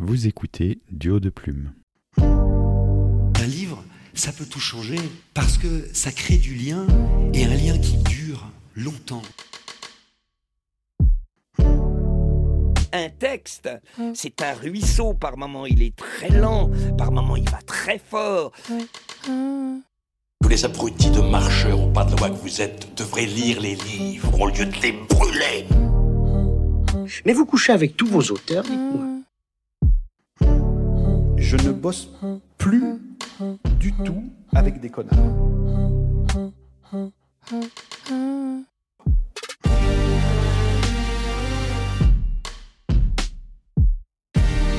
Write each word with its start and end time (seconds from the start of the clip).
Vous 0.00 0.28
écoutez 0.28 0.78
Duo 0.92 1.18
de 1.18 1.28
plumes. 1.28 1.72
Un 2.18 3.46
livre, 3.48 3.82
ça 4.14 4.30
peut 4.30 4.44
tout 4.44 4.60
changer 4.60 5.00
parce 5.34 5.58
que 5.58 5.88
ça 5.92 6.12
crée 6.12 6.36
du 6.36 6.54
lien 6.54 6.86
et 7.34 7.44
un 7.44 7.54
lien 7.56 7.76
qui 7.76 7.96
dure 7.96 8.46
longtemps. 8.76 9.22
Un 12.92 13.08
texte, 13.18 13.68
c'est 14.14 14.40
un 14.40 14.52
ruisseau. 14.52 15.14
Par 15.14 15.36
moment, 15.36 15.66
il 15.66 15.82
est 15.82 15.96
très 15.96 16.28
lent. 16.28 16.70
Par 16.96 17.10
moment, 17.10 17.34
il 17.34 17.50
va 17.50 17.60
très 17.62 17.98
fort. 17.98 18.52
Tous 19.24 20.48
les 20.48 20.64
abrutis 20.64 21.10
de 21.10 21.22
marcheurs 21.22 21.80
au 21.80 21.90
pas 21.90 22.04
de 22.04 22.16
loi 22.16 22.30
que 22.30 22.36
vous 22.36 22.60
êtes 22.60 22.96
devraient 22.96 23.26
lire 23.26 23.60
les 23.60 23.74
livres 23.74 24.40
au 24.40 24.46
lieu 24.46 24.64
de 24.64 24.80
les 24.80 24.92
brûler. 24.92 25.66
Mais 27.26 27.32
vous 27.32 27.46
couchez 27.46 27.72
avec 27.72 27.96
tous 27.96 28.06
vos 28.06 28.22
auteurs, 28.22 28.62
dites-moi. 28.62 29.07
Je 31.38 31.56
ne 31.56 31.72
bosse 31.72 32.08
plus 32.58 32.82
du 33.78 33.92
tout 33.92 34.24
avec 34.54 34.80
des 34.80 34.90
connards. 34.90 35.34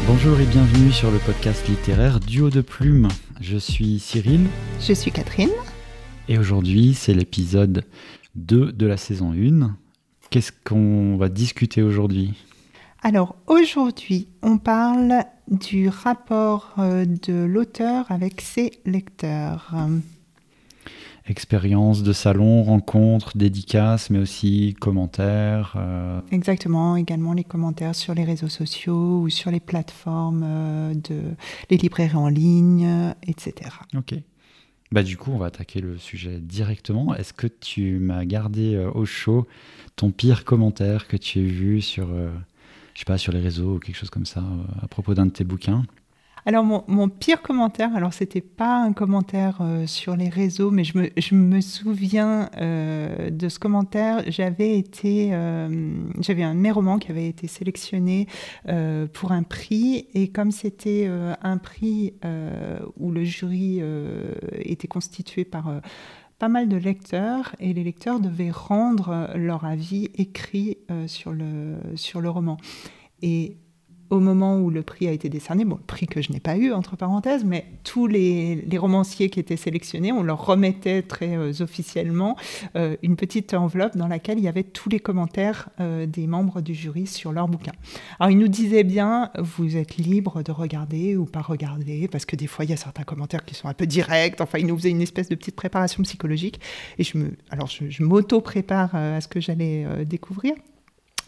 Bonjour 0.08 0.40
et 0.40 0.46
bienvenue 0.46 0.92
sur 0.92 1.12
le 1.12 1.20
podcast 1.20 1.68
littéraire 1.68 2.20
Duo 2.20 2.50
de 2.50 2.62
plumes. 2.62 3.08
Je 3.42 3.58
suis 3.58 4.00
Cyril 4.00 4.48
Je 4.82 4.94
suis 4.94 5.12
Catherine. 5.12 5.50
et 6.28 6.38
aujourd'hui 6.38 6.94
c'est 6.94 7.14
l'épisode 7.14 7.86
2 8.36 8.72
de 8.72 8.86
la 8.88 8.98
saison 8.98 9.32
1. 9.34 9.76
Qu'est-ce 10.30 10.52
qu'on 10.64 11.18
va 11.18 11.30
discuter 11.30 11.82
aujourd'hui? 11.82 12.34
Alors 13.02 13.36
aujourd'hui, 13.48 14.28
on 14.42 14.58
parle 14.58 15.24
du 15.50 15.90
rapport 15.90 16.76
euh, 16.80 17.06
de 17.06 17.44
l'auteur 17.44 18.06
avec 18.10 18.42
ses 18.42 18.72
lecteurs. 18.86 19.74
Expérience 21.28 22.02
de 22.02 22.12
salon, 22.12 22.64
rencontres, 22.64 23.38
dédicaces, 23.38 24.10
mais 24.10 24.18
aussi 24.18 24.76
commentaires. 24.80 25.76
euh, 25.78 26.22
Exactement, 26.32 26.96
également 26.96 27.34
les 27.34 27.44
commentaires 27.44 27.94
sur 27.94 28.16
les 28.16 28.24
réseaux 28.24 28.50
sociaux 28.50 29.22
ou 29.22 29.30
sur 29.30 29.52
les 29.52 29.60
plateformes 29.60 30.44
euh, 30.44 30.94
de 30.96 31.22
les 31.70 31.78
librairies 31.78 32.16
en 32.16 32.30
ligne, 32.30 33.14
etc. 33.28 33.54
Ok. 33.96 34.16
Bah 34.92 35.04
du 35.04 35.18
coup, 35.18 35.30
on 35.32 35.38
va 35.38 35.48
attaquer 35.48 35.82
le 35.82 36.00
sujet 36.00 36.40
directement. 36.40 37.14
Est-ce 37.14 37.34
que 37.34 37.46
tu 37.46 38.00
m'as 38.00 38.26
gardé 38.26 38.74
euh, 38.74 38.90
au 38.96 39.06
chaud 39.06 39.46
ton 39.96 40.10
pire 40.10 40.46
commentaire 40.46 41.08
que 41.08 41.16
tu 41.16 41.38
as 41.40 41.44
vu 41.44 41.82
sur, 41.82 42.08
euh, 42.10 42.32
je 43.00 43.06
sais 43.06 43.06
pas, 43.06 43.18
sur 43.18 43.32
les 43.32 43.40
réseaux 43.40 43.76
ou 43.76 43.80
quelque 43.80 43.96
chose 43.96 44.10
comme 44.10 44.26
ça 44.26 44.42
euh, 44.42 44.84
à 44.84 44.90
propos 44.90 45.14
d'un 45.14 45.28
de 45.28 45.32
tes 45.32 45.46
bouquins 45.46 45.84
Alors 46.46 46.66
mon, 46.66 47.08
pire 47.08 47.42
commentaire, 47.42 47.96
alors 47.96 48.12
c'était 48.12 48.42
pas 48.42 48.84
un 48.84 48.92
commentaire 48.92 49.60
euh, 49.62 49.88
sur 49.88 50.18
les 50.18 50.28
réseaux, 50.28 50.70
mais 50.70 50.84
je 50.84 50.98
me, 50.98 51.10
je 51.16 51.34
me 51.34 51.62
souviens 51.62 52.50
euh, 52.58 53.30
de 53.30 53.48
ce 53.48 53.58
commentaire. 53.58 54.24
J'avais 54.28 54.78
été, 54.78 55.30
j'avais 56.20 56.44
un 56.44 56.56
de 56.56 56.60
mes 56.60 56.72
romans 56.72 57.00
qui 57.00 57.10
avait 57.10 57.30
été 57.30 57.48
sélectionné 57.48 58.28
pour 59.14 59.32
un 59.32 59.44
prix, 59.44 60.10
et 60.14 60.28
comme 60.28 60.52
c'était 60.52 61.10
un 61.42 61.58
prix 61.58 62.16
où 62.98 63.12
le 63.12 63.24
jury 63.24 63.82
était 64.60 64.90
constitué 64.90 65.46
par 65.46 65.72
pas 66.40 66.48
mal 66.48 66.70
de 66.70 66.78
lecteurs, 66.78 67.56
et 67.60 67.74
les 67.74 67.84
lecteurs 67.84 68.20
devaient 68.20 68.52
rendre 68.52 69.30
leur 69.36 69.66
avis 69.66 70.10
écrit 70.16 70.78
euh, 70.90 71.08
sur 71.08 71.34
le 71.34 71.78
sur 71.96 72.22
le 72.22 72.30
roman. 72.30 72.58
Au 74.10 74.20
moment 74.20 74.60
où 74.60 74.70
le 74.70 74.82
prix 74.82 75.08
a 75.08 75.12
été 75.12 75.30
décerné, 75.30 75.66
bon, 75.66 75.80
prix 75.86 76.08
que 76.08 76.22
je 76.22 76.32
n'ai 76.32 76.40
pas 76.40 76.58
eu, 76.58 76.74
entre 76.74 76.96
parenthèses, 76.96 77.46
mais 77.46 77.66
tous 77.84 78.08
les, 78.08 78.66
romanciers 78.78 79.30
qui 79.30 79.40
étaient 79.40 79.58
sélectionnés, 79.58 80.12
on 80.12 80.24
leur 80.24 80.46
remettait 80.46 81.02
très 81.02 81.36
euh, 81.36 81.52
officiellement 81.60 82.38
euh, 82.76 82.96
une 83.04 83.18
petite 83.18 83.54
enveloppe 83.54 83.98
dans 83.98 84.08
laquelle 84.08 84.38
il 84.40 84.44
y 84.44 84.48
avait 84.48 84.64
tous 84.64 84.90
les 84.90 85.00
commentaires 85.00 85.70
euh, 85.80 86.06
des 86.06 86.28
membres 86.28 86.62
du 86.62 86.74
jury 86.74 87.08
sur 87.08 87.34
leur 87.34 87.48
bouquin. 87.48 87.74
Alors, 88.20 88.32
ils 88.32 88.38
nous 88.38 88.48
disaient 88.48 88.84
bien, 88.84 89.32
vous 89.38 89.76
êtes 89.76 89.98
libre 89.98 90.44
de 90.44 90.52
regarder 90.52 91.18
ou 91.18 91.26
pas 91.26 91.42
regarder, 91.42 92.08
parce 92.08 92.26
que 92.26 92.36
des 92.36 92.48
fois, 92.48 92.66
il 92.66 92.72
y 92.72 92.74
a 92.74 92.78
certains 92.78 93.04
commentaires 93.04 93.44
qui 93.44 93.54
sont 93.54 93.68
un 93.68 93.74
peu 93.74 93.86
directs. 93.86 94.40
Enfin, 94.40 94.60
ils 94.60 94.66
nous 94.66 94.78
faisaient 94.78 94.90
une 94.90 95.02
espèce 95.02 95.30
de 95.30 95.36
petite 95.36 95.56
préparation 95.56 96.02
psychologique. 96.04 96.60
Et 96.98 97.04
je 97.04 97.18
me, 97.18 97.32
alors, 97.50 97.68
je, 97.68 98.04
m'auto-prépare 98.04 98.96
à 98.96 99.22
ce 99.22 99.28
que 99.28 99.42
j'allais 99.42 100.06
découvrir. 100.06 100.54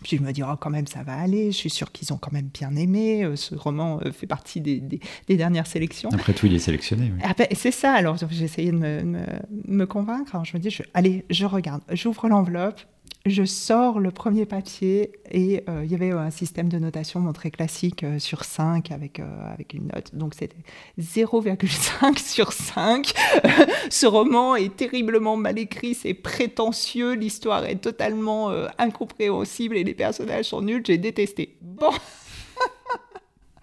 Puis 0.03 0.17
je 0.17 0.21
me 0.23 0.31
dis, 0.31 0.41
oh, 0.43 0.55
quand 0.59 0.69
même, 0.71 0.87
ça 0.87 1.03
va 1.03 1.13
aller. 1.15 1.51
Je 1.51 1.57
suis 1.57 1.69
sûre 1.69 1.91
qu'ils 1.91 2.11
ont 2.11 2.17
quand 2.17 2.31
même 2.31 2.49
bien 2.53 2.75
aimé. 2.75 3.23
Euh, 3.23 3.35
Ce 3.35 3.53
roman 3.55 3.99
euh, 4.03 4.11
fait 4.11 4.27
partie 4.27 4.59
des, 4.61 4.79
des- 4.79 4.99
des 5.27 5.37
dernières 5.37 5.67
sélections. 5.67 6.09
Après 6.11 6.33
tout, 6.33 6.47
il 6.47 6.53
est 6.55 6.59
sélectionné. 6.59 7.11
oui. 7.15 7.21
Ah 7.23 7.33
ben, 7.37 7.47
c'est 7.53 7.71
ça, 7.71 7.93
alors 7.93 8.17
j'ai 8.29 8.43
essayé 8.45 8.71
de 8.71 8.77
me, 8.77 9.03
me- 9.03 9.25
me 9.67 9.85
convaincre. 9.85 10.33
Alors 10.35 10.45
je 10.45 10.57
me 10.57 10.61
dis, 10.61 10.69
je- 10.71 10.83
allez, 10.93 11.25
je 11.29 11.45
regarde. 11.45 11.81
J'ouvre 11.91 12.27
l'enveloppe, 12.27 12.79
je 13.25 13.43
sors 13.43 13.99
le 13.99 14.09
premier 14.09 14.45
papier 14.45 15.11
et 15.29 15.63
euh, 15.69 15.83
il 15.85 15.91
y 15.91 15.95
avait 15.95 16.11
un 16.11 16.31
système 16.31 16.69
de 16.69 16.79
notation 16.79 17.31
très 17.33 17.51
classique 17.51 18.03
euh, 18.03 18.17
sur 18.17 18.43
5 18.43 18.91
avec, 18.91 19.19
euh, 19.19 19.53
avec 19.53 19.73
une 19.73 19.91
note. 19.93 20.15
Donc 20.15 20.33
c'était 20.33 20.55
0,5 20.99 22.17
sur 22.33 22.51
5. 22.51 23.13
Ce 23.89 24.07
roman 24.07 24.55
est 24.55 24.75
terriblement 24.75 25.37
mal 25.37 25.59
écrit, 25.59 25.93
c'est 25.93 26.15
prétentieux, 26.15 27.13
l'histoire 27.13 27.65
est 27.65 27.75
totalement 27.75 28.49
euh, 28.49 28.67
incompréhensible 28.79 29.77
et 29.77 29.83
les 29.83 29.93
personnages 29.93 30.45
sont 30.45 30.61
nuls. 30.61 30.83
J'ai 30.85 30.97
détesté. 30.97 31.57
Bon. 31.61 31.91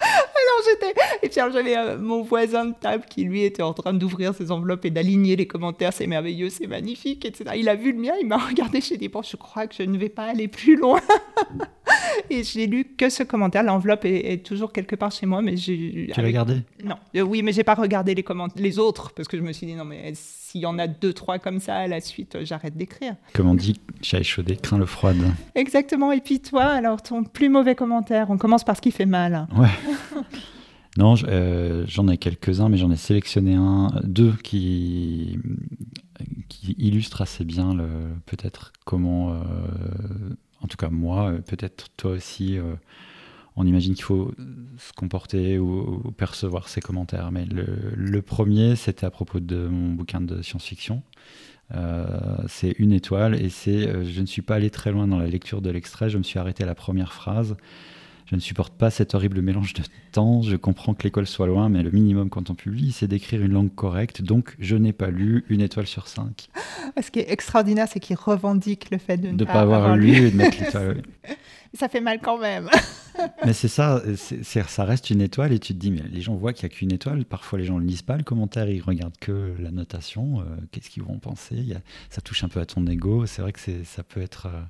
Alors 0.49 0.65
j'étais. 0.67 1.01
Et 1.23 1.29
puis 1.29 1.41
j'avais 1.53 1.77
euh, 1.77 1.99
mon 1.99 2.23
voisin 2.23 2.67
de 2.67 2.75
table 2.81 3.05
qui 3.09 3.25
lui 3.25 3.43
était 3.45 3.63
en 3.63 3.73
train 3.75 3.93
d'ouvrir 3.93 4.35
ses 4.35 4.51
enveloppes 4.51 4.85
et 4.85 4.91
d'aligner 4.91 5.37
les 5.37 5.47
commentaires. 5.47 5.93
C'est 5.93 6.07
merveilleux, 6.07 6.51
c'est 6.51 6.67
magnifique, 6.67 7.25
etc. 7.25 7.51
Il 7.57 7.69
a 7.69 7.75
vu 7.75 7.93
le 7.93 7.99
mien, 8.01 8.13
il 8.21 8.27
m'a 8.27 8.39
regardé. 8.49 8.81
J'ai 8.81 8.97
dit 8.97 9.09
bon, 9.09 9.23
je 9.23 9.37
crois 9.37 9.67
que 9.67 9.75
je 9.75 9.83
ne 9.83 9.99
vais 9.99 10.09
pas 10.09 10.25
aller 10.25 10.49
plus 10.49 10.77
loin. 10.77 11.01
et 12.31 12.43
j'ai 12.45 12.67
lu 12.67 12.85
que 12.97 13.09
ce 13.09 13.23
commentaire. 13.23 13.63
L'enveloppe 13.63 14.05
est, 14.05 14.33
est 14.33 14.45
toujours 14.45 14.73
quelque 14.73 14.97
part 14.97 15.11
chez 15.13 15.27
moi, 15.27 15.43
mais 15.43 15.57
j'ai. 15.57 15.77
Tu 15.77 16.07
l'as 16.09 16.19
avec- 16.19 16.35
gardé? 16.35 16.63
Non, 16.85 16.97
Euh, 17.17 17.21
oui, 17.23 17.43
mais 17.43 17.53
j'ai 17.53 17.65
pas 17.65 17.75
regardé 17.75 18.15
les 18.15 18.23
commentaires, 18.23 18.63
les 18.63 18.79
autres, 18.79 19.13
parce 19.15 19.29
que 19.29 19.37
je 19.37 19.43
me 19.43 19.53
suis 19.53 19.67
dit 19.67 19.75
non 19.75 19.85
mais 19.85 20.13
s'il 20.15 20.61
y 20.63 20.67
en 20.67 20.79
a 20.79 20.87
deux 20.87 21.13
trois 21.13 21.39
comme 21.39 21.61
ça 21.61 21.77
à 21.77 21.87
la 21.87 22.01
suite, 22.01 22.35
euh, 22.37 22.45
j'arrête 22.45 22.77
d'écrire. 22.77 23.15
Comme 23.35 23.49
on 23.49 23.55
dit, 23.55 23.81
chat 24.03 24.21
échaudé 24.21 24.57
craint 24.57 24.79
le 24.79 24.87
froid. 24.87 25.13
Exactement. 25.55 26.13
Et 26.13 26.21
puis 26.21 26.41
toi, 26.41 26.65
alors 26.65 27.03
ton 27.03 27.23
plus 27.25 27.49
mauvais 27.49 27.75
commentaire. 27.75 28.27
On 28.31 28.39
commence 28.39 28.65
par 28.65 28.77
ce 28.77 28.81
qui 28.83 28.91
fait 28.91 29.07
mal. 29.07 29.47
Ouais. 29.57 29.69
Non, 30.99 31.15
euh, 31.29 31.85
j'en 31.87 32.09
ai 32.09 32.19
quelques-uns, 32.19 32.69
mais 32.69 32.77
j'en 32.77 32.91
ai 32.91 32.97
sélectionné 32.97 33.55
un, 33.55 33.93
deux 34.03 34.33
qui, 34.43 35.39
illustrent 36.77 37.23
assez 37.23 37.45
bien 37.45 37.77
peut-être 38.27 38.73
comment, 38.85 39.33
euh, 39.33 39.37
en 40.61 40.67
tout 40.67 40.77
cas 40.77 40.89
moi, 40.91 41.31
euh, 41.31 41.39
peut-être 41.39 41.87
toi 41.97 42.13
aussi, 42.13 42.59
on 43.55 43.65
imagine 43.65 43.95
qu'il 43.95 44.03
faut 44.03 44.33
se 44.77 44.93
comporter 44.93 45.61
ou, 45.61 46.13
percevoir 46.17 46.69
ses 46.69 46.81
commentaires. 46.81 47.31
Mais 47.31 47.45
le, 47.45 48.21
premier, 48.21 48.75
c'était 48.75 49.07
à 49.07 49.11
propos 49.11 49.39
de 49.39 49.69
mon 49.69 49.93
bouquin 49.93 50.21
de 50.21 50.43
science-fiction. 50.43 51.05
C'est 52.49 52.73
une 52.79 52.93
étoile 52.93 53.41
et 53.41 53.51
c'est 53.51 54.05
je 54.05 54.21
ne 54.21 54.27
suis 54.27 54.43
pas 54.43 54.57
allé 54.57 54.71
très 54.71 54.91
loin 54.91 55.07
dans 55.07 55.19
la 55.19 55.29
lecture 55.29 55.63
de 55.63 55.71
l'extrait, 55.71 56.11
je 56.11 56.19
me 56.19 56.25
suis 56.25 56.41
arrêté 56.41 56.65
à 56.65 56.67
la 56.67 56.75
première 56.75 57.13
phrase. 57.13 57.57
Je 58.31 58.35
ne 58.37 58.41
supporte 58.41 58.75
pas 58.75 58.91
cet 58.91 59.15
horrible 59.15 59.41
mélange 59.41 59.73
de 59.73 59.83
temps. 60.13 60.43
Je 60.43 60.55
comprends 60.57 60.93
que 60.93 61.03
l'école 61.05 61.27
soit 61.27 61.47
loin, 61.47 61.71
mais 61.71 61.83
le 61.83 61.91
minimum 61.91 62.29
quand 62.29 62.51
on 62.51 62.55
publie, 62.55 62.93
c'est 62.93 63.07
d'écrire 63.09 63.41
une 63.43 63.53
langue 63.53 63.75
correcte. 63.75 64.21
Donc, 64.21 64.55
je 64.59 64.77
n'ai 64.77 64.93
pas 64.93 65.09
lu 65.11 65.47
une 65.49 65.63
étoile 65.63 65.87
sur 65.87 66.09
cinq. 66.09 66.49
Ce 67.03 67.11
qui 67.11 67.21
est 67.21 67.31
extraordinaire, 67.33 67.89
c'est 67.91 68.01
qu'il 68.01 68.17
revendique 68.17 68.91
le 68.91 68.99
fait 68.99 69.17
de 69.17 69.29
ne 69.29 69.37
De 69.37 69.45
pas, 69.47 69.55
pas 69.55 69.61
avoir 69.63 69.97
lu 69.97 70.15
et 70.27 70.31
de 70.31 70.37
mettre 70.37 70.61
l'étoile. 70.63 71.03
Ça 71.75 71.89
fait 71.89 72.01
mal 72.03 72.19
quand 72.23 72.39
même. 72.39 72.69
Mais 73.47 73.53
c'est 73.53 73.69
ça, 73.69 74.03
c'est- 74.17 74.43
ça 74.69 74.85
reste 74.85 75.11
une 75.11 75.21
étoile 75.21 75.53
et 75.53 75.59
tu 75.59 75.75
te 75.75 75.79
dis, 75.79 75.91
mais 75.91 76.03
les 76.11 76.21
gens 76.23 76.35
voient 76.35 76.53
qu'il 76.53 76.67
n'y 76.69 76.73
a 76.75 76.77
qu'une 76.77 76.93
étoile. 76.93 77.25
Parfois, 77.25 77.59
les 77.59 77.65
gens 77.67 77.79
ne 77.81 77.85
lisent 77.85 78.01
pas 78.03 78.17
le 78.17 78.23
commentaire, 78.23 78.69
ils 78.71 78.81
regardent 78.81 79.19
que 79.21 79.55
la 79.59 79.71
notation. 79.71 80.41
Euh, 80.41 80.45
Qu'est-ce 80.71 80.89
qu'ils 80.89 81.03
vont 81.03 81.19
penser? 81.19 81.57
A- 81.75 81.81
Ça 82.11 82.21
touche 82.21 82.43
un 82.45 82.49
peu 82.49 82.61
à 82.61 82.65
ton 82.67 82.87
ego. 82.87 83.27
C'est 83.27 83.43
vrai 83.43 83.53
que 83.53 83.61
ça 83.85 84.03
peut 84.03 84.21
être. 84.23 84.47
euh, 84.47 84.61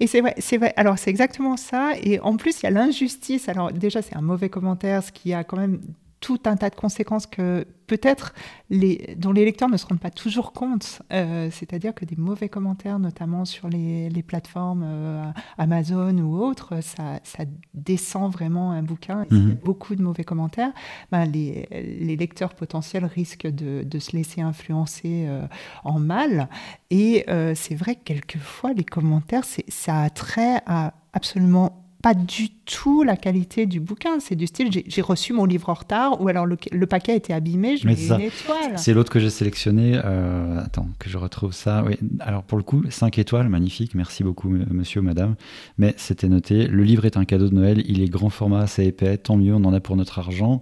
Et 0.00 0.06
c'est 0.06 0.20
vrai, 0.20 0.34
c'est 0.38 0.58
vrai. 0.58 0.72
Alors 0.76 0.98
c'est 0.98 1.10
exactement 1.10 1.56
ça. 1.56 1.92
Et 2.02 2.20
en 2.20 2.36
plus, 2.36 2.60
il 2.60 2.64
y 2.64 2.66
a 2.66 2.70
l'injustice. 2.70 3.48
Alors 3.48 3.72
déjà, 3.72 4.02
c'est 4.02 4.16
un 4.16 4.22
mauvais 4.22 4.48
commentaire, 4.48 5.02
ce 5.02 5.12
qui 5.12 5.32
a 5.34 5.44
quand 5.44 5.56
même 5.56 5.80
tout 6.20 6.40
un 6.46 6.56
tas 6.56 6.68
de 6.70 6.74
conséquences 6.74 7.26
que 7.26 7.64
peut-être 7.86 8.34
les, 8.70 9.14
dont 9.16 9.32
les 9.32 9.44
lecteurs 9.44 9.68
ne 9.70 9.76
se 9.76 9.86
rendent 9.86 10.00
pas 10.00 10.10
toujours 10.10 10.52
compte. 10.52 11.00
Euh, 11.12 11.48
C'est-à-dire 11.50 11.94
que 11.94 12.04
des 12.04 12.16
mauvais 12.16 12.48
commentaires, 12.48 12.98
notamment 12.98 13.44
sur 13.44 13.68
les, 13.68 14.10
les 14.10 14.22
plateformes 14.22 14.82
euh, 14.84 15.24
Amazon 15.56 16.18
ou 16.18 16.36
autres, 16.38 16.82
ça, 16.82 17.20
ça 17.24 17.44
descend 17.74 18.32
vraiment 18.32 18.72
un 18.72 18.82
bouquin. 18.82 19.24
Y 19.30 19.34
a 19.36 19.38
Mhm. 19.38 19.54
beaucoup 19.64 19.94
de 19.94 20.02
mauvais 20.02 20.24
commentaires, 20.24 20.72
ben, 21.12 21.24
les, 21.24 21.66
les 22.00 22.16
lecteurs 22.16 22.54
potentiels 22.54 23.04
risquent 23.06 23.46
de, 23.46 23.82
de 23.84 23.98
se 23.98 24.14
laisser 24.16 24.40
influencer 24.42 25.26
euh, 25.28 25.46
en 25.84 25.98
mal. 25.98 26.48
Et 26.90 27.24
c'est 27.54 27.74
vrai 27.74 27.94
que 27.94 28.02
quelquefois, 28.04 28.72
les 28.72 28.84
commentaires, 28.84 29.44
ça 29.68 30.02
a 30.02 30.10
trait 30.10 30.60
à 30.66 30.94
absolument 31.12 31.84
pas 32.02 32.14
du 32.14 32.50
tout 32.64 33.02
la 33.02 33.16
qualité 33.16 33.66
du 33.66 33.80
bouquin. 33.80 34.20
C'est 34.20 34.36
du 34.36 34.46
style, 34.46 34.70
j'ai 34.86 35.02
reçu 35.02 35.32
mon 35.32 35.44
livre 35.44 35.68
en 35.68 35.74
retard, 35.74 36.20
ou 36.20 36.28
alors 36.28 36.46
le, 36.46 36.86
paquet 36.86 37.12
a 37.12 37.14
été 37.16 37.32
abîmé, 37.32 37.76
je 37.76 37.86
mets 37.86 37.94
une 37.94 38.20
étoile. 38.20 38.76
C'est 38.76 38.94
l'autre 38.94 39.10
que 39.10 39.18
j'ai 39.18 39.30
sélectionné. 39.30 40.00
Euh, 40.04 40.60
attends, 40.64 40.88
que 40.98 41.10
je 41.10 41.18
retrouve 41.18 41.52
ça. 41.52 41.82
Oui. 41.86 41.96
Alors 42.20 42.44
pour 42.44 42.58
le 42.58 42.64
coup, 42.64 42.84
5 42.88 43.18
étoiles, 43.18 43.48
magnifique. 43.48 43.94
Merci 43.94 44.22
beaucoup, 44.22 44.48
monsieur 44.48 45.00
ou 45.00 45.04
madame. 45.04 45.34
Mais 45.76 45.94
c'était 45.96 46.28
noté, 46.28 46.66
le 46.66 46.82
livre 46.84 47.04
est 47.04 47.16
un 47.16 47.24
cadeau 47.24 47.48
de 47.48 47.54
Noël, 47.54 47.82
il 47.86 48.02
est 48.02 48.08
grand 48.08 48.30
format, 48.30 48.66
c'est 48.66 48.86
épais, 48.86 49.16
tant 49.18 49.36
mieux, 49.36 49.54
on 49.54 49.64
en 49.64 49.72
a 49.72 49.80
pour 49.80 49.96
notre 49.96 50.18
argent. 50.18 50.60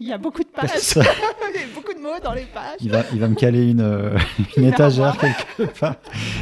Il 0.00 0.08
y 0.08 0.12
a 0.12 0.18
beaucoup 0.18 0.42
de 0.42 0.48
pages, 0.48 0.94
beaucoup 1.74 1.94
de 1.94 2.00
mots 2.00 2.20
dans 2.22 2.34
les 2.34 2.44
pages. 2.44 2.76
Il 2.80 2.90
va, 2.90 3.02
il 3.12 3.18
va 3.18 3.28
me 3.28 3.34
caler 3.34 3.70
une, 3.70 3.80
euh, 3.80 4.18
une 4.56 4.64
étagère 4.64 5.16
quelque 5.16 5.78
part. 5.78 5.96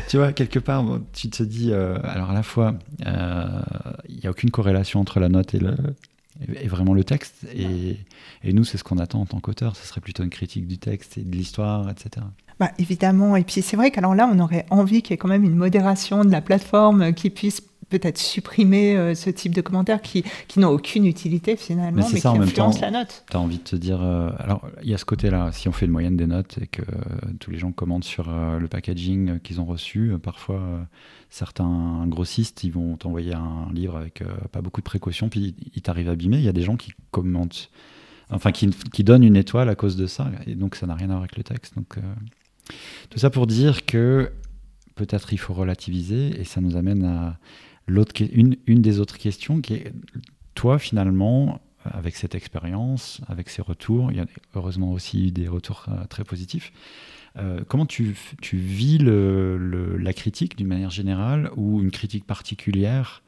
Tu 0.09 0.17
vois, 0.17 0.33
quelque 0.33 0.59
part, 0.59 0.85
tu 1.13 1.31
te 1.31 1.43
dis, 1.43 1.71
euh, 1.73 1.99
alors 2.03 2.31
à 2.31 2.35
la 2.35 2.43
fois, 2.43 2.75
euh, 3.07 3.47
il 4.09 4.17
n'y 4.17 4.27
a 4.27 4.31
aucune 4.31 4.51
corrélation 4.51 5.01
entre 5.01 5.21
la 5.21 5.29
note 5.29 5.55
et, 5.55 5.59
le, 5.59 5.77
et 6.61 6.67
vraiment 6.67 6.95
le 6.95 7.05
texte. 7.05 7.47
Et, 7.55 7.99
et 8.43 8.53
nous, 8.53 8.65
c'est 8.65 8.79
ce 8.79 8.85
qu'on 8.85 8.99
attend 8.99 9.21
en 9.21 9.27
tant 9.27 9.41
qu'auteur. 9.41 9.77
Ce 9.77 9.87
serait 9.87 10.01
plutôt 10.01 10.25
une 10.25 10.31
critique 10.31 10.67
du 10.67 10.79
texte 10.79 11.19
et 11.19 11.23
de 11.23 11.37
l'histoire, 11.37 11.89
etc. 11.89 12.27
Bah, 12.61 12.71
évidemment. 12.79 13.37
Et 13.37 13.43
puis 13.43 13.63
c'est 13.63 13.77
vrai 13.77 13.91
qu'alors 13.91 14.15
là, 14.15 14.29
on 14.33 14.39
aurait 14.39 14.67
envie 14.71 15.03
qu'il 15.03 15.13
y 15.13 15.15
ait 15.15 15.19
quand 15.19 15.29
même 15.29 15.45
une 15.45 15.57
modération 15.57 16.25
de 16.25 16.31
la 16.31 16.41
plateforme 16.41 17.13
qui 17.13 17.31
puisse 17.31 17.61
peut-être 17.99 18.19
supprimer 18.19 18.97
euh, 18.97 19.15
ce 19.15 19.31
type 19.31 19.55
de 19.55 19.61
commentaires 19.61 20.03
qui, 20.03 20.25
qui 20.49 20.59
n'ont 20.59 20.71
aucune 20.71 21.07
utilité 21.07 21.57
finalement, 21.57 22.05
mais, 22.13 22.21
qui 22.21 22.27
influencent 22.27 22.81
la 22.81 22.91
note. 22.91 23.25
Tu 23.31 23.37
as 23.37 23.41
envie 23.41 23.59
de 23.59 23.63
te 23.63 23.77
dire. 23.77 24.03
Euh, 24.03 24.31
alors, 24.39 24.67
il 24.83 24.91
y 24.91 24.95
a 24.95 24.99
ce 24.99 25.05
côté-là, 25.05 25.53
si 25.53 25.69
on 25.69 25.73
fait 25.73 25.87
une 25.87 25.93
moyenne 25.93 26.17
des 26.17 26.27
notes 26.27 26.59
et 26.61 26.67
que 26.67 26.83
euh, 26.83 27.33
tous 27.39 27.53
les 27.53 27.59
gens 27.59 27.71
commentent 27.71 28.05
sur 28.05 28.29
le 28.29 28.67
packaging 28.67 29.39
qu'ils 29.41 29.61
ont 29.61 29.65
reçu, 29.65 30.13
parfois 30.23 30.61
certains 31.31 32.05
grossistes 32.07 32.65
ils 32.65 32.73
vont 32.73 32.97
t'envoyer 32.97 33.35
un 33.35 33.73
livre 33.73 33.97
avec 33.97 34.23
pas 34.51 34.61
beaucoup 34.61 34.81
de 34.81 34.85
précautions, 34.85 35.29
puis 35.29 35.55
il 35.75 35.83
t'arrive 35.83 36.09
abîmé. 36.09 36.39
Il 36.39 36.45
y 36.45 36.49
a 36.49 36.53
des 36.53 36.63
gens 36.63 36.77
qui 36.77 36.93
commentent, 37.13 37.71
enfin 38.31 38.51
qui, 38.51 38.71
qui, 38.93 39.05
donnent 39.05 39.25
une 39.25 39.37
étoile 39.37 39.69
à 39.69 39.75
cause 39.75 39.97
de 39.97 40.07
ça, 40.07 40.31
et 40.47 40.55
donc 40.55 40.75
ça 40.75 40.87
n'a 40.87 40.95
rien 40.95 41.07
à 41.07 41.13
voir 41.13 41.21
avec 41.21 41.37
le 41.37 41.45
texte. 41.45 41.77
Donc, 41.77 41.97
tout 43.11 43.19
ça 43.19 43.31
pour 43.31 43.47
dire 43.47 43.87
que 43.87 44.33
peut-être 44.95 45.33
il 45.33 45.39
faut 45.39 45.55
relativiser, 45.55 46.41
et 46.41 46.45
ça 46.45 46.61
nous 46.61 46.77
amène 46.77 47.05
à 47.05 47.39
une, 47.87 48.57
une 48.67 48.83
des 48.83 49.01
autres 49.01 49.19
questions 49.19 49.61
qui 49.61 49.75
est, 49.75 49.93
toi 50.55 50.79
finalement, 50.79 51.61
avec 51.85 52.17
cette 52.17 52.35
expérience, 52.35 53.21
avec 53.29 53.49
ces 53.49 53.63
retours, 53.63 54.11
il 54.11 54.17
y 54.17 54.21
a 54.21 54.27
heureusement 54.55 54.93
aussi 54.93 55.29
eu 55.29 55.31
des 55.31 55.49
retours 55.49 55.87
euh, 55.89 56.05
très 56.07 56.25
positifs. 56.25 56.73
Euh, 57.37 57.63
comment 57.67 57.87
tu, 57.87 58.17
tu 58.41 58.57
vis 58.57 58.99
le, 58.99 59.97
la 59.99 60.13
critique 60.13 60.57
d'une 60.57 60.69
manière 60.69 60.91
générale 60.91 61.51
ou 61.57 61.81
une 61.83 61.91
critique 61.91 62.27
particulière 62.27 63.23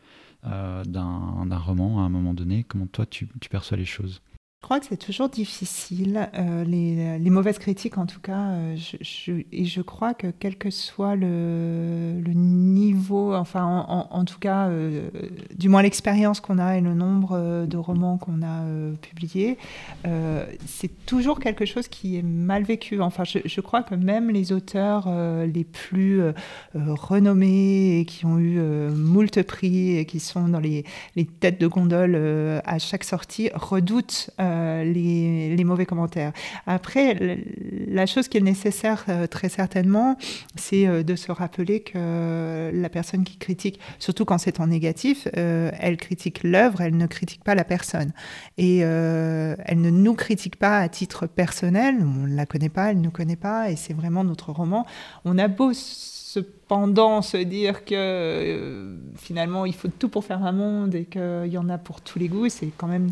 euh, 0.46 0.84
d'un 0.84 1.58
roman 1.58 2.00
à 2.00 2.02
un 2.02 2.08
moment 2.08 2.34
donné? 2.34 2.64
Comment 2.64 2.86
toi 2.86 3.04
tu, 3.04 3.28
tu 3.40 3.48
perçois 3.48 3.76
les 3.76 3.84
choses? 3.84 4.22
Je 4.62 4.68
crois 4.68 4.80
que 4.80 4.86
c'est 4.86 4.96
toujours 4.96 5.28
difficile, 5.28 6.28
euh, 6.34 6.64
les, 6.64 7.30
mauvaises 7.30 7.58
critiques 7.58 7.98
en 7.98 8.06
tout 8.06 8.18
cas, 8.18 8.50
euh, 8.50 8.76
et 9.52 9.64
je 9.64 9.80
crois 9.80 10.12
que 10.12 10.28
quel 10.36 10.56
que 10.56 10.70
soit 10.70 11.14
le, 11.14 12.20
niveau, 12.34 13.32
enfin 13.32 13.84
en, 13.86 14.24
tout 14.24 14.40
cas, 14.40 14.68
euh, 14.68 15.08
du 15.54 15.68
moins 15.68 15.82
l'expérience 15.82 16.40
qu'on 16.40 16.58
a 16.58 16.78
et 16.78 16.80
le 16.80 16.94
nombre 16.94 17.66
de 17.66 17.76
romans 17.76 18.18
qu'on 18.18 18.42
a 18.42 18.64
publiés, 19.02 19.56
c'est 20.66 21.06
toujours 21.06 21.38
quelque 21.38 21.64
chose 21.64 21.86
qui 21.86 22.16
est 22.16 22.22
mal 22.22 22.64
vécu. 22.64 23.00
Enfin, 23.00 23.22
je, 23.22 23.38
je 23.44 23.60
crois 23.60 23.82
que 23.82 23.94
même 23.94 24.30
les 24.30 24.52
auteurs 24.52 25.08
les 25.46 25.64
plus 25.64 26.22
renommés 26.74 28.00
et 28.00 28.04
qui 28.04 28.26
ont 28.26 28.38
eu 28.38 28.58
moult 28.90 29.42
prix 29.42 29.98
et 29.98 30.06
qui 30.06 30.18
sont 30.18 30.48
dans 30.48 30.60
les, 30.60 30.84
les 31.14 31.26
têtes 31.26 31.60
de 31.60 31.68
gondole 31.68 32.16
à 32.64 32.78
chaque 32.78 33.04
sortie 33.04 33.50
redoutent 33.54 34.30
euh, 34.46 34.84
les, 34.84 35.64
mauvais 35.64 35.86
commentaires. 35.86 36.32
Après, 36.66 37.16
la 37.88 38.06
chose 38.06 38.28
qui 38.28 38.38
est 38.38 38.40
nécessaire 38.40 39.04
euh, 39.08 39.26
très 39.26 39.48
certainement, 39.48 40.16
c'est 40.54 40.86
euh, 40.86 41.02
de 41.02 41.16
se 41.16 41.32
rappeler 41.32 41.80
que 41.80 42.70
la 42.72 42.88
personne 42.88 43.24
qui 43.24 43.36
critique, 43.36 43.80
surtout 43.98 44.24
quand 44.24 44.38
c'est 44.38 44.60
en 44.60 44.68
négatif, 44.68 45.26
elle 45.34 45.96
critique 45.96 46.42
l'œuvre, 46.44 46.80
elle 46.80 46.96
ne 46.96 47.06
critique 47.06 47.42
pas 47.42 47.54
la 47.54 47.64
personne. 47.64 48.12
Et 48.58 48.78
elle 48.78 49.80
ne 49.80 49.90
nous 49.90 50.14
critique 50.14 50.56
pas 50.56 50.78
à 50.78 50.88
titre 50.88 51.26
personnel, 51.26 51.96
on 52.00 52.26
ne 52.26 52.36
la 52.36 52.46
connaît 52.46 52.68
pas, 52.68 52.90
elle 52.90 52.98
ne 52.98 53.04
nous 53.04 53.10
connaît 53.10 53.36
pas, 53.36 53.70
et 53.70 53.76
c'est 53.76 53.94
vraiment 53.94 54.22
notre 54.22 54.52
roman. 54.52 54.86
On 55.24 55.38
a 55.38 55.48
beau 55.48 55.72
cependant 55.74 57.22
se 57.22 57.38
dire 57.38 57.84
que 57.84 58.96
finalement 59.16 59.66
il 59.66 59.74
faut 59.74 59.88
tout 59.88 60.08
pour 60.08 60.24
faire 60.24 60.44
un 60.44 60.52
monde 60.52 60.94
et 60.94 61.04
qu'il 61.04 61.48
y 61.50 61.58
en 61.58 61.68
a 61.68 61.78
pour 61.78 62.00
tous 62.00 62.18
les 62.18 62.28
goûts, 62.28 62.48
c'est 62.48 62.70
quand 62.76 62.88
même 62.88 63.10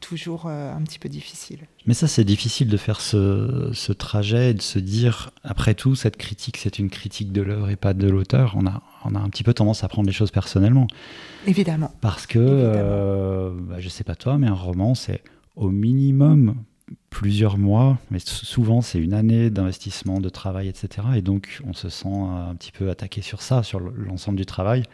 toujours 0.00 0.46
euh, 0.46 0.74
un 0.74 0.82
petit 0.82 0.98
peu 0.98 1.08
difficile. 1.08 1.60
Mais 1.86 1.94
ça, 1.94 2.08
c'est 2.08 2.24
difficile 2.24 2.68
de 2.68 2.76
faire 2.76 3.00
ce, 3.00 3.92
trajet 3.92 4.50
et 4.50 4.54
de 4.54 4.62
se 4.62 4.78
dire, 4.78 5.30
après 5.42 5.74
tout, 5.74 5.94
cette 5.94 6.16
critique, 6.16 6.56
c'est 6.58 6.78
une 6.78 6.90
critique 6.90 7.32
de 7.32 7.42
l'œuvre 7.42 7.70
et 7.70 7.76
pas 7.76 7.94
de 7.94 8.08
l'auteur. 8.08 8.54
On 8.56 8.66
a, 8.66 8.82
on 9.04 9.14
a 9.14 9.18
un 9.18 9.28
petit 9.28 9.42
peu 9.42 9.54
tendance 9.54 9.84
à 9.84 9.88
prendre 9.88 10.06
les 10.06 10.12
choses 10.12 10.30
personnellement. 10.30 10.86
Évidemment. 11.46 11.92
Parce 12.00 12.26
que, 12.26 12.38
euh, 12.40 13.50
bah, 13.54 13.76
je 13.78 13.88
sais 13.88 14.04
pas 14.04 14.14
toi, 14.14 14.38
mais 14.38 14.46
un 14.46 14.54
roman, 14.54 14.94
c'est 14.94 15.22
au 15.54 15.70
minimum 15.70 16.56
plusieurs 17.10 17.58
mois, 17.58 17.98
mais 18.10 18.18
souvent 18.20 18.80
c'est 18.80 18.98
une 18.98 19.14
année 19.14 19.50
d'investissement, 19.50 20.20
de 20.20 20.28
travail, 20.28 20.68
etc. 20.68 21.08
Et 21.16 21.22
donc 21.22 21.60
on 21.66 21.72
se 21.72 21.88
sent 21.88 22.08
un 22.08 22.54
petit 22.54 22.72
peu 22.72 22.90
attaqué 22.90 23.22
sur 23.22 23.42
ça, 23.42 23.62
sur 23.62 23.80
l'ensemble 23.80 24.36
du 24.36 24.46
travail. 24.46 24.84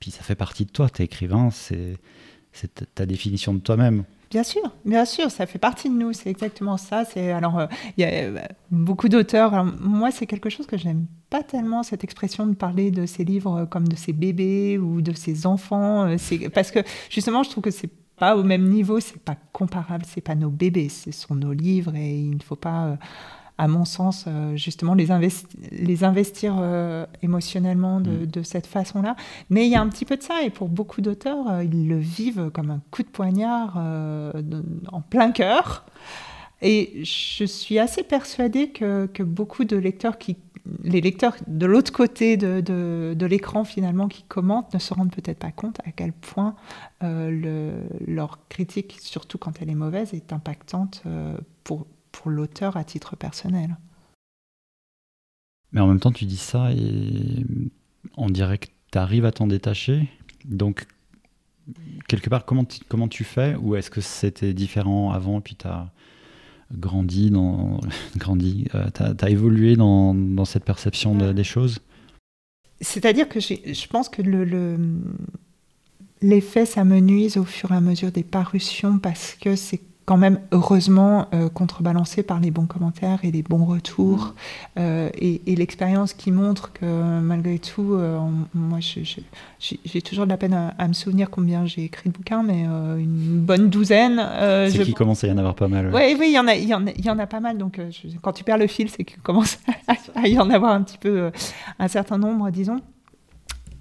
Puis 0.00 0.10
ça 0.10 0.22
fait 0.22 0.36
partie 0.36 0.64
de 0.64 0.70
toi, 0.70 0.88
t'es 0.88 1.04
écrivain, 1.04 1.50
c'est 1.50 1.98
ta 2.94 3.06
définition 3.06 3.52
de 3.52 3.60
toi-même. 3.60 4.04
Bien 4.30 4.42
sûr, 4.42 4.60
bien 4.84 5.06
sûr, 5.06 5.30
ça 5.30 5.46
fait 5.46 5.58
partie 5.58 5.88
de 5.88 5.94
nous, 5.94 6.12
c'est 6.12 6.28
exactement 6.28 6.76
ça. 6.76 7.06
C'est 7.06 7.32
alors 7.32 7.58
euh, 7.58 7.66
il 7.96 8.02
y 8.02 8.04
a 8.04 8.08
euh, 8.08 8.38
beaucoup 8.70 9.08
d'auteurs. 9.08 9.64
Moi, 9.80 10.10
c'est 10.10 10.26
quelque 10.26 10.50
chose 10.50 10.66
que 10.66 10.76
j'aime 10.76 11.06
pas 11.30 11.42
tellement 11.42 11.82
cette 11.82 12.04
expression 12.04 12.46
de 12.46 12.54
parler 12.54 12.90
de 12.90 13.06
ces 13.06 13.24
livres 13.24 13.66
comme 13.70 13.88
de 13.88 13.96
ces 13.96 14.12
bébés 14.12 14.76
ou 14.76 15.00
de 15.00 15.14
ces 15.14 15.46
enfants. 15.46 16.04
Euh, 16.04 16.16
c'est 16.18 16.50
parce 16.50 16.70
que 16.70 16.80
justement, 17.08 17.42
je 17.42 17.50
trouve 17.50 17.64
que 17.64 17.70
c'est 17.70 17.90
pas 18.18 18.36
au 18.36 18.42
même 18.42 18.68
niveau, 18.68 19.00
c'est 19.00 19.20
pas 19.20 19.36
comparable, 19.52 20.04
c'est 20.06 20.20
pas 20.20 20.34
nos 20.34 20.50
bébés, 20.50 20.90
ce 20.90 21.10
sont 21.10 21.34
nos 21.34 21.52
livres 21.52 21.94
et 21.94 22.18
il 22.18 22.36
ne 22.36 22.42
faut 22.42 22.56
pas 22.56 22.98
à 23.58 23.66
mon 23.66 23.84
sens, 23.84 24.24
euh, 24.26 24.56
justement, 24.56 24.94
les, 24.94 25.08
les 25.72 26.04
investir 26.04 26.56
euh, 26.58 27.04
émotionnellement 27.22 27.98
mm. 27.98 28.26
de, 28.26 28.42
cette 28.42 28.68
façon-là. 28.68 29.16
Mais 29.50 29.66
il 29.66 29.72
y 29.72 29.74
a 29.74 29.80
un 29.80 29.88
petit 29.88 30.04
peu 30.04 30.16
de 30.16 30.22
ça, 30.22 30.42
et 30.42 30.50
pour 30.50 30.68
beaucoup 30.68 31.00
d'auteurs, 31.00 31.50
euh, 31.50 31.64
ils 31.64 31.88
le 31.88 31.98
vivent 31.98 32.50
comme 32.54 32.70
un 32.70 32.80
coup 32.92 33.02
de 33.02 33.08
poignard 33.08 33.76
en 34.92 35.00
plein 35.02 35.32
cœur. 35.32 35.84
Et 36.62 37.04
je 37.04 37.44
suis 37.44 37.78
assez 37.78 38.02
persuadée 38.02 38.70
que, 38.70 39.06
que, 39.06 39.22
beaucoup 39.22 39.64
de 39.64 39.76
lecteurs 39.76 40.18
qui 40.18 40.36
les 40.82 41.00
lecteurs 41.00 41.34
de 41.46 41.64
l'autre 41.64 41.92
côté 41.92 42.36
de, 42.36 42.60
de, 42.60 43.26
l'écran 43.26 43.64
finalement 43.64 44.06
qui 44.06 44.22
commentent 44.24 44.74
ne 44.74 44.78
se 44.78 44.92
rendent 44.92 45.10
peut-être 45.10 45.38
pas 45.38 45.50
compte 45.50 45.80
à 45.86 45.92
quel 45.92 46.12
point 46.12 46.56
le, 47.00 47.72
leur 48.06 48.38
critique, 48.50 48.98
surtout 49.00 49.38
quand 49.38 49.62
elle 49.62 49.70
est 49.70 49.74
mauvaise, 49.74 50.12
est 50.12 50.30
impactante 50.30 51.04
pour, 51.64 51.86
pour 52.18 52.32
l'auteur 52.32 52.76
à 52.76 52.82
titre 52.82 53.14
personnel. 53.14 53.76
Mais 55.70 55.80
en 55.80 55.86
même 55.86 56.00
temps, 56.00 56.10
tu 56.10 56.24
dis 56.24 56.36
ça 56.36 56.72
et 56.72 57.46
on 58.16 58.28
dirait 58.28 58.58
que 58.58 58.66
tu 58.90 58.98
arrives 58.98 59.24
à 59.24 59.30
t'en 59.30 59.46
détacher. 59.46 60.08
Donc, 60.44 60.86
quelque 62.08 62.28
part, 62.28 62.44
comment, 62.44 62.66
comment 62.88 63.06
tu 63.06 63.22
fais 63.22 63.54
Ou 63.56 63.76
est-ce 63.76 63.90
que 63.90 64.00
c'était 64.00 64.52
différent 64.52 65.12
avant, 65.12 65.40
puis 65.40 65.54
tu 65.54 65.68
as 65.68 65.92
grandi, 66.72 67.30
dans, 67.30 67.78
grandi 68.16 68.66
euh, 68.74 68.88
as, 68.98 69.30
évolué 69.30 69.76
dans, 69.76 70.12
dans, 70.12 70.44
cette 70.44 70.64
perception 70.64 71.14
des 71.32 71.44
choses? 71.44 71.78
C'est-à-dire 72.80 73.28
que 73.28 73.38
je 73.38 73.86
pense 73.86 74.08
que 74.08 74.22
le, 74.22 74.76
l'effet 76.20 76.66
s'amenuise 76.66 77.36
au 77.36 77.44
fur 77.44 77.70
et 77.70 77.76
à 77.76 77.80
mesure 77.80 78.10
des 78.10 78.24
parutions 78.24 78.98
parce 78.98 79.36
que 79.40 79.54
c'est 79.54 79.80
quand 80.08 80.16
même 80.16 80.40
heureusement 80.52 81.26
euh, 81.34 81.50
contrebalancé 81.50 82.22
par 82.22 82.40
les 82.40 82.50
bons 82.50 82.64
commentaires 82.64 83.18
et 83.24 83.30
les 83.30 83.42
bons 83.42 83.66
retours 83.66 84.28
mmh. 84.28 84.80
euh, 84.80 85.10
et, 85.12 85.54
l'expérience 85.54 86.14
qui 86.14 86.32
montre 86.32 86.72
que 86.72 86.86
malgré 87.20 87.58
tout, 87.58 87.92
euh, 87.92 88.18
moi 88.54 88.78
j'ai 88.80 90.00
toujours 90.00 90.24
de 90.24 90.30
la 90.30 90.38
peine 90.38 90.54
à, 90.54 90.88
me 90.88 90.94
souvenir 90.94 91.28
combien 91.28 91.66
j'ai 91.66 91.84
écrit 91.84 92.08
de 92.08 92.14
bouquins, 92.14 92.42
mais 92.42 92.62
une 92.62 93.40
bonne 93.40 93.68
douzaine. 93.68 94.16
c'est 94.70 94.82
qu'il 94.82 94.94
commence 94.94 95.24
à 95.24 95.26
y 95.26 95.30
en 95.30 95.36
avoir 95.36 95.54
pas 95.54 95.68
mal. 95.68 95.90
Oui, 95.92 96.16
oui, 96.18 96.28
il 96.28 96.34
y 96.34 96.38
en 96.38 96.48
a, 96.48 96.54
il 96.54 96.66
y 96.66 96.72
en 96.72 96.86
a, 96.86 96.90
il 96.90 97.04
y 97.04 97.10
en 97.10 97.18
a 97.18 97.26
pas 97.26 97.40
mal. 97.40 97.58
Donc 97.58 97.78
quand 98.22 98.32
tu 98.32 98.44
perds 98.44 98.56
le 98.56 98.66
fil, 98.66 98.88
c'est 98.88 99.04
qu'il 99.04 99.20
commence 99.20 99.58
à, 100.14 100.26
y 100.26 100.38
en 100.38 100.48
avoir 100.48 100.72
un 100.72 100.84
petit 100.84 100.98
peu, 100.98 101.30
un 101.78 101.88
certain 101.88 102.16
nombre, 102.16 102.48
disons. 102.48 102.80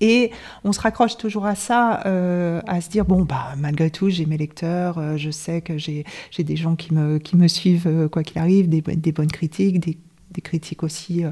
Et 0.02 0.32
on 0.64 0.72
se 0.72 0.80
raccroche 0.80 1.18
toujours 1.18 1.46
à 1.46 1.56
ça, 1.56 2.02
euh, 2.06 2.62
à 2.68 2.82
se 2.82 2.90
dire 2.90 3.06
bon 3.06 3.24
bah 3.24 3.54
malgré 3.58 3.90
tout 3.90 4.10
j'ai 4.10 4.26
mes 4.26 4.38
lecteurs, 4.38 4.98
euh, 4.98 5.18
je 5.18 5.32
sais 5.32 5.62
que 5.62 5.78
j'ai 5.78 6.06
des 6.38 6.56
gens 6.56 6.76
qui 6.76 6.94
me 6.94 7.18
qui 7.18 7.36
me 7.36 7.48
suivent 7.48 7.88
euh, 7.88 8.08
quoi 8.08 8.24
qu'il 8.24 8.38
arrive, 8.40 8.70
des, 8.70 8.82
des, 8.82 9.12
bonnes 9.12 9.32
critiques, 9.32 9.80
des, 9.80 9.98
des 10.32 10.42
critiques 10.42 10.84
aussi 10.84 11.24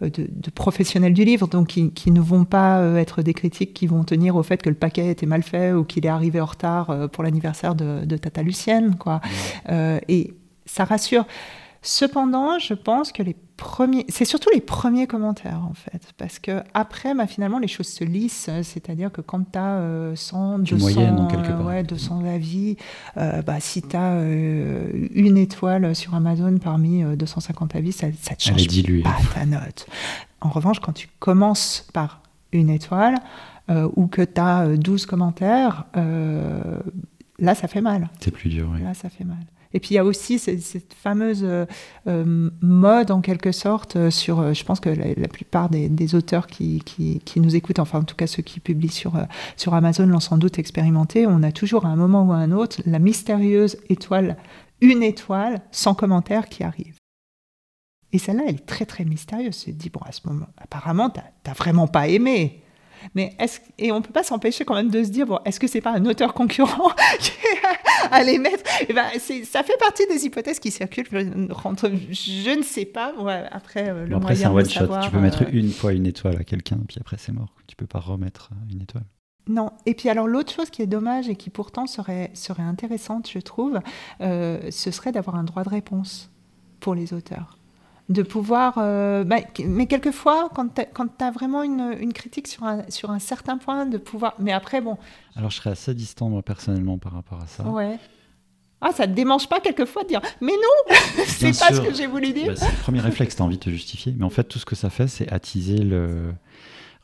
de, 0.00 0.50
professionnels 0.54 1.12
du 1.12 1.24
livre, 1.24 1.48
donc 1.48 1.68
qui, 1.68 2.10
ne 2.10 2.20
vont 2.20 2.44
pas 2.44 2.82
être 2.98 3.20
des 3.22 3.34
critiques 3.34 3.74
qui 3.74 3.86
vont 3.86 4.04
tenir 4.04 4.36
au 4.36 4.42
fait 4.42 4.62
que 4.62 4.70
le 4.70 4.74
paquet 4.74 5.10
était 5.10 5.26
mal 5.26 5.42
fait 5.42 5.72
ou 5.72 5.84
qu'il 5.84 6.06
est 6.06 6.10
arrivé 6.10 6.40
en 6.40 6.46
retard 6.46 7.10
pour 7.10 7.24
l'anniversaire 7.24 7.74
de, 7.74 8.16
Tata 8.16 8.42
Lucienne. 8.42 8.96
Quoi. 8.96 9.20
et 10.08 10.34
ça 10.64 10.84
rassure. 10.84 11.26
Cependant, 11.82 12.58
je 12.58 12.72
pense 12.72 13.12
que 13.12 13.22
les 13.22 13.36
premiers, 13.56 14.04
c'est 14.08 14.24
surtout 14.24 14.50
les 14.52 14.60
premiers 14.60 15.06
commentaires 15.06 15.62
en 15.68 15.74
fait, 15.74 16.12
parce 16.16 16.38
que 16.38 16.62
après, 16.74 17.14
bah, 17.14 17.26
finalement, 17.26 17.58
les 17.58 17.68
choses 17.68 17.88
se 17.88 18.04
lissent. 18.04 18.50
C'est-à-dire 18.62 19.12
que 19.12 19.20
quand 19.20 19.50
tu 19.52 19.58
as 19.58 20.12
100, 20.14 20.60
200, 20.60 21.64
ouais, 21.64 21.82
200 21.82 22.24
avis, 22.24 22.76
euh, 23.16 23.42
bah, 23.42 23.60
si 23.60 23.82
tu 23.82 23.96
as 23.96 24.14
euh, 24.14 25.08
une 25.14 25.36
étoile 25.36 25.94
sur 25.94 26.14
Amazon 26.14 26.58
parmi 26.58 27.02
250 27.02 27.74
euh, 27.74 27.78
avis, 27.78 27.92
ça, 27.92 28.06
ça 28.20 28.34
te 28.34 28.42
change 28.42 29.02
pas 29.02 29.16
ta 29.34 29.46
note. 29.46 29.86
En 30.40 30.48
revanche, 30.50 30.80
quand 30.80 30.92
tu 30.92 31.08
commences 31.18 31.86
par 31.92 32.20
une 32.52 32.70
étoile 32.70 33.16
ou 33.96 34.08
que 34.08 34.20
tu 34.20 34.40
as 34.40 34.76
12 34.76 35.06
commentaires, 35.06 35.86
là, 35.94 37.54
ça 37.54 37.66
fait 37.66 37.80
mal. 37.80 38.10
C'est 38.20 38.30
plus 38.30 38.50
dur, 38.50 38.68
oui. 38.74 38.82
Là, 38.82 38.92
ça 38.94 39.08
fait 39.08 39.24
mal. 39.24 39.38
Et 39.74 39.80
puis 39.80 39.90
il 39.90 39.94
y 39.94 39.98
a 39.98 40.04
aussi 40.04 40.38
cette, 40.38 40.94
fameuse 40.94 41.42
euh, 41.42 41.66
euh, 42.06 42.50
mode 42.62 43.10
en 43.10 43.20
quelque 43.20 43.50
sorte 43.50 43.96
euh, 43.96 44.10
sur, 44.10 44.54
je 44.54 44.64
pense 44.64 44.78
que 44.78 44.88
la, 44.88 45.28
plupart 45.28 45.68
des, 45.68 46.14
auteurs 46.14 46.46
qui, 46.46 46.80
qui, 46.84 47.40
nous 47.40 47.56
écoutent, 47.56 47.80
enfin 47.80 47.98
en 47.98 48.04
tout 48.04 48.14
cas 48.14 48.28
ceux 48.28 48.42
qui 48.42 48.60
publient 48.60 48.88
sur, 48.88 49.14
sur 49.56 49.74
Amazon 49.74 50.06
l'ont 50.06 50.20
sans 50.20 50.38
doute 50.38 50.60
expérimenté, 50.60 51.26
on 51.26 51.42
a 51.42 51.50
toujours 51.50 51.86
à 51.86 51.88
un 51.88 51.96
moment 51.96 52.22
ou 52.22 52.32
à 52.32 52.36
un 52.36 52.52
autre 52.52 52.80
la 52.86 53.00
mystérieuse 53.00 53.76
étoile, 53.88 54.36
une 54.80 55.02
étoile 55.02 55.60
sans 55.72 55.94
commentaire 55.94 56.48
qui 56.48 56.62
arrive. 56.62 56.94
Et 58.12 58.18
celle-là, 58.18 58.44
elle 58.46 58.54
est 58.54 58.66
très 58.66 58.86
très 58.86 59.04
mystérieuse. 59.04 59.56
Se 59.56 59.70
dit, 59.72 59.90
bon, 59.90 59.98
à 60.06 60.12
ce 60.12 60.20
moment, 60.26 60.46
apparemment, 60.56 61.10
tu 61.10 61.18
n'as 61.46 61.52
vraiment 61.52 61.88
pas 61.88 62.06
aimé. 62.06 62.63
Mais 63.14 63.34
est-ce, 63.38 63.60
et 63.78 63.92
on 63.92 63.96
ne 63.96 64.02
peut 64.02 64.12
pas 64.12 64.22
s'empêcher 64.22 64.64
quand 64.64 64.74
même 64.74 64.90
de 64.90 65.02
se 65.02 65.10
dire, 65.10 65.26
bon, 65.26 65.38
est-ce 65.44 65.60
que 65.60 65.66
c'est 65.66 65.80
pas 65.80 65.92
un 65.92 66.04
auteur 66.06 66.34
concurrent 66.34 66.90
à 68.10 68.22
les 68.22 68.38
mettre? 68.38 68.64
Et 68.82 68.86
eh 68.90 68.92
ben, 68.92 69.06
Ça 69.18 69.62
fait 69.62 69.78
partie 69.78 70.06
des 70.06 70.24
hypothèses 70.24 70.58
qui 70.58 70.70
circulent. 70.70 71.06
Je, 71.10 72.56
ne 72.56 72.62
sais 72.62 72.84
pas. 72.84 73.12
après, 73.50 73.88
euh, 73.88 74.06
le 74.06 74.16
après 74.16 74.34
c'est 74.36 74.44
un 74.44 74.52
one 74.52 74.68
shot. 74.68 74.86
tu 75.02 75.10
peux 75.10 75.20
mettre 75.20 75.42
euh, 75.42 75.50
une 75.52 75.70
fois 75.70 75.92
une 75.92 76.06
étoile 76.06 76.36
à 76.38 76.44
quelqu'un, 76.44 76.78
puis 76.86 76.98
après 77.00 77.16
c'est 77.18 77.32
mort. 77.32 77.54
Tu 77.66 77.76
peux 77.76 77.86
pas 77.86 78.00
remettre 78.00 78.50
une 78.72 78.82
étoile. 78.82 79.04
Non. 79.48 79.70
Et 79.86 79.94
puis 79.94 80.08
alors 80.08 80.26
l'autre 80.26 80.52
chose 80.52 80.70
qui 80.70 80.82
est 80.82 80.86
dommage 80.86 81.28
et 81.28 81.36
qui 81.36 81.50
pourtant 81.50 81.86
serait, 81.86 82.30
serait 82.34 82.62
intéressante, 82.62 83.28
je 83.30 83.38
trouve, 83.38 83.80
euh, 84.20 84.70
ce 84.70 84.90
serait 84.90 85.12
d'avoir 85.12 85.36
un 85.36 85.44
droit 85.44 85.64
de 85.64 85.68
réponse 85.68 86.30
pour 86.80 86.94
les 86.94 87.12
auteurs 87.12 87.58
de 88.08 88.22
pouvoir... 88.22 88.74
Euh, 88.78 89.24
bah, 89.24 89.36
mais 89.66 89.86
quelquefois, 89.86 90.50
quand 90.54 90.68
tu 90.74 91.24
as, 91.24 91.30
vraiment 91.30 91.62
une, 91.62 91.96
une, 91.98 92.12
critique 92.12 92.48
sur 92.48 92.64
un, 92.64 92.82
sur 92.90 93.10
un 93.10 93.18
certain 93.18 93.58
point, 93.58 93.86
de 93.86 93.98
pouvoir... 93.98 94.34
Mais 94.38 94.52
après, 94.52 94.80
bon... 94.80 94.98
Alors, 95.36 95.50
je 95.50 95.56
serais 95.56 95.70
assez 95.70 95.94
distant, 95.94 96.28
moi, 96.28 96.42
personnellement, 96.42 96.98
par 96.98 97.12
rapport 97.12 97.40
à 97.40 97.46
ça. 97.46 97.64
Ouais. 97.64 97.98
Ah, 98.80 98.92
ça 98.92 99.06
te 99.06 99.12
démange 99.12 99.48
pas 99.48 99.60
quelquefois 99.60 100.02
de 100.02 100.08
dire 100.08 100.20
Mais 100.42 100.52
non 100.52 100.96
C'est 101.26 101.58
pas 101.58 101.72
ce 101.72 101.80
que 101.80 101.94
j'ai 101.94 102.06
voulu 102.06 102.32
dire. 102.34 102.48
Bah, 102.48 102.56
c'est 102.56 102.70
le 102.70 102.82
premier 102.82 103.00
réflexe, 103.00 103.36
tu 103.36 103.42
as 103.42 103.44
envie 103.44 103.56
de 103.56 103.62
te 103.62 103.70
justifier. 103.70 104.14
Mais 104.16 104.24
en 104.24 104.30
fait, 104.30 104.44
tout 104.44 104.58
ce 104.58 104.66
que 104.66 104.76
ça 104.76 104.90
fait, 104.90 105.08
c'est 105.08 105.30
attiser 105.32 105.78
le... 105.78 106.34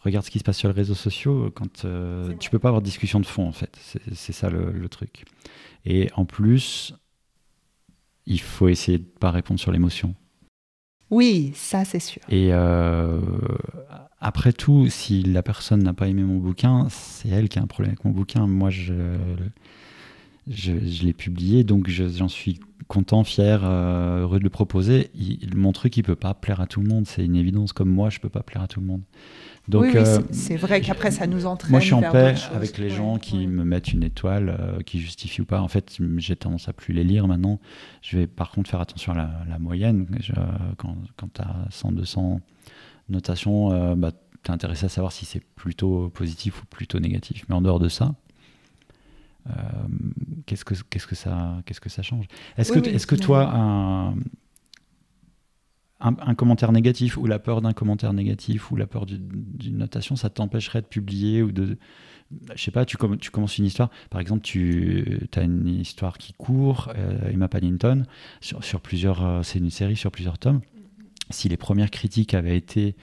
Regarde 0.05 0.25
ce 0.25 0.31
qui 0.31 0.39
se 0.39 0.45
passe 0.45 0.59
sur 0.59 0.69
les 0.69 0.75
réseaux 0.75 0.95
sociaux. 0.95 1.51
Quand 1.55 1.85
euh, 1.85 2.35
tu 2.39 2.51
peux 2.51 2.59
pas 2.59 2.69
avoir 2.69 2.83
de 2.83 2.87
discussion 2.87 3.21
de 3.21 3.27
fond, 3.27 3.47
en 3.47 3.53
fait. 3.53 3.79
C'est 4.15 4.33
ça 4.33 4.49
le, 4.51 4.71
le, 4.71 4.89
truc. 4.89 5.25
Et 5.85 6.11
en 6.17 6.25
plus, 6.25 6.95
il 8.27 8.41
faut 8.41 8.69
essayer 8.69 8.99
de 8.99 9.05
pas 9.05 9.31
répondre 9.31 9.61
sur 9.61 9.73
l'émotion. 9.73 10.15
Oui, 11.11 11.53
ça 11.55 11.85
c'est 11.85 12.01
sûr. 12.01 12.23
Et 12.29 12.51
euh, 12.53 13.21
après 14.21 14.53
tout, 14.53 14.89
si 14.89 15.23
la 15.23 15.43
personne 15.43 15.83
n'a 15.83 15.93
pas 15.93 16.09
aimé 16.09 16.23
mon 16.23 16.39
bouquin, 16.39 16.87
c'est 16.91 17.29
elle 17.29 17.49
qui 17.49 17.59
a 17.59 17.63
un 17.63 17.67
problème 17.67 17.93
avec 17.93 18.05
mon 18.05 18.13
bouquin. 18.13 18.47
Moi, 18.47 18.71
je, 18.71 18.95
l'ai 20.47 21.13
publié, 21.13 21.65
donc 21.65 21.89
j'en 21.89 22.29
suis 22.29 22.61
content, 22.87 23.25
fier, 23.25 23.63
euh, 23.65 24.23
heureux 24.23 24.39
de 24.39 24.45
le 24.45 24.51
proposer. 24.51 25.11
mon 25.55 25.73
truc, 25.73 25.97
il 25.97 26.03
peut 26.03 26.17
pas 26.17 26.35
plaire 26.35 26.61
à 26.61 26.67
tout 26.67 26.81
le 26.81 26.89
monde, 26.89 27.07
c'est 27.07 27.25
une 27.25 27.37
évidence. 27.37 27.73
Comme 27.73 27.91
moi, 27.91 28.11
je 28.11 28.21
peux 28.21 28.29
pas 28.29 28.43
plaire 28.43 28.63
à 28.63 28.69
tout 28.69 28.81
le 28.81 28.87
monde. 28.87 29.03
Donc, 29.69 29.83
oui, 29.83 29.93
euh, 29.95 30.21
c'est 30.33 30.57
vrai 30.57 30.81
qu'après, 30.81 31.11
ça 31.11 31.27
nous 31.27 31.47
entraîne. 31.47 31.71
Moi, 31.71 31.81
je 31.81 31.87
suis 31.87 31.95
en 31.95 32.01
paix 32.01 32.35
avec 32.53 32.79
les 32.79 32.91
gens 32.91 33.19
qui 33.19 33.47
me 33.47 33.65
mettent 33.65 33.93
une 33.93 34.03
étoile, 34.03 34.57
euh, 34.59 34.81
qui 34.81 34.99
justifient 34.99 35.43
ou 35.43 35.45
pas. 35.45 35.61
En 35.61 35.69
fait, 35.69 35.99
j'ai 36.17 36.37
tendance 36.37 36.69
à 36.69 36.73
plus 36.73 36.93
les 36.93 37.05
lire 37.05 37.29
maintenant. 37.29 37.61
Je 38.03 38.19
vais 38.19 38.27
par 38.27 38.51
contre 38.51 38.71
faire 38.71 38.81
attention 38.81 39.13
à 39.13 39.31
la, 39.49 39.59
moyenne. 39.59 40.07
quand 40.77 40.97
quand 41.17 41.33
tu 41.33 41.43
as 41.43 41.67
100, 41.71 41.93
200 41.93 42.41
notations, 43.11 43.73
euh, 43.73 43.95
bah, 43.95 44.13
tu 44.43 44.51
es 44.51 44.55
intéressé 44.55 44.87
à 44.87 44.89
savoir 44.89 45.13
si 45.13 45.25
c'est 45.25 45.45
plutôt 45.55 46.09
positif 46.09 46.63
ou 46.63 46.67
plutôt 46.67 46.99
négatif. 46.99 47.45
Mais 47.49 47.55
en 47.55 47.61
dehors 47.61 47.81
de 47.81 47.89
ça, 47.89 48.15
qu'est-ce 50.47 50.65
que 50.65 50.75
qu'est-ce 50.89 51.07
que 51.07 51.15
ça 51.15 51.59
qu'est-ce 51.65 51.81
que 51.81 51.91
ça 51.91 52.03
change? 52.03 52.27
Est-ce 52.57 52.73
que 52.73 52.89
est-ce 52.89 53.07
que 53.07 53.17
toi 53.17 53.51
un, 53.55 54.15
un, 56.01 56.35
commentaire 56.35 56.73
négatif 56.73 57.17
ou 57.17 57.27
la 57.27 57.39
peur 57.39 57.61
d'un 57.61 57.73
commentaire 57.73 58.13
négatif 58.13 58.71
ou 58.71 58.77
la 58.77 58.87
peur 58.87 59.07
d'une 59.07 59.77
notation, 59.77 60.17
ça 60.17 60.31
t'empêcherait 60.31 60.81
de 60.81 60.87
publier 60.87 61.43
ou 61.43 61.53
de. 61.53 61.77
Je 62.55 62.63
sais 62.63 62.71
pas, 62.71 62.85
tu, 62.85 62.97
commences 62.97 63.59
une 63.59 63.65
histoire, 63.65 63.91
par 64.09 64.21
exemple, 64.21 64.43
tu 64.43 65.21
as 65.35 65.43
une 65.43 65.67
histoire 65.67 66.17
qui 66.17 66.33
court, 66.33 66.93
euh, 66.97 67.31
Emma 67.31 67.49
Paddington, 67.49 68.05
sur, 68.41 68.81
plusieurs. 68.81 69.27
Euh, 69.27 69.43
c'est 69.43 69.59
une 69.59 69.71
série 69.71 69.97
sur 69.97 70.13
plusieurs 70.13 70.39
tomes. 70.39 70.61
Si 71.31 71.49
les 71.49 71.57
premières 71.57 71.91
critiques 71.91 72.35
avaient 72.35 72.57
été. 72.57 72.97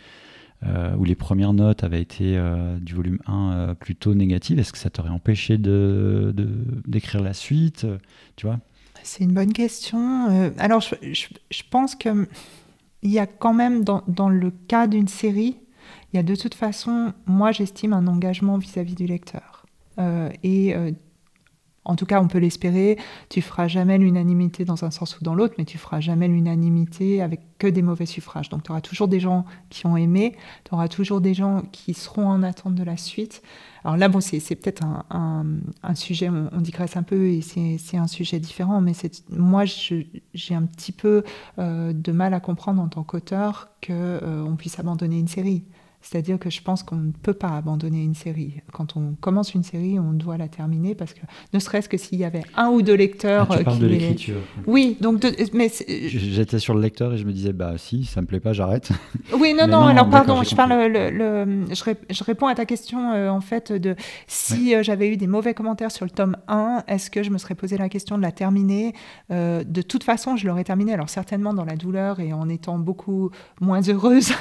Euh, 0.66 0.96
ou 0.96 1.04
les 1.04 1.14
premières 1.14 1.54
notes 1.54 1.84
avaient 1.84 2.02
été 2.02 2.36
du 2.82 2.96
volume 2.96 3.20
1 3.28 3.76
plutôt 3.80 4.16
négatives, 4.16 4.58
est-ce 4.58 4.72
que 4.72 4.80
ça 4.80 4.90
t'aurait 4.90 5.12
empêché 5.12 5.60
de, 5.60 6.34
d'écrire 6.88 7.22
la 7.22 7.34
suite 7.34 7.86
Tu 8.38 8.48
vois? 8.48 8.60
C'est 9.04 9.24
une 9.24 9.34
bonne 9.34 9.54
question. 9.54 10.52
alors, 10.58 10.82
je 10.82 11.64
pense 11.70 11.94
que 11.94 12.28
il 13.08 13.14
y 13.14 13.20
a 13.20 13.26
quand 13.26 13.54
même, 13.54 13.86
dans, 13.86 14.30
le 14.30 14.52
cas 14.52 14.86
d'une 14.86 15.08
série, 15.08 15.58
il 16.12 16.18
y 16.18 16.20
a 16.20 16.24
de 16.24 16.36
toute 16.36 16.56
façon, 16.56 17.14
moi 17.26 17.54
j'estime 17.54 17.94
un 17.94 18.06
engagement 18.06 18.58
vis-à-vis 18.58 18.96
du 18.96 19.08
lecteur. 19.08 19.66
Euh, 19.98 20.30
et 20.44 20.76
euh, 20.76 20.92
en 21.88 21.96
tout 21.96 22.06
cas, 22.06 22.22
on 22.22 22.28
peut 22.28 22.38
l'espérer. 22.38 22.98
Tu 23.30 23.42
feras 23.42 23.68
jamais 23.68 23.98
l'unanimité 23.98 24.66
dans 24.66 24.84
un 24.84 24.92
sens 24.92 25.18
ou 25.20 25.24
dans 25.24 25.34
l'autre, 25.34 25.56
mais 25.58 25.64
tu 25.64 25.78
feras 25.78 26.02
jamais 26.02 26.28
l'unanimité 26.28 27.22
avec 27.22 27.40
que 27.58 27.66
des 27.66 27.82
mauvais 27.82 28.06
suffrages. 28.06 28.50
Donc, 28.50 28.64
tu 28.64 28.72
auras 28.72 28.82
toujours 28.82 29.08
des 29.08 29.22
gens 29.22 29.46
qui 29.70 29.88
ont 29.88 29.96
aimé, 29.96 30.36
tu 30.66 30.76
auras 30.76 30.90
toujours 30.90 31.22
des 31.22 31.34
gens 31.34 31.64
qui 31.72 31.94
seront 31.94 32.28
en 32.28 32.44
attente 32.44 32.76
de 32.76 32.84
la 32.84 32.98
suite. 32.98 33.42
Alors 33.86 33.96
là, 33.96 34.10
bon, 34.10 34.20
c'est 34.20 34.56
peut-être 34.56 34.84
un, 35.10 35.46
sujet, 35.96 36.30
on, 36.30 36.60
digresse 36.60 36.98
un 36.98 37.04
peu 37.04 37.28
et 37.28 37.42
c'est 37.42 37.98
un 37.98 38.08
sujet 38.08 38.38
différent, 38.38 38.82
mais 38.82 38.92
moi, 39.30 39.64
j'ai 39.66 40.56
un 40.56 40.64
petit 40.64 40.92
peu 40.92 41.24
euh, 41.58 41.94
de 41.94 42.12
mal 42.12 42.34
à 42.34 42.42
comprendre 42.42 42.82
en 42.82 42.90
tant 42.90 43.04
qu'auteur 43.04 43.70
qu'on 43.86 43.94
euh, 43.94 44.56
puisse 44.58 44.78
abandonner 44.78 45.20
une 45.20 45.30
série. 45.30 45.64
C'est-à-dire 46.02 46.40
que 46.40 46.50
je 46.50 46.62
pense 46.62 46.84
qu'on 46.84 46.96
ne 46.96 47.12
peut 47.12 47.34
pas 47.34 47.50
abandonner 47.50 48.02
une 48.04 48.14
série. 48.14 48.62
Quand 48.72 48.96
on 48.96 49.16
commence 49.20 49.54
une 49.54 49.64
série, 49.64 50.00
on 50.00 50.14
doit 50.14 50.38
la 50.38 50.48
terminer 50.48 50.96
parce 50.96 51.14
que 51.14 51.22
ne 51.54 51.60
serait-ce 51.60 51.90
que 51.90 51.98
s'il 51.98 52.20
y 52.20 52.24
avait 52.24 52.44
un 52.56 52.70
ou 52.70 52.82
deux 52.82 52.94
lecteurs. 52.94 53.48
Ah, 53.50 53.58
tu 53.58 53.64
parles 53.64 53.80
de 53.80 53.88
l'écriture. 53.88 54.38
Oui, 54.68 54.98
donc 55.02 55.26
mais 55.54 55.72
j'étais 55.90 56.60
sur 56.60 56.76
le 56.76 56.82
lecteur 56.82 57.14
et 57.14 57.18
je 57.18 57.26
me 57.26 57.34
disais 57.34 57.52
bah 57.52 57.74
si 57.78 58.06
ça 58.06 58.22
me 58.22 58.28
plaît 58.28 58.40
pas, 58.40 58.54
j'arrête. 58.54 58.92
Oui, 59.40 59.54
non, 59.54 59.68
non, 59.68 59.86
Alors 59.86 60.10
pardon, 60.10 60.44
je 60.44 60.56
parle 60.56 60.74
le, 60.88 61.66
je, 61.70 62.24
réponds 62.24 62.48
à 62.48 62.56
ta 62.56 62.66
question 62.66 63.12
euh, 63.12 63.30
en 63.30 63.42
fait 63.42 63.72
de 63.72 63.96
si 64.26 64.74
euh, 64.74 64.84
j'avais 64.84 65.10
eu 65.10 65.18
des 65.18 65.28
mauvais 65.28 65.54
commentaires 65.54 65.92
sur 65.92 66.06
le 66.06 66.12
tome 66.12 66.38
1, 66.48 66.84
est-ce 66.88 67.10
que 67.10 67.24
je 67.24 67.30
me 67.30 67.38
serais 67.38 67.56
posé 67.56 67.78
la 67.78 67.90
question 67.90 68.18
de 68.18 68.22
la 68.22 68.32
terminer? 68.32 68.94
Euh, 69.32 69.64
De 69.64 69.82
toute 69.82 70.04
façon, 70.04 70.38
je 70.38 70.48
l'aurais 70.48 70.64
terminé. 70.64 70.94
Alors 70.94 71.10
certainement 71.10 71.54
dans 71.54 71.66
la 71.66 71.76
douleur 71.76 72.20
et 72.20 72.34
en 72.34 72.48
étant 72.50 72.78
beaucoup 72.78 73.32
moins 73.60 73.82
heureuse 73.82 74.34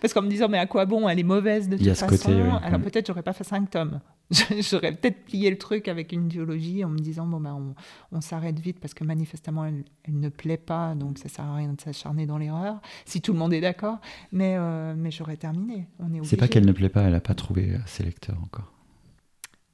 Parce 0.00 0.12
qu'en 0.14 0.22
me 0.22 0.28
disant, 0.28 0.48
mais 0.48 0.58
à 0.58 0.66
quoi 0.66 0.86
bon, 0.86 1.08
elle 1.08 1.18
est 1.18 1.24
mauvaise 1.24 1.68
de 1.68 1.76
toute 1.76 1.94
façon. 1.94 2.58
Alors 2.62 2.80
peut-être 2.80 3.06
j'aurais 3.06 3.22
pas 3.22 3.32
fait 3.32 3.44
cinq 3.44 3.70
tomes. 3.70 4.00
j'aurais 4.70 4.92
peut-être 4.92 5.24
plié 5.24 5.50
le 5.50 5.58
truc 5.58 5.86
avec 5.86 6.12
une 6.12 6.28
duologie 6.28 6.84
en 6.84 6.88
me 6.88 6.98
disant, 6.98 7.26
bon, 7.26 7.40
ben, 7.40 7.74
on, 8.10 8.20
s'arrête 8.20 8.58
vite 8.58 8.80
parce 8.80 8.92
que 8.92 9.04
manifestement, 9.04 9.64
elle, 9.64 9.84
ne 10.08 10.28
plaît 10.28 10.56
pas, 10.56 10.94
donc 10.96 11.18
ça 11.18 11.28
sert 11.28 11.44
à 11.44 11.54
rien 11.54 11.72
de 11.72 11.80
s'acharner 11.80 12.26
dans 12.26 12.38
l'erreur, 12.38 12.80
si 13.04 13.20
tout 13.20 13.32
le 13.32 13.38
monde 13.38 13.52
est 13.52 13.60
d'accord. 13.60 13.98
Mais, 14.32 14.56
euh, 14.56 14.94
mais 14.96 15.12
j'aurais 15.12 15.36
terminé. 15.36 15.86
C'est 16.24 16.36
pas 16.36 16.48
qu'elle 16.48 16.66
ne 16.66 16.72
plaît 16.72 16.88
pas, 16.88 17.02
elle 17.02 17.12
n'a 17.12 17.20
pas 17.20 17.34
trouvé 17.34 17.78
ses 17.86 18.02
lecteurs 18.02 18.38
encore. 18.42 18.72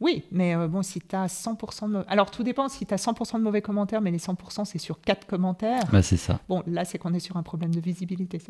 Oui, 0.03 0.25
mais 0.33 0.57
euh, 0.57 0.67
bon, 0.67 0.83
si 0.83 1.01
tu 1.01 1.15
as 1.15 1.27
100% 1.27 1.93
de... 1.93 2.05
Alors, 2.09 2.33
tout 2.33 2.43
dépend 2.43 2.69
si 2.69 2.85
tu 2.85 2.93
as 2.93 2.97
100% 2.97 3.39
de 3.39 3.43
mauvais 3.43 3.63
commentaires, 3.63 4.01
mais 4.01 4.11
les 4.11 4.19
100%, 4.19 4.65
c'est 4.65 4.79
sur 4.79 5.01
4 5.01 5.29
commentaires. 5.29 5.85
Bah, 5.93 6.03
c'est 6.03 6.17
ça. 6.17 6.41
Bon, 6.49 6.65
là, 6.67 6.85
c'est 6.85 6.99
qu'on 6.99 7.15
est 7.15 7.21
sur 7.21 7.37
un 7.37 7.45
problème 7.45 7.73
de 7.73 7.81
visibilité. 7.81 8.41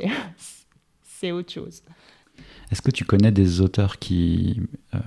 C'est 1.22 1.32
autre 1.32 1.52
chose. 1.52 1.82
Est-ce 2.70 2.82
que 2.82 2.90
tu 2.90 3.04
connais 3.04 3.30
des 3.30 3.60
auteurs 3.60 3.98
qui, 3.98 4.60
euh, 4.94 4.98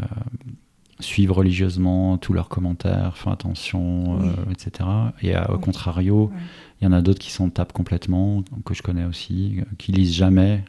suivent 1.01 1.33
religieusement 1.33 2.17
tous 2.17 2.31
leurs 2.31 2.47
commentaires, 2.47 3.17
font 3.17 3.29
attention, 3.29 4.17
etc. 4.49 4.87
Et 5.21 5.35
au 5.49 5.59
contrario, 5.59 6.31
il 6.79 6.85
y 6.85 6.87
en 6.87 6.93
a 6.93 7.01
d'autres 7.01 7.19
qui 7.19 7.31
s'en 7.31 7.49
tapent 7.49 7.73
complètement, 7.73 8.43
que 8.63 8.73
je 8.73 8.81
connais 8.81 9.03
aussi, 9.03 9.57
qui 9.77 9.91
lisent 9.91 10.13
jamais, 10.13 10.63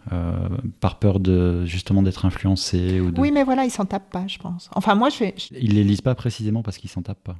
par 0.80 0.98
peur 0.98 1.20
de 1.20 1.64
justement 1.64 2.02
d'être 2.02 2.24
influencés. 2.24 3.00
Ou 3.00 3.12
Oui, 3.18 3.30
mais 3.30 3.44
voilà, 3.44 3.64
ils 3.64 3.70
s'en 3.70 3.84
tapent 3.84 4.10
pas, 4.10 4.26
je 4.26 4.38
pense. 4.38 4.68
Enfin, 4.74 4.96
moi, 4.96 5.10
je 5.10 5.14
fais. 5.14 5.34
Ils 5.52 5.74
les 5.74 5.84
lisent 5.84 6.00
pas 6.00 6.16
précisément 6.16 6.64
parce 6.64 6.78
qu'ils 6.78 6.90
s'en 6.90 7.02
tapent 7.02 7.22
pas 7.22 7.36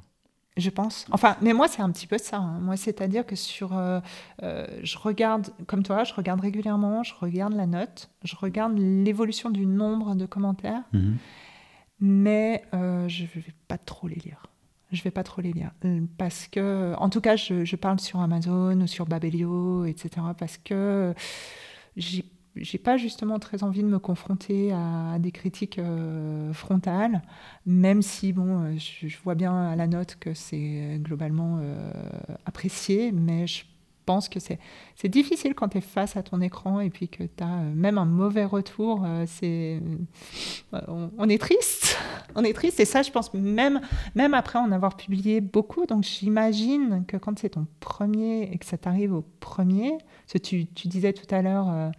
je 0.57 0.69
pense. 0.69 1.05
Enfin, 1.11 1.37
mais 1.41 1.53
moi, 1.53 1.67
c'est 1.67 1.81
un 1.81 1.91
petit 1.91 2.07
peu 2.07 2.17
ça. 2.17 2.37
Hein. 2.37 2.59
Moi, 2.59 2.75
c'est-à-dire 2.77 3.25
que 3.25 3.35
sur, 3.35 3.77
euh, 3.77 3.99
euh, 4.43 4.65
je 4.83 4.97
regarde, 4.97 5.49
comme 5.67 5.83
toi, 5.83 6.03
je 6.03 6.13
regarde 6.13 6.41
régulièrement, 6.41 7.03
je 7.03 7.13
regarde 7.19 7.53
la 7.53 7.67
note, 7.67 8.09
je 8.23 8.35
regarde 8.35 8.77
l'évolution 8.77 9.49
du 9.49 9.65
nombre 9.65 10.15
de 10.15 10.25
commentaires, 10.25 10.83
mhm. 10.93 11.17
mais 11.99 12.63
euh, 12.73 13.07
je 13.07 13.23
ne 13.23 13.27
vais 13.27 13.53
pas 13.67 13.77
trop 13.77 14.07
les 14.07 14.15
lire. 14.15 14.43
Je 14.91 15.03
vais 15.03 15.11
pas 15.11 15.23
trop 15.23 15.41
les 15.41 15.51
lire 15.51 15.71
parce 16.17 16.47
que, 16.47 16.95
en 16.97 17.09
tout 17.09 17.19
cas, 17.19 17.35
je, 17.35 17.65
je 17.65 17.75
parle 17.75 17.99
sur 17.99 18.21
Amazon 18.21 18.79
ou 18.79 18.87
sur 18.87 19.05
Babelio, 19.05 19.83
etc. 19.83 20.27
Parce 20.37 20.57
que 20.57 21.13
j'ai 21.97 22.23
j'ai 22.61 22.77
pas 22.77 22.97
justement 22.97 23.39
très 23.39 23.63
envie 23.63 23.81
de 23.81 23.87
me 23.87 23.99
confronter 23.99 24.71
à, 24.73 25.17
des 25.19 25.31
critiques 25.31 25.79
euh, 25.79 26.53
frontales, 26.53 27.21
même 27.65 28.01
si 28.01 28.33
bon, 28.33 28.63
euh, 28.63 28.75
je, 28.77 29.15
vois 29.23 29.35
bien 29.35 29.69
à 29.69 29.75
la 29.75 29.87
note 29.87 30.17
que 30.19 30.33
c'est 30.33 30.99
globalement 31.01 31.59
euh, 31.61 31.91
apprécié, 32.45 33.11
mais 33.11 33.47
je 33.47 33.63
pense 34.05 34.29
que 34.29 34.39
c'est 34.39 34.59
difficile 35.09 35.53
quand 35.53 35.69
tu 35.69 35.79
es 35.79 35.81
face 35.81 36.15
à 36.15 36.23
ton 36.23 36.39
écran 36.39 36.79
et 36.79 36.89
puis 36.89 37.09
que 37.09 37.23
tu 37.23 37.43
as 37.43 37.57
même 37.75 37.97
un 37.97 38.05
mauvais 38.05 38.45
retour. 38.45 39.05
c'est 39.25 39.81
on, 40.71 41.27
est 41.27 41.37
triste, 41.37 41.97
on 42.33 42.45
est 42.45 42.53
triste 42.53 42.79
et 42.79 42.85
ça, 42.85 43.01
je 43.01 43.11
pense 43.11 43.33
même 43.33 43.81
même 44.15 44.33
après 44.33 44.59
en 44.59 44.71
avoir 44.71 44.95
publié 44.95 45.41
beaucoup. 45.41 45.85
Donc 45.87 46.03
j'imagine 46.05 47.03
que 47.05 47.17
quand 47.17 47.37
c'est 47.37 47.49
ton 47.49 47.67
premier 47.81 48.43
et 48.43 48.57
que 48.57 48.65
ça 48.65 48.77
t'arrive 48.77 49.13
au 49.13 49.25
premier, 49.41 49.97
ce 50.25 50.37
tu, 50.37 50.67
tu 50.67 50.87
disais 50.87 51.11
tout 51.11 51.35
à 51.35 51.41
l'heure 51.41 51.91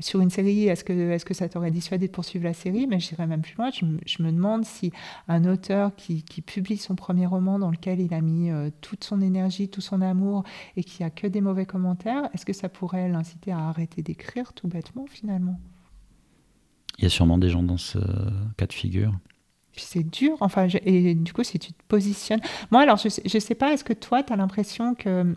sur 0.00 0.20
une 0.20 0.30
série, 0.30 0.68
est-ce 0.68 0.84
que, 0.84 0.92
est 0.92 1.24
que 1.24 1.34
ça 1.34 1.48
t'aurait 1.48 1.70
dissuadé 1.70 2.06
de 2.06 2.12
poursuivre 2.12 2.44
la 2.44 2.54
série? 2.54 2.86
Mais 2.86 3.00
j'irais 3.00 3.26
même 3.26 3.42
plus 3.42 3.56
loin. 3.56 3.70
Je, 3.70 4.22
me 4.22 4.30
demande 4.30 4.64
si 4.64 4.92
un 5.26 5.44
auteur 5.44 5.94
qui, 5.96 6.22
publie 6.42 6.76
son 6.76 6.94
premier 6.94 7.26
roman 7.26 7.58
dans 7.58 7.70
lequel 7.70 8.00
il 8.00 8.14
a 8.14 8.20
mis 8.20 8.50
euh, 8.50 8.70
toute 8.80 9.04
son 9.04 9.20
énergie, 9.20 9.68
tout 9.68 9.80
son 9.80 10.00
amour 10.00 10.44
et 10.76 10.84
qui 10.84 11.02
a 11.02 11.10
que 11.10 11.26
des 11.26 11.40
mauvais 11.40 11.66
commentaires, 11.66 12.28
est-ce 12.32 12.46
que 12.46 12.52
ça 12.52 12.68
pourrait 12.68 13.08
l'inciter 13.08 13.52
à 13.52 13.68
arrêter 13.68 14.02
d'écrire 14.02 14.52
tout 14.52 14.68
bêtement 14.68 15.06
finalement? 15.06 15.58
Il 16.98 17.04
y 17.04 17.06
a 17.06 17.10
sûrement 17.10 17.38
des 17.38 17.48
gens 17.48 17.62
dans 17.62 17.76
ce 17.76 17.98
cas 18.56 18.66
de 18.66 18.72
figure. 18.72 19.12
c'est 19.76 20.08
dur. 20.08 20.36
Enfin, 20.40 20.66
et 20.84 21.14
du 21.14 21.32
coup, 21.32 21.44
si 21.44 21.58
tu 21.58 21.72
te 21.72 21.82
positionnes. 21.86 22.40
Moi, 22.70 22.82
alors, 22.82 22.96
je 22.96 23.08
ne 23.08 23.40
sais 23.40 23.54
pas, 23.54 23.72
est-ce 23.72 23.84
que 23.84 23.92
toi, 23.92 24.22
tu 24.22 24.32
as 24.32 24.36
l'impression 24.36 24.94
que 24.94 25.36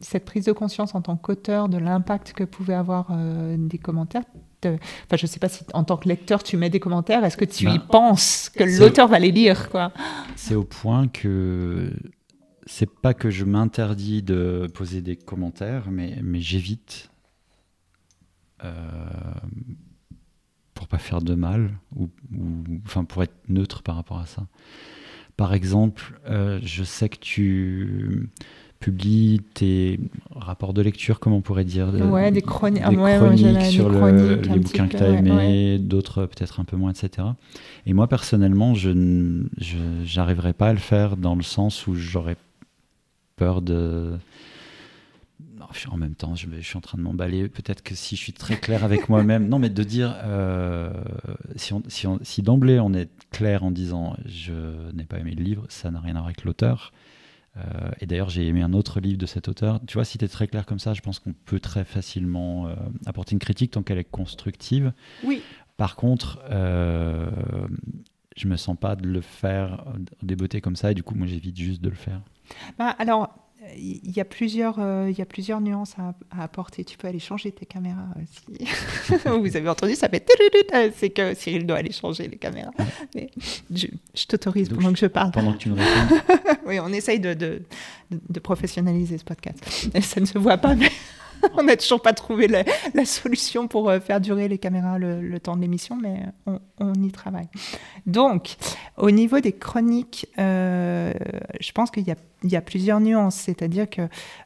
cette 0.00 0.24
prise 0.24 0.46
de 0.46 0.52
conscience 0.52 0.94
en 0.94 1.02
tant 1.02 1.16
qu'auteur 1.16 1.68
de 1.68 1.78
l'impact 1.78 2.32
que 2.32 2.44
pouvaient 2.44 2.74
avoir 2.74 3.08
euh, 3.10 3.56
des 3.58 3.78
commentaires 3.78 4.24
Enfin, 4.66 5.16
je 5.16 5.24
ne 5.24 5.26
sais 5.26 5.38
pas 5.38 5.48
si 5.48 5.64
en 5.72 5.84
tant 5.84 5.96
que 5.96 6.08
lecteur 6.08 6.42
tu 6.42 6.56
mets 6.56 6.70
des 6.70 6.80
commentaires, 6.80 7.24
est-ce 7.24 7.36
que 7.36 7.44
tu 7.44 7.64
y 7.64 7.78
bah, 7.78 7.86
penses 7.90 8.50
que 8.50 8.64
l'auteur 8.64 9.08
va 9.08 9.18
les 9.18 9.30
lire 9.30 9.70
quoi? 9.70 9.92
C'est 10.36 10.54
au 10.54 10.64
point 10.64 11.08
que 11.08 11.92
c'est 12.66 12.90
pas 12.90 13.14
que 13.14 13.30
je 13.30 13.44
m'interdis 13.44 14.22
de 14.22 14.70
poser 14.74 15.00
des 15.00 15.16
commentaires, 15.16 15.90
mais, 15.90 16.18
mais 16.22 16.40
j'évite 16.40 17.10
euh, 18.64 18.74
pour 20.74 20.86
pas 20.88 20.98
faire 20.98 21.22
de 21.22 21.34
mal 21.34 21.78
ou, 21.96 22.10
enfin 22.84 23.04
pour 23.04 23.22
être 23.22 23.36
neutre 23.48 23.82
par 23.82 23.96
rapport 23.96 24.18
à 24.18 24.26
ça. 24.26 24.46
Par 25.36 25.54
exemple, 25.54 26.20
euh, 26.26 26.60
je 26.62 26.84
sais 26.84 27.08
que 27.08 27.18
tu 27.18 28.28
publie 28.80 29.42
tes 29.52 30.00
rapports 30.34 30.72
de 30.72 30.80
lecture, 30.80 31.20
comme 31.20 31.34
on 31.34 31.42
pourrait 31.42 31.66
dire. 31.66 31.88
Ouais, 32.10 32.32
des, 32.32 32.40
chroniques 32.40 32.82
sur 33.70 33.90
les 33.90 34.58
bouquins 34.58 34.88
que 34.88 34.96
tu 34.96 35.02
as 35.02 35.10
aimés, 35.10 35.78
d'autres 35.78 36.24
peut-être 36.24 36.60
un 36.60 36.64
peu 36.64 36.76
moins, 36.76 36.90
etc. 36.90 37.28
Et 37.86 37.92
moi, 37.92 38.08
personnellement, 38.08 38.74
je 38.74 38.90
n'arriverai 40.16 40.54
pas 40.54 40.68
à 40.68 40.72
le 40.72 40.78
faire 40.78 41.16
dans 41.18 41.34
le 41.36 41.42
sens 41.42 41.86
où 41.86 41.94
j'aurais 41.94 42.36
peur 43.36 43.60
de... 43.60 44.16
en 45.90 45.96
même 45.98 46.14
temps, 46.14 46.34
je, 46.34 46.46
je 46.58 46.66
suis 46.66 46.78
en 46.78 46.82
train 46.82 46.96
de 46.96 47.02
m'emballer. 47.02 47.48
Peut-être 47.48 47.82
que 47.82 47.94
si 47.94 48.16
je 48.16 48.22
suis 48.22 48.32
très 48.32 48.56
clair 48.56 48.82
avec 48.82 49.08
moi-même, 49.10 49.46
non, 49.46 49.58
mais 49.58 49.68
de 49.68 49.84
dire, 49.84 50.16
euh, 50.24 50.90
si, 51.56 51.74
si, 51.88 52.06
si 52.22 52.42
d'emblée 52.42 52.80
on 52.80 52.94
est 52.94 53.10
clair 53.30 53.62
en 53.62 53.70
disant 53.70 54.16
je 54.24 54.90
n'ai 54.92 55.04
pas 55.04 55.18
aimé 55.18 55.34
le 55.36 55.44
livre, 55.44 55.66
ça 55.68 55.90
n'a 55.90 56.00
rien 56.00 56.12
à 56.12 56.20
voir 56.20 56.26
avec 56.26 56.44
l'auteur. 56.44 56.92
Euh, 57.56 57.90
et 58.00 58.06
d'ailleurs, 58.06 58.30
j'ai 58.30 58.46
aimé 58.46 58.62
un 58.62 58.72
autre 58.72 59.00
livre 59.00 59.18
de 59.18 59.26
cet 59.26 59.48
auteur. 59.48 59.80
Tu 59.86 59.94
vois, 59.94 60.04
si 60.04 60.18
tu 60.18 60.24
es 60.24 60.28
très 60.28 60.46
clair 60.46 60.66
comme 60.66 60.78
ça, 60.78 60.94
je 60.94 61.00
pense 61.00 61.18
qu'on 61.18 61.32
peut 61.32 61.60
très 61.60 61.84
facilement 61.84 62.68
euh, 62.68 62.74
apporter 63.06 63.32
une 63.32 63.40
critique 63.40 63.72
tant 63.72 63.82
qu'elle 63.82 63.98
est 63.98 64.04
constructive. 64.04 64.92
Oui. 65.24 65.42
Par 65.76 65.96
contre, 65.96 66.40
euh, 66.50 67.30
je 68.36 68.46
me 68.46 68.56
sens 68.56 68.76
pas 68.78 68.96
de 68.96 69.08
le 69.08 69.20
faire 69.20 69.84
déboter 70.22 70.60
comme 70.60 70.76
ça, 70.76 70.92
et 70.92 70.94
du 70.94 71.02
coup, 71.02 71.14
moi, 71.14 71.26
j'évite 71.26 71.56
juste 71.56 71.80
de 71.80 71.88
le 71.88 71.96
faire. 71.96 72.20
Bah, 72.78 72.94
alors, 72.98 73.34
il 73.76 74.10
y 74.10 74.20
a 74.20 74.24
plusieurs, 74.24 74.76
euh, 74.78 75.08
il 75.10 75.18
y 75.18 75.22
a 75.22 75.26
plusieurs 75.26 75.60
nuances 75.60 75.94
à, 75.98 76.42
apporter. 76.42 76.84
Tu 76.84 76.96
peux 76.96 77.08
aller 77.08 77.18
changer 77.18 77.52
tes 77.52 77.66
caméras 77.66 78.08
aussi. 78.16 78.64
Vous 79.24 79.56
avez 79.56 79.68
entendu, 79.68 79.94
ça 79.94 80.08
fait 80.08 80.26
c'est 80.96 81.10
que 81.10 81.34
Cyril 81.34 81.66
doit 81.66 81.76
aller 81.78 81.92
changer 81.92 82.26
les 82.28 82.36
caméras. 82.36 82.70
Mais 83.14 83.30
je, 83.70 83.86
t'autorise 84.26 84.68
pendant 84.70 84.92
que 84.92 84.98
je 84.98 85.06
parle. 85.06 85.32
Pendant 85.32 85.52
que 85.52 85.58
tu 85.58 85.70
me 85.70 85.74
réponds. 85.74 86.16
oui, 86.66 86.80
on 86.80 86.88
essaye 86.92 87.20
de, 87.20 87.34
de, 87.34 87.62
de, 88.10 88.40
professionnaliser 88.40 89.18
ce 89.18 89.24
podcast. 89.24 89.62
ça 90.00 90.20
ne 90.20 90.26
se 90.26 90.38
voit 90.38 90.58
pas, 90.58 90.74
mais 90.74 90.90
on 91.54 91.62
n'a 91.62 91.76
toujours 91.76 92.02
pas 92.02 92.12
trouvé 92.12 92.48
la, 92.48 92.64
solution 93.04 93.68
pour 93.68 93.88
euh, 93.88 94.00
faire 94.00 94.20
durer 94.20 94.48
les 94.48 94.58
caméras 94.58 94.98
le, 94.98 95.40
temps 95.40 95.56
de 95.56 95.62
l'émission, 95.62 95.96
mais 95.96 96.22
on, 96.78 96.94
y 96.94 97.10
travaille. 97.10 97.48
Donc, 98.06 98.56
au 98.96 99.10
niveau 99.10 99.40
des 99.40 99.52
chroniques, 99.52 100.26
euh, 100.38 101.12
je 101.60 101.72
pense 101.72 101.90
qu'il 101.90 102.04
y, 102.04 102.56
a 102.56 102.60
plusieurs 102.60 103.00
nuances. 103.00 103.36
C'est-à-dire 103.36 103.88
que 103.88 104.02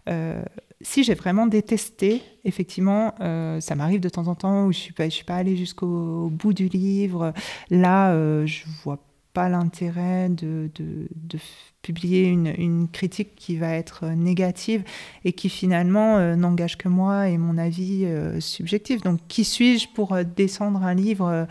euh, 0.09 0.43
si 0.81 1.03
j'ai 1.03 1.15
vraiment 1.15 1.47
détesté, 1.47 2.23
effectivement, 2.45 3.15
ça 3.61 3.75
m'arrive 3.75 4.01
de 4.01 4.09
temps 4.09 4.29
en 4.29 4.35
temps 4.35 4.67
où 4.67 4.73
je 4.73 4.79
ne 4.79 4.83
suis, 4.83 5.11
suis, 5.11 5.25
pas 5.25 5.37
allée 5.37 5.57
jusqu'au 5.57 6.29
bout 6.31 6.53
du 6.53 6.69
livre. 6.69 7.33
Là, 7.71 8.15
je 8.47 8.65
vois 8.83 8.99
pas 9.35 9.49
l'intérêt 9.49 10.29
de, 10.29 10.71
de, 10.75 11.39
publier 11.83 12.29
une, 12.29 12.47
une, 12.57 12.89
critique 12.89 13.35
qui 13.35 13.59
va 13.59 13.75
être 13.75 14.07
négative 14.07 14.85
et 15.27 15.35
qui 15.35 15.51
finalement 15.51 16.17
euh, 16.17 16.35
n'engage 16.35 16.79
que 16.79 16.89
moi 16.89 17.29
et 17.29 17.37
mon 17.37 17.59
avis 17.59 18.07
euh, 18.07 18.41
subjectif. 18.41 19.03
Donc 19.03 19.21
qui 19.29 19.45
suis-je 19.45 19.89
pour 19.89 20.15
euh, 20.15 20.23
descendre 20.25 20.83
un 20.83 20.95
livre 20.95 21.47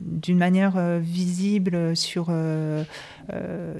d'une 0.00 0.38
manière 0.38 0.98
visible 0.98 1.94
sur, 1.94 2.32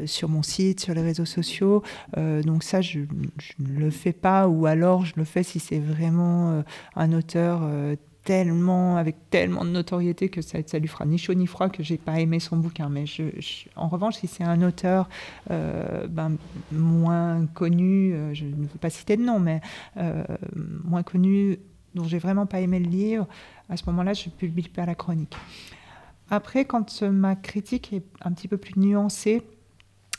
sur 0.04 0.28
mon 0.28 0.42
site, 0.42 0.80
sur 0.80 0.94
les 0.94 1.02
réseaux 1.02 1.24
sociaux? 1.24 1.82
Donc 2.16 2.62
ça, 2.62 2.80
je, 2.80 3.00
je, 3.38 3.52
ne 3.58 3.80
le 3.80 3.90
fais 3.90 4.12
pas 4.12 4.46
ou 4.46 4.66
alors 4.66 5.04
je 5.06 5.14
le 5.16 5.24
fais 5.24 5.42
si 5.42 5.58
c'est 5.58 5.80
vraiment 5.80 6.62
un 6.94 7.12
auteur 7.12 7.62
tellement, 8.28 8.98
avec 8.98 9.30
tellement 9.30 9.64
de 9.64 9.70
notoriété 9.70 10.28
que 10.28 10.42
ça, 10.42 10.58
lui 10.78 10.86
fera 10.86 11.06
ni 11.06 11.16
chaud 11.16 11.32
ni 11.32 11.46
froid 11.46 11.70
que 11.70 11.82
j'ai 11.82 11.96
pas 11.96 12.20
aimé 12.20 12.40
son 12.40 12.58
bouquin. 12.58 12.90
Mais 12.90 13.06
en 13.74 13.88
revanche, 13.88 14.16
si 14.16 14.26
c'est 14.26 14.44
un 14.44 14.60
auteur 14.60 15.08
euh, 15.50 16.06
ben, 16.08 16.36
moins 16.70 17.46
connu, 17.54 18.12
euh, 18.12 18.34
je 18.34 18.44
ne 18.44 18.66
veux 18.66 18.78
pas 18.78 18.90
citer 18.90 19.16
de 19.16 19.22
nom, 19.22 19.40
mais 19.40 19.62
euh, 19.96 20.22
moins 20.84 21.02
connu, 21.02 21.56
dont 21.94 22.04
j'ai 22.04 22.18
vraiment 22.18 22.44
pas 22.44 22.60
aimé 22.60 22.80
le 22.80 22.90
livre, 22.90 23.26
à 23.70 23.78
ce 23.78 23.84
moment-là, 23.86 24.12
je 24.12 24.28
publie 24.28 24.68
pas 24.68 24.84
la 24.84 24.94
chronique. 24.94 25.34
Après, 26.28 26.66
quand 26.66 27.00
ma 27.04 27.34
critique 27.34 27.94
est 27.94 28.04
un 28.20 28.32
petit 28.32 28.46
peu 28.46 28.58
plus 28.58 28.78
nuancée, 28.78 29.42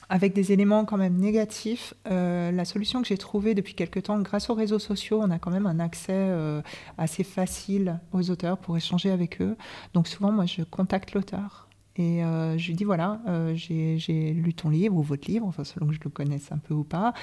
avec 0.09 0.33
des 0.33 0.51
éléments 0.51 0.85
quand 0.85 0.97
même 0.97 1.17
négatifs. 1.17 1.93
Euh, 2.09 2.51
la 2.51 2.65
solution 2.65 3.01
que 3.01 3.07
j'ai 3.07 3.17
trouvée 3.17 3.53
depuis 3.53 3.75
quelque 3.75 3.99
temps, 3.99 4.19
grâce 4.19 4.49
aux 4.49 4.55
réseaux 4.55 4.79
sociaux, 4.79 5.21
on 5.21 5.29
a 5.29 5.37
quand 5.39 5.51
même 5.51 5.67
un 5.67 5.79
accès 5.79 6.13
euh, 6.13 6.61
assez 6.97 7.23
facile 7.23 7.99
aux 8.11 8.31
auteurs 8.31 8.57
pour 8.57 8.75
échanger 8.75 9.11
avec 9.11 9.39
eux. 9.41 9.55
Donc 9.93 10.07
souvent, 10.07 10.31
moi, 10.31 10.47
je 10.47 10.63
contacte 10.63 11.13
l'auteur. 11.13 11.67
Et 11.95 12.23
euh, 12.23 12.57
je 12.57 12.67
lui 12.67 12.75
dis 12.75 12.85
voilà, 12.85 13.19
j'ai 13.55 14.33
lu 14.33 14.53
ton 14.53 14.69
livre 14.69 14.95
ou 14.95 15.01
votre 15.01 15.29
livre, 15.29 15.45
enfin 15.45 15.65
selon 15.65 15.87
que 15.87 15.93
je 15.93 15.99
le 16.01 16.09
connaisse 16.09 16.49
un 16.51 16.57
peu 16.57 16.73
ou 16.73 16.85
pas. 16.85 17.13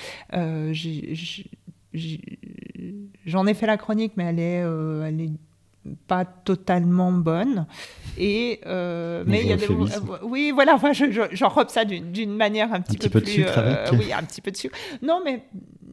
J'en 3.24 3.46
ai, 3.46 3.54
fait 3.54 3.66
la 3.66 3.78
chronique, 3.78 4.12
mais 4.16 4.24
elle 4.24 4.38
est 4.38 5.30
pas 6.06 6.24
totalement 6.24 7.12
bonne. 7.12 7.66
Et, 8.18 8.60
euh, 8.66 9.24
mais 9.26 9.42
il 9.42 9.48
y 9.48 9.52
a 9.52 9.56
des, 9.56 9.68
oui, 10.22 10.50
voilà, 10.54 10.76
moi, 10.78 10.92
j'enrobe 10.92 11.68
ça 11.68 11.84
d'une 11.84 12.34
manière 12.34 12.72
un 12.72 12.80
petit, 12.80 13.06
un 13.06 13.10
peu, 13.10 13.20
plus. 13.20 13.44
Euh, 13.46 13.86
oui, 13.92 14.12
un 14.12 14.22
petit 14.22 14.40
peu 14.40 14.50
de 14.50 14.56
sucre. 14.56 14.76
Non, 15.02 15.20
mais 15.24 15.44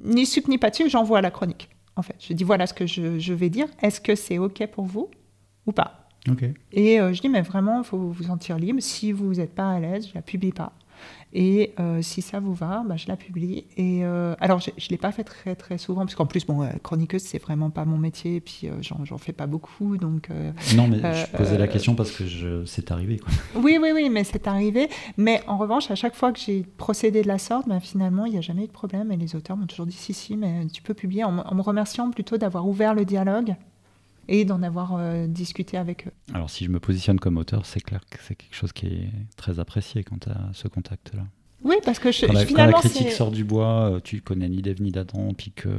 ni 0.04 0.26
sucre 0.26 0.50
ni 0.50 0.58
pas 0.58 0.70
de 0.70 0.76
sucre, 0.76 0.90
j'envoie 0.90 1.22
la 1.22 1.32
chronique. 1.32 1.70
En 1.96 2.02
fait, 2.02 2.16
je 2.20 2.34
dis 2.34 2.44
voilà 2.44 2.66
ce 2.66 2.74
que 2.74 2.88
je, 2.88 3.20
je 3.20 3.34
vais 3.34 3.50
dire. 3.50 3.68
Est-ce 3.82 4.02
que 4.02 4.16
c'est 4.16 4.38
OK 4.38 4.66
pour 4.68 4.86
vous 4.86 5.10
ou 5.66 5.72
pas? 5.72 6.08
Et 6.72 6.98
je 6.98 7.20
dis, 7.20 7.28
mais 7.28 7.42
vraiment, 7.42 7.80
il 7.80 7.84
faut 7.84 7.98
vous 7.98 8.24
sentir 8.24 8.58
libre. 8.58 8.80
Si 8.82 9.12
vous 9.12 9.34
n'êtes 9.34 9.54
pas 9.54 9.70
à 9.70 9.80
l'aise, 9.80 10.08
je 10.08 10.16
la 10.16 10.22
publie 10.22 10.54
pas. 10.54 10.72
Et 11.34 11.74
euh, 11.80 12.02
si 12.02 12.22
ça 12.22 12.40
vous 12.40 12.54
va, 12.54 12.84
bah, 12.86 12.96
je 12.96 13.08
la 13.08 13.18
publie. 13.18 13.66
Et 13.76 14.06
euh, 14.06 14.36
alors, 14.40 14.60
je 14.60 14.70
ne 14.70 14.90
l'ai 14.90 14.98
pas 14.98 15.12
fait 15.12 15.24
très 15.24 15.56
très 15.56 15.78
souvent, 15.78 16.02
parce 16.02 16.16
qu'en 16.16 16.26
plus, 16.26 16.46
bon, 16.46 16.62
euh, 16.62 16.70
chroniqueuse, 16.84 17.24
c'est 17.24 17.40
vraiment 17.40 17.72
pas 17.72 17.86
mon 17.86 17.98
métier, 17.98 18.36
et 18.36 18.42
puis 18.42 18.70
j'en 18.82 19.18
fais 19.18 19.34
pas 19.34 19.48
beaucoup. 19.48 19.98
Donc, 19.98 20.30
non, 20.76 20.88
mais 20.88 20.98
je 20.98 21.38
posais 21.38 21.58
la 21.58 21.68
question 21.68 21.96
parce 21.96 22.12
que 22.12 22.64
c'est 22.66 22.92
arrivé. 22.92 23.18
Quoi. 23.18 23.32
Oui, 23.64 23.78
oui, 23.82 23.92
oui, 23.94 24.10
mais 24.10 24.24
c'est 24.24 24.48
arrivé. 24.48 24.90
Mais 25.18 25.42
en 25.48 25.58
revanche, 25.58 25.90
à 25.90 25.96
chaque 25.96 26.16
fois 26.16 26.32
que 26.32 26.40
j'ai 26.40 26.64
procédé 26.78 27.22
de 27.22 27.28
la 27.28 27.38
sorte, 27.38 27.68
bah, 27.68 27.80
finalement, 27.80 28.26
il 28.26 28.34
n'y 28.34 28.38
a 28.38 28.42
jamais 28.42 28.64
eu 28.64 28.68
de 28.68 28.72
problème. 28.72 29.12
Et 29.12 29.18
les 29.18 29.36
auteurs 29.36 29.58
m'ont 29.58 29.68
toujours 29.68 29.86
dit 29.86 29.96
si, 29.96 30.14
si, 30.14 30.36
mais 30.36 30.68
tu 30.68 30.82
peux 30.82 30.94
publier, 30.94 31.24
en, 31.24 31.38
en 31.40 31.56
me 31.56 31.62
remerciant 31.62 32.10
plutôt 32.12 32.38
d'avoir 32.38 32.68
ouvert 32.68 32.94
le 32.94 33.06
dialogue 33.06 33.56
et 34.28 34.46
d'en 34.46 34.64
avoir 34.64 35.28
discuté 35.28 35.78
avec 35.78 36.08
eux. 36.08 36.12
Alors 36.34 36.50
si 36.50 36.66
je 36.66 36.70
me 36.70 36.80
positionne 36.80 37.20
comme 37.20 37.38
auteur, 37.38 37.66
c'est 37.66 37.82
clair 37.82 38.02
que 38.10 38.18
c'est 38.28 38.36
quelque 38.36 38.56
chose 38.56 38.72
qui 38.74 38.88
est 38.88 39.12
très 39.36 39.60
apprécié 39.60 40.04
quand 40.04 40.20
tu 40.20 40.30
as 40.30 40.50
ce 40.54 40.68
contact-là. 40.68 41.24
Oui, 41.64 41.76
parce 41.86 42.00
que 42.00 42.12
je, 42.12 42.26
quand 42.26 42.34
la, 42.34 42.46
finalement, 42.46 42.74
quand 42.74 42.84
la 42.84 42.90
critique 42.90 43.12
sort 43.12 43.32
du 43.32 43.44
bois, 43.44 43.94
euh, 43.94 44.00
tu 44.04 44.22
connais 44.22 44.50
ni 44.50 44.62
d'Ève 44.62 44.82
ni 44.82 44.92
d'Adam, 44.92 45.34
puis 45.34 45.52
que 45.52 45.70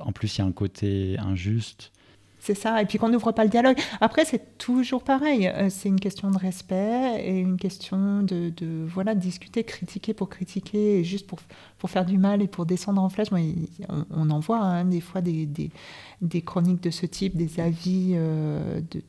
en 0.00 0.12
plus 0.12 0.36
il 0.36 0.40
y 0.40 0.42
a 0.42 0.44
un 0.44 0.52
côté 0.52 1.18
injuste. 1.18 1.92
C'est 2.46 2.54
ça, 2.54 2.80
et 2.80 2.86
puis 2.86 2.96
qu'on 2.98 3.08
n'ouvre 3.08 3.32
pas 3.32 3.42
le 3.42 3.50
dialogue. 3.50 3.76
Après, 4.00 4.24
c'est 4.24 4.56
toujours 4.56 5.02
pareil. 5.02 5.48
Euh, 5.48 5.66
c'est 5.68 5.88
une 5.88 5.98
question 5.98 6.30
de 6.30 6.38
respect 6.38 7.20
et 7.24 7.40
une 7.40 7.56
question 7.56 8.22
de, 8.22 8.50
de, 8.50 8.86
voilà, 8.86 9.16
discuter, 9.16 9.64
critiquer 9.64 10.14
pour 10.14 10.28
critiquer, 10.28 11.00
et 11.00 11.04
juste 11.04 11.26
pour, 11.26 11.40
pour 11.76 11.90
faire 11.90 12.04
du 12.04 12.18
mal 12.18 12.42
et 12.42 12.46
pour 12.46 12.64
descendre 12.64 13.02
en 13.02 13.08
flèche. 13.08 13.30
on, 14.10 14.30
en 14.30 14.38
voit 14.38 14.60
hein, 14.60 14.84
des 14.84 15.00
fois 15.00 15.22
des, 15.22 15.44
des, 15.44 15.72
des, 16.22 16.40
chroniques 16.40 16.84
de 16.84 16.90
ce 16.90 17.04
type, 17.04 17.36
des 17.36 17.58
avis 17.58 18.12
euh, 18.14 18.80
de, 18.92 19.02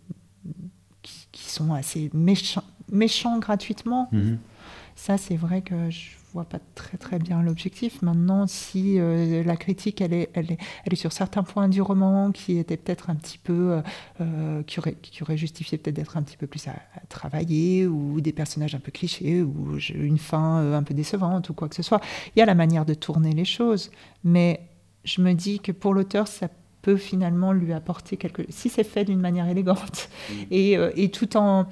qui, 1.04 1.48
sont 1.48 1.74
assez 1.74 2.10
méchants, 2.16 2.64
méchants 2.92 3.38
gratuitement. 3.38 4.10
Mhm. 4.14 4.40
Ça, 4.96 5.20
c'est 5.20 5.38
vrai 5.38 5.62
que 5.62 5.92
je 5.92 6.17
vois 6.38 6.46
pas 6.48 6.60
très 6.76 6.98
très 6.98 7.18
bien 7.18 7.42
l'objectif. 7.42 8.02
Maintenant, 8.04 8.46
si 8.46 9.00
euh, 9.00 9.44
la 9.44 9.58
critique, 9.58 10.02
elle 10.02 10.14
est, 10.14 10.30
elle, 10.34 10.52
est, 10.52 10.58
elle 10.86 10.94
est 10.94 10.98
sur 10.98 11.12
certains 11.12 11.42
points 11.42 11.68
du 11.68 11.82
roman 11.82 12.32
qui 12.32 12.60
étaient 12.60 12.78
peut-être 12.78 13.10
un 13.10 13.16
petit 13.16 13.40
peu, 13.40 13.72
euh, 13.72 13.82
euh, 14.22 14.64
qui, 14.64 14.80
auraient, 14.80 14.96
qui 15.02 15.24
aurait 15.24 15.38
justifié 15.38 15.80
peut-être 15.80 15.96
d'être 15.96 16.16
un 16.16 16.22
petit 16.22 16.38
peu 16.38 16.46
plus 16.46 16.68
à, 16.68 16.76
travailler, 17.10 17.88
ou 17.88 18.22
des 18.22 18.34
personnages 18.34 18.76
un 18.76 18.80
peu 18.80 18.92
clichés, 18.92 19.42
ou 19.42 19.78
une 19.94 20.20
fin 20.20 20.74
un 20.74 20.84
peu 20.84 20.94
décevante, 20.94 21.50
ou 21.50 21.54
quoi 21.54 21.70
que 21.70 21.76
ce 21.76 21.84
soit. 21.84 22.02
Il 22.36 22.40
y 22.40 22.42
a 22.44 22.46
la 22.46 22.56
manière 22.56 22.86
de 22.86 22.94
tourner 22.94 23.34
les 23.34 23.46
choses, 23.46 23.90
mais 24.24 24.62
je 25.06 25.22
me 25.22 25.34
dis 25.34 25.60
que 25.60 25.72
pour 25.72 25.94
l'auteur, 25.94 26.28
ça 26.28 26.50
peut 26.84 26.98
finalement 26.98 27.52
lui 27.52 27.74
apporter 27.74 28.18
quelque... 28.18 28.44
Si 28.50 28.70
c'est 28.70 28.84
fait 28.84 29.06
d'une 29.06 29.20
manière 29.20 29.48
élégante, 29.48 30.10
mmh. 30.30 30.34
et, 30.52 30.74
et 30.96 31.10
tout 31.10 31.36
en 31.36 31.68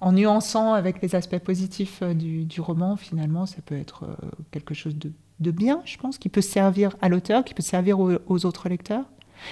en 0.00 0.12
nuançant 0.12 0.72
avec 0.72 1.02
les 1.02 1.14
aspects 1.14 1.38
positifs 1.38 2.00
euh, 2.02 2.14
du, 2.14 2.60
roman, 2.60 2.96
finalement, 2.96 3.46
ça 3.46 3.58
peut 3.64 3.76
être 3.76 4.04
euh, 4.04 4.14
quelque 4.50 4.74
chose 4.74 4.96
de, 4.96 5.50
bien, 5.50 5.80
je 5.84 5.96
pense, 5.96 6.18
qui 6.18 6.28
peut 6.28 6.40
servir 6.40 6.96
à 7.00 7.08
l'auteur, 7.08 7.44
qui 7.44 7.54
peut 7.54 7.62
servir 7.62 7.98
aux, 7.98 8.46
autres 8.46 8.68
lecteurs. 8.68 9.04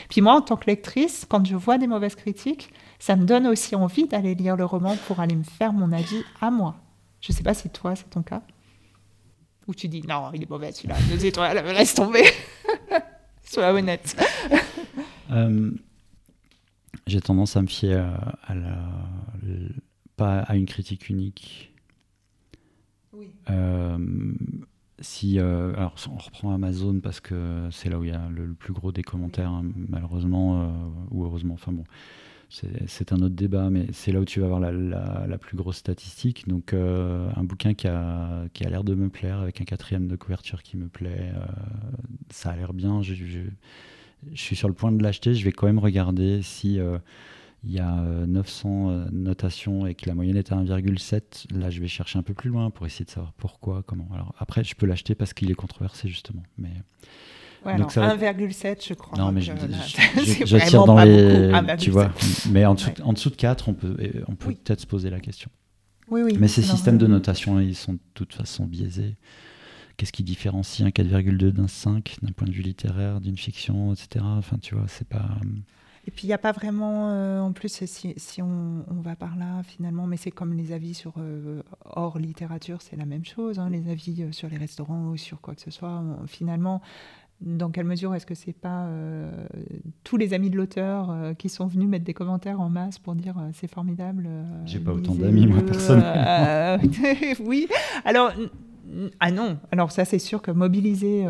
Puis 0.09 0.21
moi, 0.21 0.35
en 0.35 0.41
tant 0.41 0.57
que 0.57 0.67
lectrice, 0.67 1.27
quand 1.29 1.45
je 1.47 1.55
vois 1.55 1.79
des 1.79 1.87
mauvaises 1.87 2.17
critiques, 2.17 2.73
ça 2.99 3.15
me 3.15 3.25
donne 3.25 3.47
aussi 3.47 3.77
envie 3.77 4.07
d'aller 4.07 4.35
lire 4.35 4.57
le 4.57 4.65
roman 4.65 4.97
pour 5.07 5.21
aller 5.21 5.37
me 5.37 5.45
faire 5.45 5.73
mon 5.73 5.93
avis 5.93 6.23
à 6.41 6.51
moi. 6.51 6.75
Je 7.21 7.33
ne 7.33 7.37
sais 7.37 7.45
pas 7.45 7.55
si 7.55 7.71
toi, 7.71 7.95
c'est 7.95 8.11
ton 8.11 8.23
cas. 8.23 8.43
Ou 9.69 9.75
tu 9.75 9.89
dis, 9.89 10.03
non, 10.03 10.31
il 10.35 10.43
est 10.43 10.51
mauvais 10.51 10.73
celui-là, 10.73 10.97
deux 11.09 11.25
étoiles, 11.25 11.65
laisse 11.75 11.95
tomber. 11.95 12.25
Sois 13.43 13.73
honnête. 13.73 14.17
Euh, 15.31 15.71
j'ai 17.07 17.21
tendance 17.21 17.57
à 17.57 17.63
me 17.63 17.69
fier 17.69 18.05
à 18.45 18.55
la, 18.55 18.77
pas 20.17 20.41
à 20.41 20.57
une 20.57 20.67
critique 20.67 21.09
unique. 21.09 21.73
Oui. 23.13 23.31
Euh, 23.51 23.99
si, 25.01 25.39
euh, 25.39 25.75
alors 25.75 25.95
on 26.11 26.17
reprend 26.17 26.55
Amazon 26.55 27.01
parce 27.01 27.21
que 27.21 27.69
c'est 27.71 27.91
là 27.91 27.99
où 27.99 28.05
il 28.05 28.11
y 28.11 28.15
a 28.15 28.29
le, 28.31 28.53
plus 28.55 28.73
gros 28.73 28.93
des 28.93 29.03
commentaires, 29.03 29.51
hein, 29.51 29.65
malheureusement 29.89 30.63
euh, 30.63 30.69
ou 31.11 31.25
heureusement. 31.25 31.55
Enfin 31.55 31.73
bon, 31.73 31.85
c'est 32.49 33.13
un 33.13 33.17
autre 33.17 33.35
débat, 33.35 33.69
mais 33.71 33.87
c'est 33.93 34.13
là 34.13 34.21
où 34.21 34.25
tu 34.25 34.41
vas 34.41 34.47
avoir 34.47 34.61
la, 34.61 34.73
la, 34.73 35.39
plus 35.39 35.57
grosse 35.57 35.77
statistique. 35.77 36.49
Donc 36.49 36.73
un 36.73 37.45
bouquin 37.45 37.75
qui 37.75 37.89
a, 37.89 38.47
qui 38.55 38.65
a 38.65 38.71
l'air 38.71 38.85
de 38.85 38.95
me 38.95 39.09
plaire, 39.09 39.41
avec 39.41 39.61
un 39.61 39.65
quatrième 39.65 40.07
de 40.07 40.17
couverture 40.17 40.63
qui 40.63 40.77
me 40.77 40.89
plaît, 40.89 41.33
ça 42.31 42.51
a 42.51 42.57
l'air 42.57 42.73
bien. 42.73 43.03
Je, 43.03 43.15
je, 43.15 43.25
je, 44.33 44.41
suis 44.41 44.57
sur 44.57 44.69
le 44.69 44.75
point 44.75 44.93
de 44.93 45.03
l'acheter. 45.03 45.35
Je 45.35 45.45
vais 45.45 45.53
quand 45.53 45.67
même 45.67 45.81
regarder 45.81 46.41
si 46.41 46.79
il 47.67 47.73
y 47.73 47.81
a 47.81 47.97
900 48.27 48.69
euh, 48.69 48.93
euh, 48.93 49.09
notations 49.11 49.87
et 49.87 49.95
que 49.95 50.09
la 50.09 50.15
moyenne 50.15 50.37
est 50.37 50.53
à 50.53 50.57
1,7, 50.57 51.53
là 51.53 51.69
je 51.69 51.81
vais 51.81 51.89
chercher 51.89 52.19
un 52.19 52.23
peu 52.23 52.33
plus 52.33 52.49
loin 52.49 52.71
pour 52.71 52.87
essayer 52.87 53.05
de 53.05 53.11
savoir 53.11 53.33
pourquoi, 53.33 53.83
comment. 53.85 54.09
Alors 54.15 54.35
après, 54.39 54.63
je 54.63 54.75
peux 54.77 54.87
l'acheter 54.87 55.15
parce 55.15 55.35
qu'il 55.35 55.51
est 55.51 55.55
controversé 55.55 56.09
justement, 56.09 56.43
mais. 56.59 56.71
Ouais, 57.65 57.77
1,7 57.77 58.87
je 58.87 58.95
crois. 58.95 59.19
Non, 59.19 59.33
mais 59.33 59.41
je, 59.41 59.53
tire 60.69 60.85
dans 60.85 61.03
les. 61.03 61.77
tu 61.79 61.91
vois, 61.91 62.13
mais 62.51 62.65
en 62.65 62.75
dessous, 62.75 62.91
en 63.03 63.13
dessous, 63.13 63.31
de 63.31 63.35
4, 63.35 63.69
on 63.69 63.75
peut, 63.75 63.97
on 64.29 64.37
peut 64.37 64.55
peut-être 64.55 64.83
se 64.83 64.87
poser 64.87 65.11
la 65.11 65.19
question. 65.19 65.51
Oui, 66.09 66.23
oui. 66.23 66.37
Mais 66.39 66.47
ces 66.47 66.63
systèmes 66.63 66.99
de 66.99 67.09
notation, 67.09 67.59
ils 67.59 67.75
sont 67.75 67.95
de 67.95 67.99
toute 68.15 68.33
façon 68.33 68.67
biaisés. 68.67 69.17
Qu'est-ce 69.97 70.13
qui 70.13 70.23
différencie 70.23 70.87
un 70.87 70.91
4,2 70.91 71.51
d'un 71.51 71.67
5 71.67 72.19
d'un 72.23 72.31
point 72.31 72.47
de 72.47 72.53
vue 72.53 72.63
littéraire, 72.63 73.21
d'une 73.21 73.39
fiction, 73.39 73.93
etc. 73.93 74.25
Enfin, 74.25 74.59
tu 74.59 74.77
vois, 74.77 74.85
c'est 74.87 75.09
pas. 75.09 75.27
Et 76.07 76.13
puis 76.13 76.25
il 76.25 76.29
n'y 76.29 76.35
a 76.35 76.39
pas 76.39 76.53
vraiment, 76.53 77.11
euh, 77.11 77.41
en 77.41 77.53
plus, 77.53 77.85
si, 77.85 78.15
si 78.17 78.41
on, 78.41 78.85
va 79.03 79.17
par 79.17 79.37
là 79.37 79.63
finalement, 79.65 80.07
mais 80.07 80.17
c'est 80.17 80.31
comme 80.31 80.55
les 80.55 80.73
avis 80.73 80.95
sur 80.95 81.15
euh, 81.19 81.63
hors 81.85 82.19
littérature, 82.19 82.81
c'est 82.81 82.97
la 82.97 83.07
même 83.07 83.25
chose, 83.25 83.59
hein, 83.59 83.69
les 83.71 83.89
avis 83.91 84.23
euh, 84.23 84.33
sur 84.33 84.49
les 84.49 84.57
restaurants 84.57 85.09
ou 85.09 85.17
sur 85.17 85.41
quoi 85.41 85.55
que 85.55 85.61
ce 85.61 85.71
soit. 85.71 86.03
finalement, 86.27 86.81
dans 87.41 87.71
quelle 87.71 87.85
mesure 87.85 88.15
est-ce 88.15 88.25
que 88.25 88.35
c'est 88.35 88.55
pas 88.55 88.89
tous 90.05 90.17
les 90.17 90.33
amis 90.33 90.49
de 90.49 90.57
l'auteur 90.57 91.15
qui 91.37 91.51
sont 91.51 91.67
venus 91.67 91.87
mettre 91.87 92.05
des 92.07 92.15
commentaires 92.15 92.63
en 92.63 92.71
masse 92.71 92.99
pour 92.99 93.15
dire 93.15 93.37
c'est 93.53 93.71
formidable 93.71 94.27
J'ai 94.65 94.81
pas 94.81 94.93
autant 94.93 95.15
d'amis 95.15 95.47
moi 95.47 95.61
personne. 95.61 96.03
oui, 97.45 97.69
alors 98.07 98.33
ah 99.21 99.31
non, 99.31 99.59
alors 99.73 99.91
ça 99.91 100.05
c'est 100.05 100.19
sûr 100.19 100.43
que 100.43 100.51
mobiliser 100.51 101.27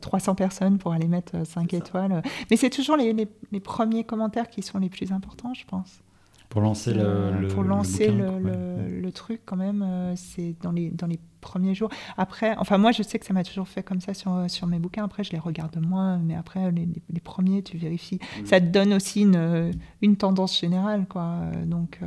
300 0.00 0.32
euh, 0.32 0.34
personnes 0.34 0.78
pour 0.78 0.92
aller 0.92 1.08
mettre 1.08 1.46
5 1.46 1.72
euh, 1.72 1.76
étoiles, 1.76 2.12
euh, 2.12 2.20
mais 2.50 2.56
c'est 2.56 2.70
toujours 2.70 2.96
les, 2.96 3.12
les, 3.12 3.60
premiers 3.60 4.04
commentaires 4.04 4.48
qui 4.48 4.62
sont 4.62 4.78
les 4.78 4.88
plus 4.88 5.12
importants, 5.12 5.54
je 5.54 5.64
pense. 5.64 6.00
Pour 6.48 6.62
lancer 6.62 6.92
le, 6.92 7.46
pour 7.48 7.62
lancer 7.62 8.10
le, 8.10 9.00
le, 9.00 9.12
truc 9.12 9.42
quand 9.44 9.56
même, 9.56 9.86
c'est 10.16 10.56
dans 10.62 10.72
les, 10.72 10.90
dans 10.90 11.06
les 11.06 11.20
premiers 11.40 11.76
jours. 11.76 11.90
Après, 12.16 12.56
enfin 12.58 12.76
moi 12.76 12.90
je 12.90 13.04
sais 13.04 13.20
que 13.20 13.26
ça 13.26 13.32
m'a 13.32 13.44
toujours 13.44 13.68
fait 13.68 13.84
comme 13.84 14.00
ça 14.00 14.14
sur, 14.14 14.46
sur 14.48 14.66
mes 14.66 14.80
bouquins, 14.80 15.04
après 15.04 15.22
je 15.22 15.30
les 15.30 15.38
regarde 15.38 15.76
moins, 15.80 16.18
mais 16.18 16.34
après 16.34 16.72
les, 16.72 16.88
les 17.08 17.20
premiers 17.20 17.62
tu 17.62 17.78
vérifies. 17.78 18.18
Mm. 18.40 18.46
Ça 18.46 18.60
te 18.60 18.66
donne 18.66 18.92
aussi 18.94 19.22
une, 19.22 19.70
une 20.02 20.16
tendance 20.16 20.58
générale, 20.58 21.06
quoi. 21.08 21.36
Donc 21.66 22.00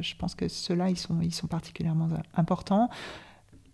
je 0.00 0.14
pense 0.14 0.36
que 0.36 0.46
ceux-là 0.46 0.88
ils 0.88 0.98
sont, 0.98 1.20
ils 1.20 1.34
sont 1.34 1.48
particulièrement 1.48 2.08
importants 2.36 2.90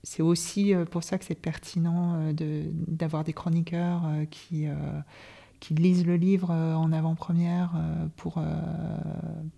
c'est 0.06 0.22
aussi 0.22 0.72
euh, 0.72 0.84
pour 0.84 1.02
ça 1.02 1.18
que 1.18 1.24
c'est 1.24 1.34
pertinent 1.34 2.32
euh, 2.40 2.62
d'avoir 2.86 3.24
des 3.24 3.32
chroniqueurs 3.32 4.02
euh, 4.06 4.24
qui, 4.30 4.66
qui 5.58 5.74
lisent 5.74 6.06
le 6.06 6.14
livre 6.14 6.52
en 6.52 6.92
avant-première 6.92 7.72
pour 8.16 8.40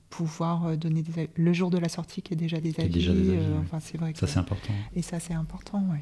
pouvoir 0.09 0.77
donner 0.77 1.03
des 1.03 1.29
le 1.37 1.53
jour 1.53 1.71
de 1.71 1.77
la 1.79 1.91
sortie 1.91 2.23
qui 2.23 2.33
est 2.33 2.37
déjà 2.37 2.61
des 2.61 2.81
avis. 2.81 2.89
Déjà 2.89 3.13
des 3.13 3.31
avis 3.31 3.47
enfin, 3.61 3.79
c'est 3.81 3.99
vrai 3.99 4.13
ça 4.15 4.27
c'est 4.27 4.39
important. 4.39 4.73
Et 4.95 5.03
ça 5.03 5.21
c'est 5.21 5.35
important, 5.35 5.85
oui. 5.91 5.99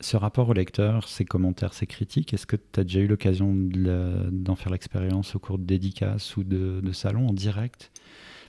ce 0.00 0.16
rapport 0.16 0.48
au 0.48 0.54
lecteur, 0.54 1.06
ces 1.06 1.26
commentaires, 1.26 1.74
ces 1.74 1.86
critiques, 1.86 2.32
est-ce 2.32 2.46
que 2.46 2.56
tu 2.56 2.80
as 2.80 2.84
déjà 2.84 3.00
eu 3.00 3.08
l'occasion 3.08 3.52
d'en 3.54 4.56
faire 4.56 4.72
l'expérience 4.72 5.34
au 5.34 5.38
cours 5.38 5.58
de 5.58 5.64
dédicaces 5.64 6.36
ou 6.38 6.44
de, 6.44 6.80
de 6.82 6.92
salons 6.92 7.28
en 7.28 7.34
direct? 7.34 7.90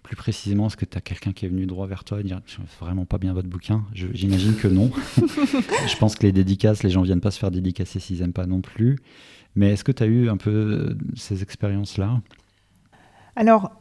Plus 0.04 0.16
précisément, 0.16 0.68
est-ce 0.68 0.78
que 0.78 0.86
tu 0.86 0.98
as 0.98 1.02
quelqu'un 1.02 1.34
qui 1.34 1.46
est 1.46 1.50
venu 1.50 1.66
droit 1.66 1.88
vers 1.88 2.04
toi 2.04 2.20
et 2.20 2.24
dire 2.24 2.42
vraiment 2.80 3.06
pas 3.06 3.18
bien 3.18 3.34
votre 3.34 3.48
bouquin? 3.48 3.86
J'imagine 3.94 4.56
que 4.56 4.68
non. 4.68 4.92
je 5.18 5.98
pense 5.98 6.16
que 6.16 6.24
les 6.24 6.32
dédicaces, 6.32 6.84
les 6.84 6.90
gens 6.90 7.02
viennent 7.02 7.22
pas 7.22 7.32
se 7.32 7.40
faire 7.40 7.52
dédicacer 7.52 8.00
s'ils 8.00 8.22
aiment 8.22 8.34
pas 8.34 8.46
non 8.46 8.62
plus. 8.62 8.98
Mais 9.56 9.72
est-ce 9.72 9.84
que 9.84 9.92
tu 9.92 10.04
as 10.04 10.06
eu 10.06 10.30
un 10.30 10.38
peu 10.38 10.96
ces 11.16 11.42
expériences-là? 11.42 12.22
Alors, 13.36 13.72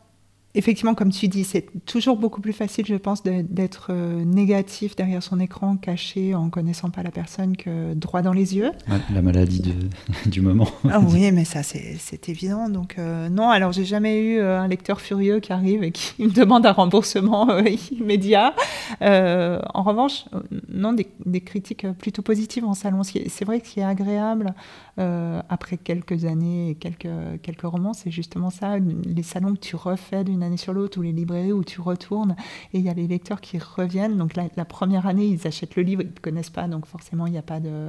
effectivement, 0.57 0.95
comme 0.95 1.13
tu 1.13 1.29
dis, 1.29 1.45
c'est 1.45 1.67
toujours 1.85 2.17
beaucoup 2.17 2.41
plus 2.41 2.53
facile, 2.53 2.87
je 2.87 2.95
pense, 2.95 3.23
d'être 3.23 3.89
euh, 3.91 4.25
négatif 4.25 4.97
derrière 4.97 5.23
son 5.23 5.39
écran, 5.39 5.77
caché 5.77 6.35
en 6.35 6.49
connaissant 6.49 6.91
pas 6.91 7.03
la 7.03 7.11
personne, 7.11 7.57
que 7.57 7.95
droit 7.95 8.23
dans 8.23 8.33
les 8.33 8.57
yeux. 8.57 8.73
la 9.13 9.23
maladie 9.23 9.75
du 10.27 10.41
moment. 10.41 10.69
Ah 10.91 10.99
oui, 11.01 11.31
mais 11.31 11.45
ça, 11.45 11.63
c'est 11.63 12.29
évident. 12.29 12.69
Donc, 12.69 12.97
euh, 12.99 13.29
non, 13.29 13.51
alors 13.51 13.73
j'ai 13.73 13.85
jamais 13.85 14.19
eu 14.19 14.39
euh, 14.39 14.61
un 14.61 14.67
lecteur 14.67 15.01
furieux 15.01 15.41
qui 15.41 15.53
arrive 15.53 15.85
et 15.85 15.93
qui 15.93 16.15
me 16.23 16.31
demande 16.31 16.65
un 16.67 16.73
remboursement 16.73 17.49
immédiat. 17.91 18.55
en 19.01 19.83
revanche, 19.83 20.25
non, 20.69 20.95
des, 20.95 21.07
des, 21.25 21.43
critiques 21.43 21.87
plutôt 21.99 22.23
positives 22.23 22.65
en 22.65 22.75
salon. 22.75 23.03
C'est 23.03 23.45
vrai 23.45 23.61
que 23.61 23.67
ce 23.67 23.75
qui 23.75 23.81
est 23.81 23.85
agréable, 23.85 24.55
après 24.99 25.77
quelques 25.77 26.25
années 26.25 26.71
et 26.71 26.75
quelques, 26.75 27.09
quelques 27.43 27.63
romans, 27.63 27.93
c'est 27.93 28.11
justement 28.11 28.51
ça, 28.51 28.79
les 28.79 29.23
salons 29.23 29.55
que 29.55 29.61
tu 29.61 29.77
refais 29.77 30.25
d'une 30.25 30.43
année 30.43 30.57
sur 30.57 30.73
l'autre, 30.73 30.99
ou 30.99 31.03
les 31.03 31.13
librairies 31.13 31.53
où 31.53 31.65
tu 31.65 31.81
retournes, 31.81 32.37
et 32.73 32.79
il 32.79 32.85
y 32.85 32.89
a 32.89 32.95
les 32.95 33.07
lecteurs 33.07 33.41
qui 33.41 33.59
reviennent. 33.59 34.17
Donc 34.17 34.35
la, 34.37 34.65
première 34.65 35.07
année, 35.07 35.27
ils 35.27 35.47
achètent 35.47 35.77
le 35.77 35.83
livre, 35.83 36.03
ils 36.03 36.09
ne 36.09 36.13
te 36.13 36.21
connaissent 36.21 36.51
pas, 36.51 36.69
donc 36.69 36.87
forcément, 36.87 37.27
il 37.27 37.33
n'y 37.33 37.39
a 37.39 37.43
pas 37.43 37.61
de... 37.61 37.89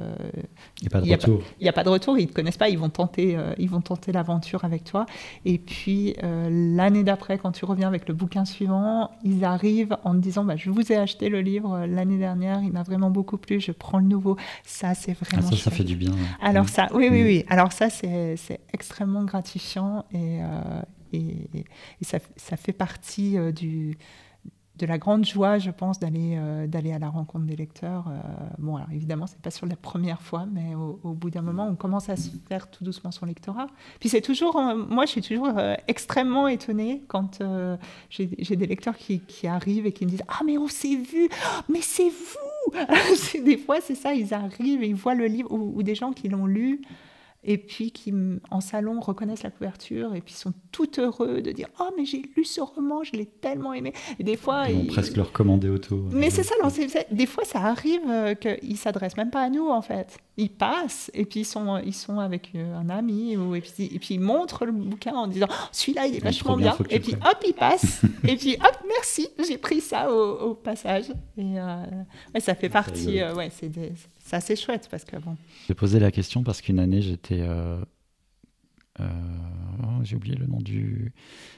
Il 0.80 0.88
n'y 0.88 0.88
a 0.88 0.90
pas 0.90 1.00
de 1.00 1.10
retour. 1.10 1.42
Il 1.60 1.62
n'y 1.62 1.68
a, 1.68 1.72
pas 1.72 1.84
de 1.84 1.88
retour, 1.88 2.18
ils 2.18 2.22
ne 2.22 2.28
te 2.28 2.34
connaissent 2.34 2.56
pas, 2.56 2.68
ils 2.68 2.78
vont 2.78 2.90
tenter, 2.90 3.36
euh, 3.36 3.52
ils 3.58 3.68
vont 3.68 3.80
tenter 3.80 4.12
l'aventure 4.12 4.64
avec 4.64 4.84
toi. 4.84 5.06
Et 5.44 5.58
puis, 5.58 6.14
euh, 6.22 6.48
l'année 6.76 7.04
d'après, 7.04 7.38
quand 7.38 7.52
tu 7.52 7.64
reviens 7.64 7.88
avec 7.88 8.08
le 8.08 8.14
bouquin 8.14 8.44
suivant, 8.44 9.10
ils 9.24 9.44
arrivent 9.44 9.96
en 10.04 10.12
te 10.12 10.18
disant, 10.18 10.44
bah, 10.44 10.56
je 10.56 10.70
vous 10.70 10.92
ai 10.92 10.96
acheté 10.96 11.28
le 11.28 11.40
livre 11.40 11.74
euh, 11.74 11.86
l'année 11.86 12.18
dernière, 12.18 12.60
il 12.62 12.72
m'a 12.72 12.82
vraiment 12.82 13.10
beaucoup 13.10 13.38
plu, 13.38 13.60
je 13.60 13.72
prends 13.72 13.98
le 13.98 14.06
nouveau. 14.06 14.36
Ça, 14.64 14.94
c'est 14.94 15.16
ah, 15.20 15.24
vraiment... 15.24 15.50
ça, 15.50 15.56
ça 15.56 15.70
fait 15.70 15.84
du 15.84 15.96
bien. 15.96 16.12
Alors 16.40 16.64
mm. 16.64 16.68
ça, 16.68 16.88
oui, 16.98 17.08
oui, 17.10 17.22
mm. 17.22 17.26
oui. 17.26 17.44
Alors 17.48 17.72
ça, 17.72 17.88
c'est 17.90 18.60
extrêmement 18.72 19.24
gratifiant 19.24 20.04
et, 20.12 20.40
et, 21.12 21.46
ça, 22.02 22.56
fait 22.56 22.72
partie 22.72 23.38
euh, 23.38 23.52
du, 23.52 23.96
de 24.76 24.86
la 24.86 24.98
grande 24.98 25.24
joie, 25.24 25.58
je 25.58 25.70
pense, 25.70 25.98
d'aller 25.98 26.36
euh, 26.36 26.66
d'aller 26.66 26.92
à 26.92 26.98
la 26.98 27.08
rencontre 27.08 27.46
des 27.46 27.56
lecteurs. 27.56 28.08
Euh, 28.08 28.18
bon, 28.58 28.76
alors 28.76 28.90
évidemment, 28.92 29.26
c'est 29.26 29.40
pas 29.40 29.50
sur 29.50 29.66
la 29.66 29.76
première 29.76 30.22
fois, 30.22 30.46
mais 30.50 30.74
au, 30.74 31.14
bout 31.14 31.30
d'un 31.30 31.42
moment, 31.42 31.66
on 31.66 31.76
commence 31.76 32.08
à 32.08 32.16
se 32.16 32.30
faire 32.48 32.70
tout 32.70 32.84
doucement 32.84 33.10
son 33.10 33.26
lectorat. 33.26 33.68
Puis 34.00 34.08
c'est 34.08 34.20
toujours, 34.20 34.60
moi, 34.88 35.06
je 35.06 35.12
suis 35.12 35.22
toujours 35.22 35.52
extrêmement 35.86 36.48
étonnée 36.48 37.04
quand 37.08 37.42
j'ai 38.10 38.26
des 38.26 38.66
lecteurs 38.66 38.96
qui, 38.96 39.20
qui, 39.20 39.46
arrivent 39.46 39.86
et 39.86 39.92
qui 39.92 40.04
me 40.04 40.10
disent 40.10 40.24
Ah, 40.28 40.42
mais 40.44 40.58
on 40.58 40.68
s'est 40.68 40.96
vu, 40.96 41.28
mais 41.68 41.80
c'est 41.80 42.10
vous 42.10 42.47
Des 43.44 43.56
fois, 43.56 43.80
c'est 43.80 43.94
ça, 43.94 44.14
ils 44.14 44.34
arrivent 44.34 44.82
et 44.82 44.88
ils 44.88 44.94
voient 44.94 45.14
le 45.14 45.26
livre, 45.26 45.52
ou 45.52 45.82
des 45.82 45.94
gens 45.94 46.12
qui 46.12 46.28
l'ont 46.28 46.46
lu 46.46 46.80
et 47.44 47.56
puis 47.56 47.92
qui, 47.92 48.12
en 48.50 48.60
salon, 48.60 48.98
reconnaissent 49.00 49.44
la 49.44 49.50
couverture 49.50 50.14
et 50.14 50.20
puis 50.20 50.34
sont 50.34 50.52
tout 50.72 51.00
heureux 51.00 51.40
de 51.40 51.52
dire 51.52 51.68
Oh, 51.78 51.90
mais 51.96 52.04
j'ai 52.04 52.22
lu 52.36 52.44
ce 52.44 52.60
roman, 52.60 53.04
je 53.04 53.12
l'ai 53.12 53.26
tellement 53.26 53.72
aimé. 53.72 53.92
Et 54.18 54.24
des 54.24 54.36
fois. 54.36 54.68
Ils 54.68 54.76
vont 54.76 54.86
presque 54.86 55.16
le 55.16 55.22
recommander 55.22 55.68
autour. 55.68 56.08
Mais 56.10 56.30
c'est 56.30 56.42
ça, 56.42 56.54
des 57.10 57.26
fois, 57.26 57.44
ça 57.44 57.60
arrive 57.60 58.00
euh, 58.08 58.34
qu'ils 58.34 58.76
s'adressent 58.76 59.16
même 59.16 59.30
pas 59.30 59.42
à 59.42 59.50
nous, 59.50 59.68
en 59.68 59.82
fait. 59.82 60.18
Ils 60.36 60.50
passent 60.50 61.10
et 61.14 61.24
puis 61.24 61.40
ils 61.40 61.44
sont, 61.44 61.78
ils 61.78 61.94
sont 61.94 62.18
avec 62.18 62.50
euh, 62.54 62.76
un 62.76 62.90
ami 62.90 63.36
ou, 63.36 63.54
et, 63.54 63.60
puis, 63.60 63.88
et 63.92 63.98
puis 63.98 64.14
ils 64.14 64.20
montrent 64.20 64.66
le 64.66 64.72
bouquin 64.72 65.14
en 65.14 65.28
disant 65.28 65.46
oh, 65.48 65.68
Celui-là, 65.70 66.06
il 66.06 66.16
est 66.16 66.24
vachement 66.24 66.56
bien. 66.56 66.76
et 66.90 66.98
puis 66.98 67.14
hop, 67.14 67.38
il 67.46 67.54
passe. 67.54 68.02
et 68.24 68.36
puis 68.36 68.54
hop, 68.54 68.78
merci, 68.86 69.28
j'ai 69.48 69.58
pris 69.58 69.80
ça 69.80 70.12
au, 70.12 70.54
passage. 70.54 71.06
Et 71.36 71.58
euh, 71.58 71.84
ça 72.40 72.56
fait 72.56 72.68
partie. 72.68 73.22
ouais, 73.22 73.50
c'est 73.52 73.68
c'est 74.28 74.36
assez 74.36 74.56
chouette 74.56 74.88
parce 74.90 75.04
que 75.04 75.16
bon. 75.16 75.36
J'ai 75.66 75.74
posé 75.74 75.98
la 75.98 76.10
question 76.10 76.42
parce 76.42 76.60
qu'une 76.60 76.78
année 76.78 77.00
j'étais. 77.00 77.40
Euh, 77.40 77.82
euh, 79.00 79.08
oh, 79.82 80.04
j'ai 80.04 80.16
oublié 80.16 80.36
le 80.36 80.46
nom 80.46 80.58
du 80.58 81.12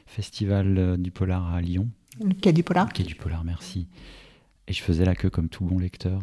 festival 0.06 0.78
euh, 0.78 0.96
du 0.96 1.10
polar 1.10 1.52
à 1.52 1.60
Lyon. 1.60 1.88
Le 2.22 2.32
quai 2.32 2.52
du 2.52 2.62
polar. 2.62 2.86
Le 2.86 2.92
quai 2.92 3.02
du 3.02 3.16
polar, 3.16 3.42
merci. 3.44 3.88
Et 4.70 4.72
je 4.72 4.82
faisais 4.82 5.04
la 5.04 5.16
queue 5.16 5.30
comme 5.30 5.48
tout 5.48 5.64
bon 5.64 5.80
lecteur. 5.80 6.22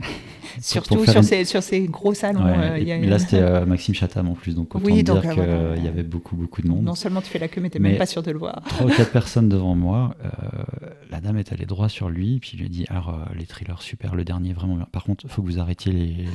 Surtout 0.60 1.04
sur, 1.06 1.22
ces, 1.22 1.44
sur, 1.44 1.62
ces, 1.62 1.82
gros 1.82 2.12
salons. 2.12 2.44
mais 2.44 3.06
là, 3.06 3.20
c'était 3.20 3.40
Maxime 3.66 3.94
Chatham 3.94 4.28
en 4.28 4.34
plus, 4.34 4.56
donc 4.56 4.74
autant 4.74 4.84
oui, 4.84 5.04
dire 5.04 5.20
qu'il 5.20 5.84
y 5.84 5.88
avait 5.88 6.02
beaucoup, 6.02 6.34
beaucoup 6.34 6.60
de 6.60 6.66
monde. 6.66 6.82
Non 6.82 6.96
seulement 6.96 7.20
tu 7.20 7.28
fais 7.28 7.38
la 7.38 7.46
queue, 7.46 7.60
mais 7.60 7.70
tu 7.70 7.78
même 7.78 7.96
pas 7.96 8.06
sûr 8.06 8.22
de 8.22 8.32
le 8.32 8.38
voir. 8.38 8.62
Trois 8.68 8.86
ou 8.86 8.90
quatre 8.90 9.12
personnes 9.12 9.48
devant 9.48 9.76
moi. 9.76 10.16
la 11.10 11.20
dame 11.20 11.38
est 11.38 11.52
allée 11.52 11.66
droit 11.66 11.88
sur 11.88 12.08
lui, 12.08 12.40
puis 12.40 12.52
il 12.54 12.60
lui 12.60 12.66
a 12.66 12.68
dit 12.68 12.84
Alors, 12.88 13.16
les 13.36 13.46
thrillers, 13.46 13.80
super, 13.80 14.16
le 14.16 14.24
dernier, 14.24 14.52
vraiment 14.52 14.74
bien. 14.74 14.88
Par 14.90 15.04
contre, 15.04 15.24
il 15.24 15.30
faut 15.30 15.42
que 15.42 15.46
vous 15.46 15.60
arrêtiez 15.60 15.92
les, 15.92 16.26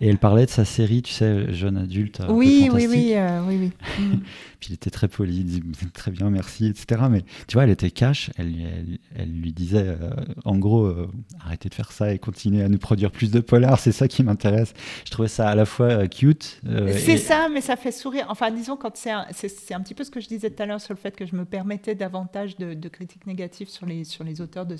et 0.00 0.08
elle 0.08 0.18
parlait 0.18 0.46
de 0.46 0.50
sa 0.50 0.64
série, 0.64 1.02
tu 1.02 1.12
sais, 1.12 1.52
jeune 1.52 1.76
adulte. 1.76 2.22
Oui, 2.28 2.68
oui, 2.72 2.86
oui, 2.88 3.12
euh, 3.14 3.40
oui, 3.46 3.58
oui. 3.60 3.72
Puis 4.60 4.70
il 4.70 4.74
était 4.74 4.90
très 4.90 5.08
poli, 5.08 5.38
il 5.38 5.44
disait 5.44 5.62
très 5.92 6.10
bien, 6.10 6.30
merci, 6.30 6.66
etc. 6.66 7.02
Mais 7.10 7.22
tu 7.46 7.54
vois, 7.54 7.64
elle 7.64 7.70
était 7.70 7.90
cash. 7.90 8.30
Elle, 8.36 8.98
elle, 9.16 9.32
lui 9.32 9.52
disait, 9.52 9.84
euh, 9.86 10.10
en 10.44 10.56
gros, 10.56 10.84
euh, 10.84 11.08
arrêtez 11.44 11.68
de 11.68 11.74
faire 11.74 11.92
ça 11.92 12.12
et 12.12 12.18
continuez 12.18 12.62
à 12.62 12.68
nous 12.68 12.78
produire 12.78 13.10
plus 13.10 13.30
de 13.30 13.40
polars. 13.40 13.78
C'est 13.78 13.92
ça 13.92 14.08
qui 14.08 14.22
m'intéresse. 14.22 14.72
Je 15.04 15.10
trouvais 15.10 15.28
ça 15.28 15.48
à 15.48 15.54
la 15.54 15.64
fois 15.64 16.06
cute. 16.08 16.60
c'est 16.92 17.18
ça, 17.18 17.48
mais 17.52 17.60
ça 17.60 17.76
fait 17.76 17.92
sourire. 17.92 18.26
Enfin, 18.28 18.50
disons, 18.50 18.76
quand 18.76 18.96
c'est 18.96 19.10
un, 19.10 19.26
un 19.26 19.80
petit 19.80 19.94
peu 19.94 20.04
ce 20.04 20.10
que 20.10 20.20
je 20.20 20.28
disais 20.28 20.50
tout 20.50 20.62
à 20.62 20.66
l'heure 20.66 20.80
sur 20.80 20.94
le 20.94 20.98
fait 20.98 21.14
que 21.14 21.26
je 21.26 21.36
me 21.36 21.44
permettais 21.44 21.94
davantage 21.94 22.56
de, 22.56 22.88
critiques 22.88 23.26
négatives 23.26 23.68
sur 23.68 23.86
les, 23.86 24.04
sur 24.04 24.24
les 24.24 24.40
auteurs 24.40 24.66
de, 24.66 24.76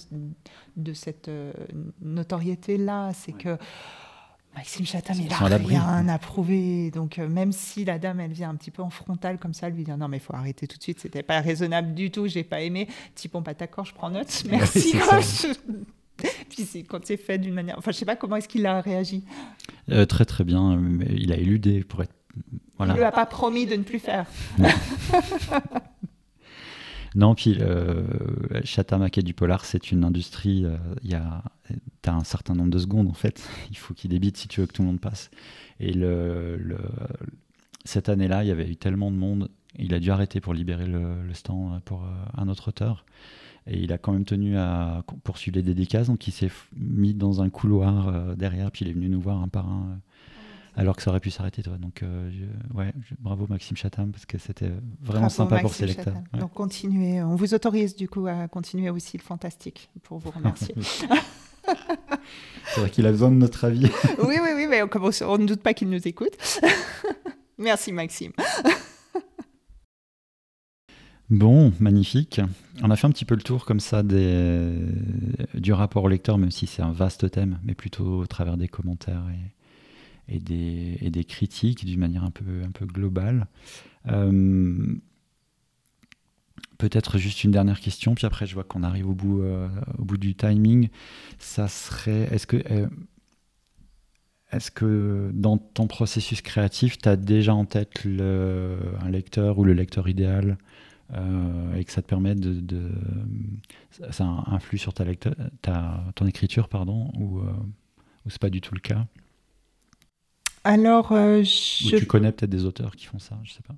de 0.77 0.93
cette 0.93 1.31
notoriété-là. 2.03 3.13
C'est 3.15 3.33
que 3.33 3.59
Maxime 4.59 4.87
Chatham, 4.87 5.17
il 5.21 5.29
n'a 5.29 5.37
rien 5.37 6.09
à 6.09 6.19
prouver. 6.19 6.91
Donc, 6.91 7.21
euh, 7.21 7.29
même 7.29 7.53
si 7.53 7.85
la 7.85 8.01
dame, 8.01 8.19
elle 8.19 8.33
vient 8.33 8.51
un 8.51 8.57
petit 8.57 8.73
peu 8.73 8.83
en 8.83 8.91
frontal 8.91 9.39
comme 9.39 9.55
ça, 9.55 9.69
lui 9.69 9.85
dit 9.85 9.91
non, 9.93 10.09
mais 10.09 10.17
il 10.17 10.21
faut 10.21 10.35
arrêter 10.35 10.67
tout 10.67 10.77
de 10.77 10.83
suite, 10.83 10.99
c'était 10.99 11.23
pas 11.23 11.41
raisonnable 11.41 11.95
du 11.95 12.11
tout, 12.11 12.27
j'ai 12.27 12.43
pas 12.43 12.61
aimé. 12.61 12.89
Type, 13.15 13.35
bon, 13.35 13.43
pas 13.43 13.55
d'accord, 13.55 13.85
je 13.85 13.95
prends 13.95 14.11
note, 14.11 14.43
merci. 14.51 14.97
Puis 16.51 16.85
quand 16.89 17.07
c'est 17.07 17.17
fait 17.17 17.39
d'une 17.39 17.55
manière. 17.55 17.79
Enfin, 17.79 17.93
je 17.93 17.99
sais 17.99 18.05
pas 18.05 18.17
comment 18.17 18.35
est-ce 18.35 18.49
qu'il 18.49 18.67
a 18.67 18.81
réagi. 18.81 19.23
Euh, 19.91 20.05
très, 20.07 20.25
très 20.25 20.43
bien. 20.43 20.83
Il 21.09 21.31
a 21.31 21.37
éludé 21.37 21.85
pour 21.85 22.03
être. 22.03 22.15
Voilà. 22.79 22.95
Il 22.95 22.97
lui 22.97 23.05
a 23.05 23.13
pas 23.13 23.27
promis 23.27 23.67
de 23.67 23.77
ne 23.77 23.85
plus 23.85 24.01
faire. 24.01 24.27
Non, 27.19 27.35
puis 27.35 27.57
euh, 27.61 28.05
Chata 28.63 28.97
du 29.09 29.35
Polar, 29.35 29.65
c'est 29.65 29.91
une 29.91 30.05
industrie. 30.05 30.65
Euh, 30.65 30.77
il 31.03 31.11
y 31.11 31.15
a, 31.15 31.43
as 32.07 32.13
un 32.15 32.23
certain 32.23 32.55
nombre 32.55 32.71
de 32.71 32.79
secondes 32.79 33.09
en 33.09 33.13
fait. 33.13 33.45
Il 33.71 33.77
faut 33.77 33.93
qu'il 33.93 34.11
débite 34.11 34.37
si 34.37 34.47
tu 34.47 34.61
veux 34.61 34.69
que 34.69 34.73
tout 34.73 34.83
le 34.83 34.87
monde 34.87 35.01
passe. 35.01 35.29
Et 35.81 35.93
le, 35.93 36.79
cette 37.85 38.09
année-là, 38.09 38.45
il 38.45 38.49
y 38.49 38.51
avait 38.53 38.69
eu 38.69 38.77
tellement 38.77 39.11
de 39.11 39.17
monde. 39.17 39.51
Il 39.79 39.95
a 39.95 39.99
dû 39.99 40.13
arrêter 40.13 40.41
pour 40.41 40.55
libérer 40.55 40.87
le, 40.87 41.33
stand 41.33 41.81
pour 41.83 42.05
euh, 42.05 42.09
un 42.37 42.49
autre 42.49 42.69
auteur. 42.69 43.05
Et 43.67 43.81
il 43.81 43.93
a 43.93 43.99
quand 43.99 44.13
même 44.13 44.25
tenu 44.25 44.57
à 44.57 45.03
poursuivre 45.25 45.57
les 45.57 45.63
dédicaces. 45.65 46.07
Donc 46.07 46.29
il 46.29 46.33
s'est 46.33 46.53
mis 46.77 47.15
dans 47.15 47.43
un 47.43 47.51
couloir 47.51 48.09
euh, 48.09 48.37
derrière. 48.37 48.71
Puis 48.71 48.85
il 48.85 48.91
est 48.91 48.95
venu 48.95 49.09
nous 49.09 49.21
voir 49.21 49.43
un 49.43 49.49
par 49.49 49.69
un 49.69 50.01
alors 50.79 50.97
que 50.97 51.03
ça 51.03 51.11
aurait 51.11 51.21
pu 51.21 51.31
s'arrêter 51.31 51.63
toi. 51.63 51.77
Donc 51.77 52.03
euh, 52.03 52.31
ouais, 52.75 52.93
bravo 53.19 53.47
Maxime 53.49 53.77
Chatham 53.77 54.13
parce 54.13 54.27
que 54.27 54.39
c'était 54.39 54.71
vraiment 55.03 55.29
sympa 55.29 55.59
pour 55.59 55.75
ses 55.75 55.87
lecteurs. 55.87 56.15
Donc 56.39 56.55
continuez, 56.55 57.21
on 57.23 57.35
vous 57.35 57.53
autorise 57.53 57.97
du 57.97 58.09
coup 58.09 58.27
à 58.27 58.47
continuer 58.49 58.89
aussi 58.89 59.19
le 59.19 59.23
fantastique 59.23 59.91
pour 60.05 60.19
vous 60.19 60.31
remercier. 60.31 60.75
C'est 62.75 62.81
vrai 62.81 62.91
qu'il 62.91 63.07
a 63.07 63.11
besoin 63.11 63.31
de 63.31 63.37
notre 63.37 63.65
avis. 63.65 63.85
oui, 64.21 64.37
oui, 64.43 64.51
oui, 64.55 64.67
mais 64.69 64.83
on, 64.83 65.39
ne 65.39 65.47
doute 65.47 65.63
pas 65.63 65.75
qu'il 65.75 65.91
nous 65.91 66.07
écoute. 66.07 66.33
Merci 67.59 67.93
Maxime. 67.93 68.33
Bon, 71.29 71.73
magnifique. 71.79 72.41
On 72.83 72.91
a 72.91 72.97
fait 72.97 73.07
un 73.07 73.11
petit 73.11 73.27
peu 73.27 73.35
le 73.35 73.43
tour 73.43 73.67
comme 73.67 73.81
ça 73.81 74.03
des... 74.03 74.73
du 75.53 75.75
rapport 75.75 76.05
au 76.05 76.09
lecteur, 76.09 76.39
même 76.39 76.51
si 76.51 76.67
c'est 76.67 76.81
un 76.81 76.93
vaste 76.93 77.31
thème, 77.31 77.59
mais 77.65 77.75
plutôt 77.75 78.21
au 78.21 78.27
travers 78.27 78.57
des 78.57 78.69
commentaires 78.69 79.25
et, 79.31 79.58
et 80.29 80.39
des, 80.39 80.99
et 81.01 81.11
des 81.11 81.25
critiques 81.25 81.85
d'une 81.85 82.01
manière 82.01 82.25
un 82.25 82.31
peu, 82.31 82.63
un 82.65 82.71
peu 82.71 82.87
globale. 82.87 83.47
Euh, 84.09 84.97
peut-être 86.77 87.19
juste 87.19 87.45
une 87.45 87.51
dernière 87.51 87.81
question, 87.81 88.15
puis 88.15 88.27
après 88.27 88.47
je 88.47 88.55
vois 88.55 88.65
qu'on 88.65 88.83
arrive 88.83 89.09
au 89.09 89.15
bout, 89.15 89.43
euh, 89.43 89.69
au 89.99 90.05
bout 90.05 90.19
du 90.19 90.35
timing. 90.35 90.89
Ça 91.39 91.69
serait, 91.69 92.29
est-ce 92.33 92.47
que, 92.47 92.63
euh, 92.71 92.89
est-ce 94.53 94.71
que 94.71 95.31
dans 95.35 95.59
ton 95.59 95.87
processus 95.87 96.41
créatif, 96.43 96.99
tu 96.99 97.09
as 97.09 97.17
déjà 97.17 97.55
en 97.55 97.65
tête 97.65 98.05
le, 98.05 98.79
un 99.01 99.11
lecteur 99.11 99.59
ou 99.59 99.65
le 99.65 99.73
lecteur 99.73 100.09
idéal 100.09 100.59
et 101.75 101.85
que 101.85 101.91
ça 101.91 102.03
te 102.03 102.07
permet 102.07 102.35
de, 102.35 102.93
ça 104.11 104.27
influe 104.47 104.77
sur 104.77 104.93
ta, 104.93 105.07
ta 105.63 106.05
ton 106.15 106.27
écriture 106.27 106.69
pardon 106.69 107.11
ou, 107.19 107.41
ou 107.41 108.29
c'est 108.29 108.39
pas 108.39 108.51
du 108.51 108.61
tout 108.61 108.75
le 108.75 108.81
cas? 108.81 109.07
Alors, 110.65 111.13
euh, 111.13 111.43
je... 111.43 111.97
Ou 111.97 111.99
tu 111.99 112.07
connais 112.07 112.33
peut-être 112.33 112.51
des 112.51 112.65
auteurs 112.65 112.97
qui 112.97 113.07
font 113.07 113.19
ça, 113.19 113.39
je 113.45 113.53
sais 113.53 113.63
pas. 113.67 113.75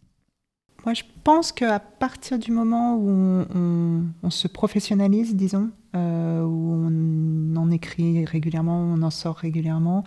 Moi, 0.85 0.95
je 0.95 1.03
pense 1.25 1.53
qu'à 1.53 1.79
partir 1.79 2.39
du 2.39 2.53
moment 2.53 2.97
où 2.97 3.45
on, 4.23 4.31
se 4.31 4.49
professionnalise, 4.49 5.37
disons, 5.37 5.71
euh, 5.95 6.43
où 6.43 6.73
on 6.73 7.57
en 7.57 7.71
écrit 7.71 8.25
régulièrement, 8.25 8.81
on 8.81 9.03
en 9.03 9.11
sort 9.11 9.37
régulièrement, 9.37 10.05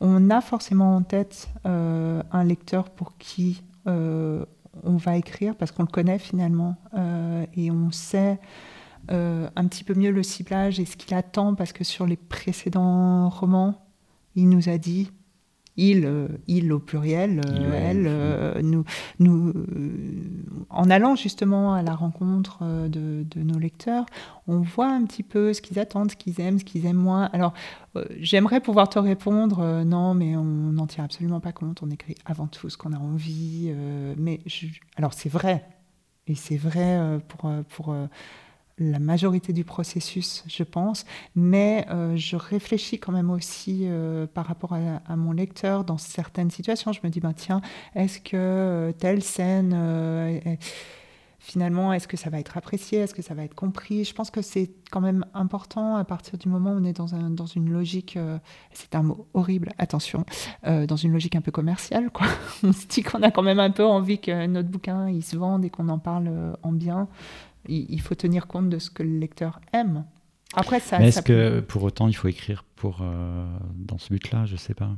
on 0.00 0.30
a 0.30 0.40
forcément 0.40 0.94
en 0.94 1.02
tête 1.02 1.48
euh, 1.66 2.22
un 2.30 2.44
lecteur 2.44 2.90
pour 2.90 3.18
qui 3.18 3.62
on 3.84 4.96
va 4.96 5.16
écrire 5.16 5.56
parce 5.56 5.72
qu'on 5.72 5.82
le 5.82 5.88
connaît 5.88 6.20
finalement 6.20 6.76
et 7.56 7.72
on 7.72 7.90
sait 7.90 8.38
un 9.08 9.66
petit 9.66 9.82
peu 9.82 9.94
mieux 9.94 10.12
le 10.12 10.22
ciblage 10.22 10.78
et 10.78 10.84
ce 10.84 10.96
qu'il 10.96 11.14
attend 11.14 11.56
parce 11.56 11.72
que 11.72 11.82
sur 11.82 12.06
les 12.06 12.16
précédents 12.16 13.28
romans, 13.28 13.84
il 14.36 14.48
nous 14.48 14.68
a 14.68 14.78
dit 14.78 15.10
il, 15.76 16.04
euh, 16.04 16.28
il 16.46 16.70
au 16.72 16.78
pluriel, 16.78 17.40
euh, 17.46 17.90
elle, 17.90 18.04
euh, 18.06 18.60
nous, 18.62 18.84
nous, 19.18 19.54
en 20.68 20.90
allant 20.90 21.16
justement 21.16 21.72
à 21.74 21.82
la 21.82 21.94
rencontre 21.94 22.62
de, 22.88 23.24
nos 23.36 23.58
lecteurs, 23.58 24.04
on 24.46 24.60
voit 24.60 24.88
un 24.88 25.04
petit 25.04 25.22
peu 25.22 25.54
ce 25.54 25.62
qu'ils 25.62 25.78
attendent, 25.78 26.10
ce 26.10 26.16
qu'ils 26.16 26.40
aiment, 26.40 26.58
ce 26.58 26.64
qu'ils 26.64 26.84
aiment 26.86 26.96
moins. 26.96 27.30
Alors, 27.32 27.54
j'aimerais 28.18 28.60
pouvoir 28.60 28.88
te 28.88 28.98
répondre, 28.98 29.84
non, 29.84 30.14
mais 30.14 30.36
on 30.36 30.44
n'en 30.44 30.86
tient 30.86 31.04
absolument 31.04 31.40
pas 31.40 31.52
compte, 31.52 31.82
on 31.82 31.90
écrit 31.90 32.16
avant 32.24 32.46
tout 32.46 32.68
ce 32.68 32.76
qu'on 32.76 32.92
a 32.92 32.98
envie. 32.98 33.72
mais 34.18 34.40
alors, 34.96 35.14
c'est 35.14 35.28
vrai, 35.28 35.64
et 36.26 36.34
c'est 36.34 36.56
vrai 36.56 37.18
pour, 37.28 37.50
pour 37.68 37.94
la 38.90 38.98
majorité 38.98 39.52
du 39.52 39.64
processus, 39.64 40.44
je 40.48 40.62
pense, 40.62 41.04
mais 41.34 41.86
euh, 41.90 42.16
je 42.16 42.36
réfléchis 42.36 42.98
quand 42.98 43.12
même 43.12 43.30
aussi 43.30 43.82
euh, 43.84 44.26
par 44.26 44.46
rapport 44.46 44.74
à, 44.74 45.16
mon 45.16 45.32
lecteur 45.32 45.84
dans 45.84 45.98
certaines 45.98 46.50
situations. 46.50 46.92
Je 46.92 47.00
me 47.04 47.08
dis, 47.08 47.20
ben, 47.20 47.32
tiens, 47.32 47.60
est-ce 47.94 48.20
que 48.20 48.30
euh, 48.34 48.92
telle 48.92 49.22
scène, 49.22 50.58
finalement, 51.38 51.92
est-ce 51.92 52.06
que 52.06 52.16
ça 52.16 52.30
va 52.30 52.38
être 52.38 52.56
apprécié, 52.56 53.00
est-ce 53.00 53.14
que 53.14 53.22
ça 53.22 53.34
va 53.34 53.44
être 53.44 53.54
compris? 53.54 54.04
Je 54.04 54.14
pense 54.14 54.30
que 54.30 54.42
c'est 54.42 54.70
quand 54.90 55.00
même 55.00 55.24
important 55.34 55.96
à 55.96 56.04
partir 56.04 56.38
du 56.38 56.48
moment 56.48 56.72
où 56.72 56.78
on 56.78 56.84
est 56.84 56.92
dans, 56.92 57.14
un, 57.14 57.30
dans 57.30 57.46
une 57.46 57.70
logique, 57.70 58.18
c'est 58.72 58.94
un 58.94 59.02
mot 59.02 59.26
horrible, 59.34 59.70
attention, 59.78 60.24
dans 60.64 60.96
une 60.96 61.12
logique 61.12 61.34
un 61.34 61.40
peu 61.40 61.50
commerciale. 61.50 62.10
Quoi. 62.10 62.26
on 62.62 62.72
se 62.72 62.86
dit 62.86 63.02
qu'on 63.02 63.22
a 63.22 63.30
quand 63.30 63.42
même 63.42 63.60
un 63.60 63.70
peu 63.70 63.84
envie 63.84 64.18
que 64.18 64.46
notre 64.46 64.68
bouquin, 64.68 65.08
il 65.08 65.24
se 65.24 65.36
vende 65.36 65.64
et 65.64 65.70
qu'on 65.70 65.88
en 65.88 65.98
parle 65.98 66.56
en 66.62 66.72
bien 66.72 67.08
il, 67.68 68.00
faut 68.00 68.14
tenir 68.14 68.46
compte 68.46 68.68
de 68.68 68.78
ce 68.78 68.90
que 68.90 69.02
le 69.02 69.18
lecteur 69.18 69.60
aime. 69.72 70.04
Après, 70.54 70.80
ça. 70.80 70.98
Mais 70.98 71.08
est-ce 71.08 71.22
que 71.22 71.60
pour 71.60 71.82
autant 71.82 72.08
il 72.08 72.14
faut 72.14 72.28
écrire 72.28 72.64
pour 72.76 72.98
euh, 73.00 73.46
dans 73.74 73.98
ce 73.98 74.08
but-là? 74.08 74.44
Je 74.44 74.56
sais 74.56 74.74
pas. 74.74 74.90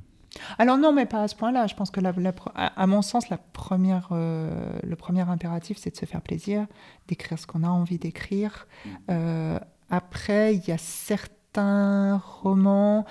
Alors 0.59 0.79
non, 0.79 0.92
mais 0.92 1.07
pas 1.07 1.22
à 1.22 1.29
ce 1.29 1.37
point-là. 1.37 1.68
Je 1.68 1.77
pense 1.77 1.90
que 1.90 2.00
la, 2.00 2.12
à 2.55 2.87
mon 2.87 3.03
sens, 3.03 3.29
la 3.29 3.38
première, 3.38 4.09
euh, 4.11 4.79
le 4.83 4.96
premier 4.96 5.29
impératif, 5.29 5.79
c'est 5.79 5.90
de 5.90 5.96
se 5.96 6.07
faire 6.07 6.22
plaisir, 6.22 6.66
d'écrire 7.07 7.38
ce 7.38 7.46
qu'on 7.46 7.62
a 7.62 7.68
envie 7.68 7.98
d'écrire. 7.98 8.66
Euh, 9.11 9.61
après, 9.90 10.57
il 10.57 10.64
y 10.66 10.72
a 10.72 10.79
certains 10.79 12.16
romans 12.16 13.05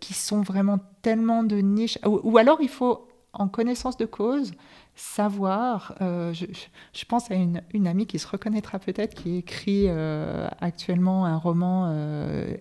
qui 0.00 0.14
sont 0.14 0.40
vraiment 0.40 0.78
tellement 1.02 1.42
de 1.42 1.56
niche, 1.56 1.98
ou, 2.06 2.38
alors 2.38 2.62
il 2.62 2.70
faut, 2.70 3.06
en 3.34 3.48
connaissance 3.48 3.98
de 3.98 4.06
cause, 4.06 4.52
savoir. 5.00 5.94
Euh, 6.00 6.32
je, 6.32 7.04
pense 7.06 7.30
à 7.30 7.34
une, 7.34 7.86
amie 7.86 8.06
qui 8.06 8.18
se 8.18 8.26
reconnaîtra 8.26 8.78
peut-être, 8.78 9.14
qui 9.14 9.38
écrit 9.38 9.84
euh, 9.88 10.46
actuellement 10.60 11.24
un 11.24 11.36
roman 11.36 11.86
euh, 11.88 12.54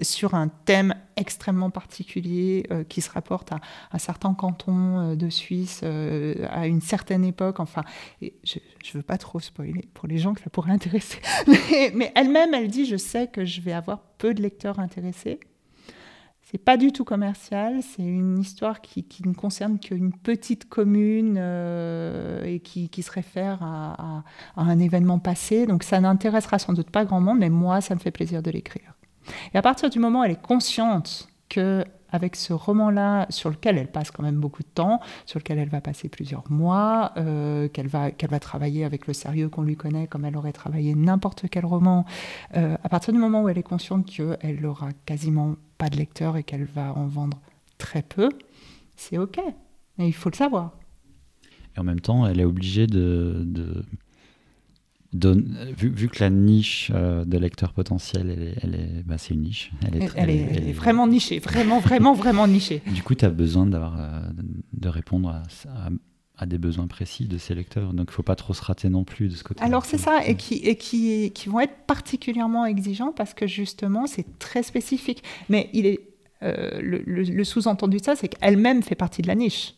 sur 0.00 0.34
un 0.34 0.48
thème 0.48 0.94
extrêmement 1.16 1.70
particulier 1.70 2.66
qui 2.88 3.00
se 3.00 3.10
rapporte 3.10 3.52
à 3.52 3.60
un 3.92 3.98
certain 3.98 4.34
canton 4.34 5.14
de 5.14 5.28
Suisse 5.28 5.84
à 5.84 6.66
une 6.66 6.80
certaine 6.80 7.24
époque. 7.24 7.60
Enfin, 7.60 7.82
je 8.20 8.58
ne 8.58 8.92
veux 8.94 9.02
pas 9.02 9.16
trop 9.16 9.38
spoiler 9.38 9.88
pour 9.94 10.08
les 10.08 10.18
gens 10.18 10.34
que 10.34 10.40
ça 10.40 10.50
pourrait 10.50 10.72
intéresser. 10.72 11.20
mais 11.94 12.12
elle-même, 12.16 12.52
elle 12.52 12.66
dit, 12.66 12.84
je 12.84 12.96
sais 12.96 13.28
que 13.28 13.44
je 13.44 13.60
vais 13.60 13.72
avoir 13.72 14.00
peu 14.18 14.34
de 14.34 14.42
lecteurs 14.42 14.80
intéressés 14.80 15.38
c'est 16.54 16.58
pas 16.62 16.76
du 16.76 16.92
tout 16.92 17.02
commercial, 17.02 17.80
c'est 17.82 18.04
une 18.04 18.38
histoire 18.38 18.80
qui, 18.80 19.04
ne 19.26 19.34
concerne 19.34 19.80
qu'une 19.80 20.12
petite 20.12 20.68
commune 20.68 21.34
euh, 21.36 22.44
et 22.44 22.60
qui, 22.60 23.02
se 23.02 23.10
réfère 23.10 23.58
à, 23.60 24.22
un 24.56 24.78
événement 24.78 25.18
passé. 25.18 25.66
Donc 25.66 25.82
ça 25.82 25.98
n'intéressera 25.98 26.60
sans 26.60 26.72
doute 26.72 26.90
pas 26.90 27.04
grand 27.04 27.20
monde, 27.20 27.40
mais 27.40 27.50
moi, 27.50 27.80
ça 27.80 27.96
me 27.96 27.98
fait 27.98 28.12
plaisir 28.12 28.40
de 28.40 28.52
l'écrire. 28.52 28.94
Et 29.52 29.58
à 29.58 29.62
partir 29.62 29.90
du 29.90 29.98
moment 29.98 30.20
où 30.20 30.24
elle 30.24 30.30
est 30.30 30.40
consciente 30.40 31.26
que 31.48 31.84
avec 32.14 32.36
ce 32.36 32.52
roman-là, 32.52 33.26
sur 33.28 33.50
lequel 33.50 33.76
elle 33.76 33.90
passe 33.90 34.12
quand 34.12 34.22
même 34.22 34.36
beaucoup 34.36 34.62
de 34.62 34.68
temps, 34.68 35.00
sur 35.26 35.40
lequel 35.40 35.58
elle 35.58 35.68
va 35.68 35.80
passer 35.80 36.08
plusieurs 36.08 36.48
mois, 36.48 37.10
euh, 37.16 37.66
qu'elle 37.66 37.88
va, 37.88 38.12
qu'elle 38.12 38.30
va 38.30 38.38
travailler 38.38 38.84
avec 38.84 39.08
le 39.08 39.14
sérieux 39.14 39.48
qu'on 39.48 39.62
lui 39.62 39.74
connaît, 39.74 40.06
comme 40.06 40.24
elle 40.24 40.36
aurait 40.36 40.52
travaillé 40.52 40.94
n'importe 40.94 41.46
quel 41.50 41.66
roman, 41.66 42.04
euh, 42.56 42.76
à 42.84 42.88
partir 42.88 43.12
du 43.12 43.18
moment 43.18 43.42
où 43.42 43.48
elle 43.48 43.58
est 43.58 43.64
consciente 43.64 44.06
qu'elle 44.06 44.60
n'aura 44.60 44.90
quasiment 45.06 45.56
pas 45.76 45.90
de 45.90 45.96
lecteurs 45.96 46.36
et 46.36 46.44
qu'elle 46.44 46.66
va 46.66 46.92
en 46.96 47.06
vendre 47.08 47.40
très 47.78 48.02
peu, 48.02 48.28
c'est 48.94 49.18
OK. 49.18 49.40
Mais 49.98 50.06
il 50.06 50.14
faut 50.14 50.30
le 50.30 50.36
savoir. 50.36 50.70
Et 51.76 51.80
en 51.80 51.84
même 51.84 52.00
temps, 52.00 52.28
elle 52.28 52.38
est 52.38 52.44
obligée 52.44 52.86
de, 52.86 53.44
vu, 55.14 56.08
que 56.08 56.20
la 56.20 56.30
niche 56.30 56.90
euh, 56.94 57.24
de 57.24 57.38
lecteurs 57.38 57.72
potentiels, 57.72 58.56
elle 58.62 58.74
est, 58.74 59.02
bah, 59.04 59.18
c'est 59.18 59.34
une 59.34 59.42
niche. 59.42 59.70
Elle 59.86 60.02
est, 60.02 60.10
elle, 60.16 60.30
est, 60.30 60.72
vraiment 60.72 61.06
nichée, 61.06 61.38
vraiment, 61.38 61.80
vraiment, 61.80 62.14
vraiment 62.14 62.46
nichée. 62.46 62.82
Du 62.92 63.02
coup, 63.02 63.14
tu 63.14 63.24
as 63.24 63.30
besoin 63.30 63.66
d'avoir, 63.66 63.96
euh, 63.98 64.20
de 64.72 64.88
répondre 64.88 65.42
à, 66.36 66.46
des 66.46 66.58
besoins 66.58 66.86
précis 66.86 67.26
de 67.26 67.38
ces 67.38 67.54
lecteurs. 67.54 67.94
Donc, 67.94 68.08
il 68.08 68.10
ne 68.10 68.14
faut 68.14 68.22
pas 68.22 68.36
trop 68.36 68.54
se 68.54 68.62
rater 68.62 68.88
non 68.88 69.04
plus 69.04 69.28
de 69.28 69.34
ce 69.34 69.44
côté. 69.44 69.62
Alors, 69.62 69.84
c'est 69.84 69.98
ça, 69.98 70.26
et 70.26 70.36
qui, 70.36 70.56
et 70.56 70.76
qui, 70.76 71.30
qui 71.32 71.48
vont 71.48 71.60
être 71.60 71.86
particulièrement 71.86 72.66
exigeants 72.66 73.12
parce 73.12 73.34
que 73.34 73.46
justement, 73.46 74.06
c'est 74.06 74.38
très 74.38 74.62
spécifique. 74.62 75.22
Mais 75.48 75.70
il 75.72 75.86
est, 75.86 76.00
euh, 76.42 76.80
le, 76.82 76.98
le 77.06 77.44
sous-entendu 77.44 77.98
de 77.98 78.02
ça, 78.02 78.16
c'est 78.16 78.28
qu'elle-même 78.28 78.82
fait 78.82 78.96
partie 78.96 79.22
de 79.22 79.28
la 79.28 79.36
niche. 79.36 79.74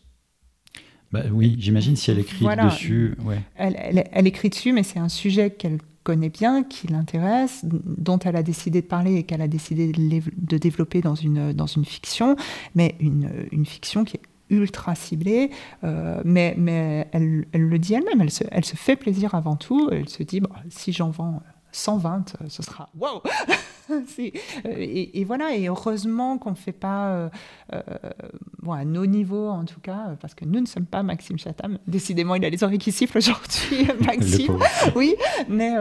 Bah, 1.12 1.23
oui, 1.31 1.57
j'imagine 1.59 1.97
si 1.97 2.11
elle 2.11 2.19
écrit 2.19 2.47
dessus. 2.64 3.14
Ouais. 3.25 3.40
Elle, 3.57 4.27
écrit 4.27 4.51
dessus, 4.51 4.73
mais 4.73 4.83
c'est 4.83 4.99
un 4.99 5.09
sujet 5.09 5.51
qu'elle 5.51 5.79
connaît 6.03 6.31
bien, 6.31 6.62
qui 6.62 6.87
l'intéresse, 6.87 7.64
dont 7.64 8.19
elle 8.21 8.37
a 8.37 8.42
décidé 8.42 8.81
de 8.81 8.87
parler 8.87 9.16
et 9.16 9.23
qu'elle 9.25 9.42
a 9.42 9.49
décidé 9.49 9.92
de 9.92 10.57
développer 10.57 11.01
dans 11.01 11.14
une, 11.14 11.53
dans 11.53 11.66
une 11.66 11.85
fiction, 11.85 12.37
mais 12.75 12.95
une, 13.01 13.29
une 13.51 13.66
fiction 13.66 14.05
qui 14.05 14.16
est 14.16 14.23
ultra 14.51 14.95
ciblée, 14.95 15.51
euh, 15.85 16.21
mais, 16.25 16.55
mais 16.57 17.09
elle, 17.12 17.47
elle, 17.53 17.62
le 17.62 17.79
dit 17.79 17.95
elle-même, 17.95 18.21
elle 18.21 18.31
se, 18.31 18.45
elle 18.51 18.64
se 18.64 18.77
fait 18.77 18.97
plaisir 18.97 19.35
avant 19.35 19.57
tout, 19.57 19.88
elle 19.90 20.09
se 20.09 20.23
dit, 20.23 20.40
bah, 20.40 20.51
si 20.69 20.92
j'en 20.92 21.11
vends 21.11 21.42
120, 21.76 22.36
euh, 22.40 22.46
ce 22.48 22.62
sera 22.62 22.88
wow 22.98 23.22
euh, 23.90 24.00
et, 24.64 25.20
et, 25.20 25.24
voilà, 25.24 25.54
et 25.54 25.68
heureusement 25.68 26.38
qu'on 26.38 26.50
ne 26.50 26.56
fait 26.56 26.72
pas, 26.72 27.08
euh, 27.10 27.28
bon, 28.62 28.72
à 28.72 28.84
nos 28.84 29.06
niveaux 29.06 29.48
en 29.48 29.64
tout 29.64 29.78
cas, 29.80 30.16
parce 30.20 30.34
que 30.34 30.44
nous 30.44 30.60
ne 30.60 30.66
sommes 30.66 30.86
pas 30.86 31.02
Maxime 31.02 31.38
Chatham. 31.38 31.78
Décidément, 31.86 32.34
il 32.34 32.44
a 32.44 32.50
les 32.50 32.64
oreilles 32.64 32.78
qui 32.78 32.92
sifflent 32.92 33.18
aujourd'hui, 33.18 33.86
Maxime. 34.04 34.58
oui, 34.96 35.14
mais 35.48 35.74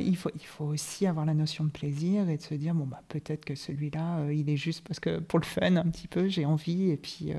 il, 0.00 0.16
faut, 0.16 0.30
il 0.34 0.46
faut 0.46 0.66
aussi 0.66 1.06
avoir 1.06 1.26
la 1.26 1.34
notion 1.34 1.64
de 1.64 1.70
plaisir 1.70 2.28
et 2.30 2.36
de 2.36 2.42
se 2.42 2.54
dire, 2.54 2.74
bon, 2.74 2.86
bah, 2.86 3.02
peut-être 3.08 3.44
que 3.44 3.54
celui-là, 3.54 4.30
il 4.32 4.48
est 4.48 4.56
juste 4.56 4.86
parce 4.86 5.00
que 5.00 5.18
pour 5.18 5.38
le 5.38 5.44
fun, 5.44 5.76
un 5.76 5.90
petit 5.90 6.08
peu, 6.08 6.28
j'ai 6.28 6.46
envie. 6.46 6.90
Et 6.90 6.96
puis, 6.96 7.32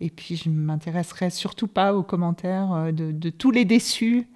et 0.00 0.10
puis 0.10 0.36
je 0.36 0.48
ne 0.48 0.54
m'intéresserai 0.54 1.30
surtout 1.30 1.68
pas 1.68 1.94
aux 1.94 2.02
commentaires 2.02 2.92
de, 2.92 3.12
de 3.12 3.30
tous 3.30 3.52
les 3.52 3.64
déçus 3.64 4.26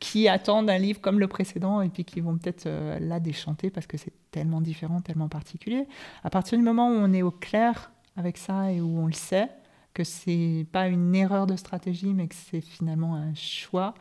qui 0.00 0.28
attendent 0.28 0.70
un 0.70 0.78
livre 0.78 1.00
comme 1.00 1.18
le 1.18 1.28
précédent 1.28 1.80
et 1.80 1.88
puis 1.88 2.04
qui 2.04 2.20
vont 2.20 2.36
peut-être 2.36 2.66
euh, 2.66 2.98
là 2.98 3.20
déchanter 3.20 3.70
parce 3.70 3.86
que 3.86 3.96
c'est 3.96 4.12
tellement 4.30 4.60
différent, 4.60 5.00
tellement 5.00 5.28
particulier. 5.28 5.86
À 6.22 6.30
partir 6.30 6.58
du 6.58 6.64
moment 6.64 6.88
où 6.88 6.94
on 6.94 7.12
est 7.12 7.22
au 7.22 7.30
clair 7.30 7.92
avec 8.16 8.36
ça 8.36 8.72
et 8.72 8.80
où 8.80 8.98
on 8.98 9.06
le 9.06 9.12
sait, 9.12 9.48
que 9.92 10.04
c'est 10.04 10.66
pas 10.72 10.88
une 10.88 11.14
erreur 11.14 11.46
de 11.46 11.56
stratégie, 11.56 12.12
mais 12.12 12.26
que 12.26 12.34
c'est 12.34 12.60
finalement 12.60 13.14
un 13.14 13.34
choix, 13.34 13.94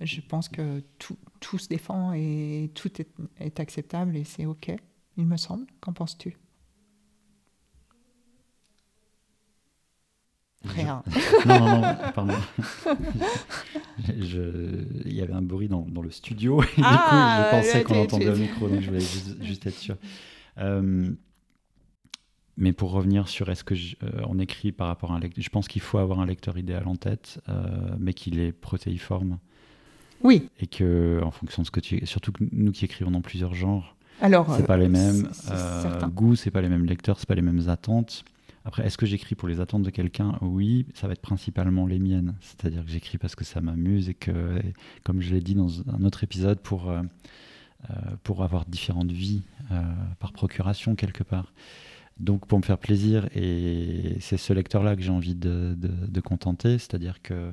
je 0.00 0.20
pense 0.20 0.48
que 0.48 0.82
tout, 0.98 1.16
se 1.58 1.68
défend 1.68 2.12
et 2.14 2.70
tout 2.74 2.90
est, 3.00 3.08
est 3.38 3.60
acceptable 3.60 4.16
et 4.16 4.24
c'est 4.24 4.46
OK, 4.46 4.72
il 5.16 5.26
me 5.26 5.36
semble. 5.36 5.66
Qu'en 5.80 5.92
penses-tu? 5.92 6.36
Non, 11.46 11.58
non, 11.60 11.80
non, 11.80 11.96
pardon. 12.14 12.34
il 14.08 15.12
y 15.12 15.20
avait 15.20 15.32
un 15.32 15.42
bruit 15.42 15.68
dans, 15.68 15.82
dans 15.82 16.02
le 16.02 16.10
studio. 16.10 16.62
Et 16.62 16.66
du 16.66 16.72
coup, 16.74 16.80
je 16.80 16.84
ah, 16.84 17.48
pensais 17.50 17.82
qu'on 17.84 18.02
entendait 18.02 18.26
le 18.26 18.36
micro, 18.36 18.68
donc 18.68 18.80
je 18.80 18.86
voulais 18.86 19.04
juste, 19.42 19.66
être 19.66 19.78
sûr. 19.78 19.96
Euh, 20.58 21.10
mais 22.56 22.72
pour 22.72 22.92
revenir 22.92 23.28
sur 23.28 23.50
est-ce 23.50 23.64
que 23.64 23.74
euh, 23.74 24.22
on 24.28 24.38
écrit 24.38 24.72
par 24.72 24.86
rapport 24.86 25.12
à 25.12 25.16
un 25.16 25.20
lecteur, 25.20 25.42
je 25.42 25.50
pense 25.50 25.68
qu'il 25.68 25.82
faut 25.82 25.98
avoir 25.98 26.20
un 26.20 26.26
lecteur 26.26 26.56
idéal 26.56 26.86
en 26.86 26.96
tête, 26.96 27.40
euh, 27.48 27.94
mais 27.98 28.14
qu'il 28.14 28.38
est 28.38 28.52
protéiforme. 28.52 29.38
Oui. 30.22 30.48
Et 30.60 30.66
que, 30.66 31.20
en 31.22 31.30
fonction 31.30 31.62
de 31.62 31.66
ce 31.66 31.70
que 31.70 31.80
tu, 31.80 32.06
surtout 32.06 32.32
que 32.32 32.44
nous 32.52 32.72
qui 32.72 32.84
écrivons 32.84 33.10
dans 33.10 33.20
plusieurs 33.20 33.54
genres, 33.54 33.96
alors 34.20 34.54
c'est 34.56 34.66
pas 34.66 34.76
les 34.76 34.88
mêmes 34.88 35.28
goûts, 36.14 36.36
c'est 36.36 36.52
pas 36.52 36.62
les 36.62 36.68
mêmes 36.68 36.84
lecteurs, 36.84 37.18
c'est 37.18 37.28
pas 37.28 37.34
les 37.34 37.42
mêmes 37.42 37.68
attentes. 37.68 38.24
Après, 38.64 38.86
est-ce 38.86 38.96
que 38.96 39.04
j'écris 39.04 39.34
pour 39.34 39.46
les 39.46 39.60
attentes 39.60 39.82
de 39.82 39.90
quelqu'un? 39.90 40.38
Oui, 40.40 40.86
ça 40.94 41.06
va 41.06 41.12
être 41.12 41.20
principalement 41.20 41.86
les 41.86 41.98
miennes. 41.98 42.34
C'est-à-dire 42.40 42.84
que 42.84 42.90
j'écris 42.90 43.18
parce 43.18 43.34
que 43.34 43.44
ça 43.44 43.60
m'amuse 43.60 44.08
et 44.08 44.14
que, 44.14 44.58
comme 45.02 45.20
je 45.20 45.34
l'ai 45.34 45.42
dit 45.42 45.54
dans 45.54 45.68
un 45.90 46.02
autre 46.04 46.24
épisode, 46.24 46.60
pour, 46.60 46.88
euh, 46.88 47.02
euh, 47.90 47.94
pour 48.22 48.42
avoir 48.42 48.64
différentes 48.64 49.12
vies 49.12 49.42
euh, 49.70 49.82
par 50.18 50.32
procuration 50.32 50.94
quelque 50.94 51.22
part. 51.22 51.52
Donc 52.18 52.46
pour 52.46 52.58
me 52.58 52.64
faire 52.64 52.78
plaisir, 52.78 53.28
et 53.34 54.16
c'est 54.20 54.38
ce 54.38 54.52
lecteur-là 54.52 54.96
que 54.96 55.02
j'ai 55.02 55.10
envie 55.10 55.34
de, 55.34 55.76
de, 55.76 56.20
contenter, 56.20 56.78
c'est-à-dire 56.78 57.20
que 57.22 57.50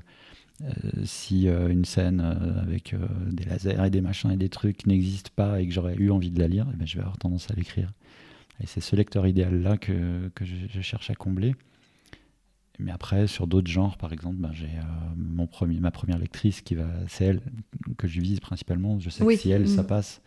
si 1.03 1.47
une 1.47 1.83
scène 1.83 2.19
avec 2.19 2.93
des 3.31 3.43
lasers 3.43 3.83
et 3.83 3.89
des 3.89 4.01
machins 4.01 4.29
et 4.29 4.37
des 4.37 4.49
trucs 4.49 4.85
n'existe 4.85 5.31
pas 5.31 5.59
et 5.59 5.67
que 5.67 5.73
j'aurais 5.73 5.95
eu 5.95 6.11
envie 6.11 6.29
de 6.29 6.39
la 6.39 6.47
lire, 6.47 6.67
eh 6.71 6.77
ben, 6.77 6.85
je 6.85 6.97
vais 6.97 7.01
avoir 7.01 7.17
tendance 7.17 7.49
à 7.49 7.55
l'écrire. 7.55 7.91
Et 8.61 8.67
c'est 8.67 8.81
ce 8.81 8.95
lecteur 8.95 9.25
idéal-là 9.27 9.77
que, 9.77 10.29
que 10.35 10.45
je, 10.45 10.81
cherche 10.81 11.09
à 11.09 11.15
combler. 11.15 11.55
Mais 12.79 12.91
après, 12.91 13.27
sur 13.27 13.47
d'autres 13.47 13.69
genres, 13.69 13.97
par 13.97 14.13
exemple, 14.13 14.37
ben, 14.37 14.51
j'ai 14.53 14.69
mon 15.15 15.47
premier, 15.47 15.79
ma 15.79 15.91
première 15.91 16.17
lectrice 16.17 16.61
qui 16.61 16.75
va, 16.75 16.87
c'est 17.07 17.25
elle 17.25 17.41
que 17.97 18.07
je 18.07 18.21
vise 18.21 18.39
principalement. 18.39 18.99
Je 18.99 19.09
sais 19.09 19.25
que 19.25 19.35
si 19.35 19.51
elle, 19.51 19.67
ça 19.67 19.83
mm. 19.83 19.87
passe, 19.87 20.21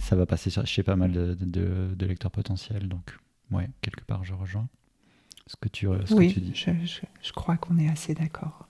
ça 0.00 0.16
va 0.16 0.26
passer 0.26 0.50
chez 0.64 0.82
pas 0.82 0.96
mal 0.96 1.12
de, 1.12 1.34
de, 1.34 2.06
lecteurs 2.06 2.30
potentiels. 2.30 2.88
Donc, 2.88 3.18
ouais, 3.50 3.68
quelque 3.80 4.04
part, 4.04 4.24
je 4.24 4.34
rejoins 4.34 4.68
ce 5.46 5.56
que 5.56 5.68
tu, 5.68 5.86
ce 6.06 6.14
oui, 6.14 6.28
que 6.28 6.34
tu 6.34 6.40
dis. 6.40 6.54
Je, 6.54 6.70
je, 7.22 7.32
crois 7.32 7.56
qu'on 7.56 7.78
est 7.78 7.88
assez 7.88 8.14
d'accord. 8.14 8.68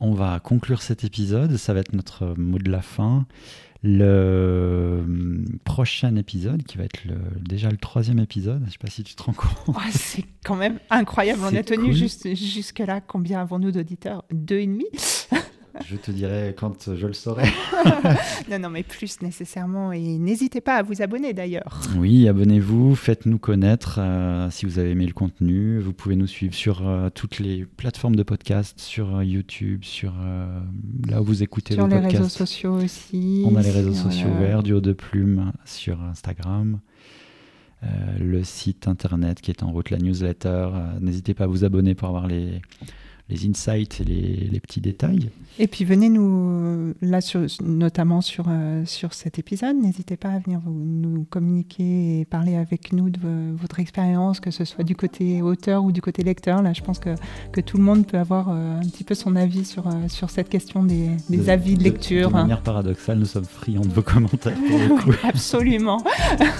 On 0.00 0.14
va 0.14 0.40
conclure 0.40 0.82
cet 0.82 1.04
épisode. 1.04 1.56
Ça 1.56 1.74
va 1.74 1.80
être 1.80 1.92
notre 1.92 2.34
mot 2.36 2.58
de 2.58 2.70
la 2.70 2.82
fin. 2.82 3.26
Le 3.82 4.98
hum, 5.04 5.44
prochain 5.64 6.16
épisode, 6.16 6.64
qui 6.64 6.78
va 6.78 6.84
être 6.84 7.04
le, 7.04 7.14
déjà 7.40 7.70
le 7.70 7.76
troisième 7.76 8.18
épisode, 8.18 8.60
je 8.62 8.66
ne 8.66 8.70
sais 8.70 8.78
pas 8.78 8.90
si 8.90 9.04
tu 9.04 9.14
te 9.14 9.22
rends 9.22 9.32
compte. 9.32 9.48
Oh, 9.68 9.90
c'est 9.90 10.24
quand 10.44 10.56
même 10.56 10.80
incroyable. 10.90 11.40
On 11.44 11.54
a 11.54 11.62
tenu 11.62 11.92
juste, 11.92 12.34
jusque-là. 12.34 13.00
Combien 13.00 13.40
avons-nous 13.40 13.70
d'auditeurs? 13.70 14.24
Deux 14.32 14.58
et 14.58 14.66
demi? 14.66 14.86
Je 15.86 15.96
te 15.96 16.10
dirai 16.10 16.54
quand 16.56 16.94
je 16.94 17.06
le 17.06 17.12
saurai. 17.12 17.44
non, 18.50 18.58
non, 18.58 18.70
mais 18.70 18.82
plus 18.82 19.20
nécessairement. 19.22 19.92
Et 19.92 20.18
n'hésitez 20.18 20.60
pas 20.60 20.76
à 20.76 20.82
vous 20.82 21.02
abonner 21.02 21.32
d'ailleurs. 21.32 21.80
Oui, 21.96 22.28
abonnez-vous, 22.28 22.94
faites-nous 22.94 23.38
connaître 23.38 23.98
euh, 23.98 24.50
si 24.50 24.66
vous 24.66 24.78
avez 24.78 24.90
aimé 24.90 25.06
le 25.06 25.12
contenu. 25.12 25.78
Vous 25.78 25.92
pouvez 25.92 26.16
nous 26.16 26.26
suivre 26.26 26.54
sur 26.54 26.86
euh, 26.86 27.10
toutes 27.10 27.38
les 27.38 27.64
plateformes 27.64 28.16
de 28.16 28.22
podcast, 28.22 28.78
sur 28.80 29.16
euh, 29.16 29.24
YouTube, 29.24 29.84
sur 29.84 30.14
là 31.06 31.20
où 31.20 31.24
vous 31.24 31.42
écoutez 31.42 31.74
sur 31.74 31.86
les 31.86 31.98
réseaux 31.98 32.28
sociaux 32.28 32.74
aussi. 32.74 33.44
On 33.46 33.56
a 33.56 33.62
les 33.62 33.70
réseaux 33.70 33.94
sociaux 33.94 34.28
ouverts, 34.28 34.62
du 34.62 34.72
haut 34.72 34.80
de 34.80 34.92
plume 34.92 35.52
sur 35.64 36.02
Instagram. 36.02 36.80
le 38.20 38.42
site 38.44 38.88
internet 38.88 39.40
qui 39.40 39.50
est 39.50 39.62
en 39.62 39.70
route, 39.70 39.90
la 39.90 39.98
newsletter. 39.98 40.68
N'hésitez 41.00 41.34
pas 41.34 41.44
à 41.44 41.46
vous 41.46 41.64
abonner 41.64 41.94
pour 41.94 42.08
avoir 42.08 42.26
les, 42.26 42.60
les 43.30 43.46
insights 43.46 44.00
et 44.00 44.04
les, 44.04 44.60
petits 44.60 44.80
détails. 44.80 45.30
Et 45.58 45.66
puis 45.66 45.84
venez 45.84 46.08
nous, 46.08 46.94
là 47.02 47.20
sur, 47.20 47.46
notamment 47.62 48.20
sur, 48.20 48.46
euh, 48.48 48.84
sur 48.86 49.12
cet 49.12 49.38
épisode, 49.38 49.76
n'hésitez 49.76 50.16
pas 50.16 50.30
à 50.30 50.38
venir 50.38 50.60
nous 50.66 51.24
communiquer 51.24 52.20
et 52.20 52.24
parler 52.24 52.56
avec 52.56 52.92
nous 52.92 53.10
de 53.10 53.18
votre 53.54 53.80
expérience, 53.80 54.40
que 54.40 54.50
ce 54.50 54.64
soit 54.64 54.84
du 54.84 54.96
côté 54.96 55.42
auteur 55.42 55.84
ou 55.84 55.92
du 55.92 56.00
côté 56.00 56.22
lecteur. 56.22 56.62
Là, 56.62 56.72
je 56.72 56.80
pense 56.80 56.98
que, 56.98 57.14
que 57.52 57.60
tout 57.60 57.76
le 57.76 57.82
monde 57.82 58.06
peut 58.06 58.18
avoir 58.18 58.48
euh, 58.48 58.78
un 58.78 58.82
petit 58.82 59.04
peu 59.04 59.14
son 59.14 59.36
avis 59.36 59.64
sur, 59.64 59.86
euh, 59.86 60.08
sur 60.08 60.30
cette 60.30 60.48
question 60.48 60.82
des, 60.82 61.10
des 61.28 61.50
avis 61.50 61.76
de, 61.76 61.84
lecture. 61.84 62.28
De, 62.28 62.34
manière 62.34 62.62
paradoxale, 62.62 63.18
nous 63.18 63.26
sommes 63.26 63.44
friands 63.44 63.82
de 63.82 63.92
vos 63.92 64.02
commentaires 64.02 64.58
pour 64.68 64.78
le 64.78 65.02
coup. 65.02 65.12
Absolument. 65.26 66.02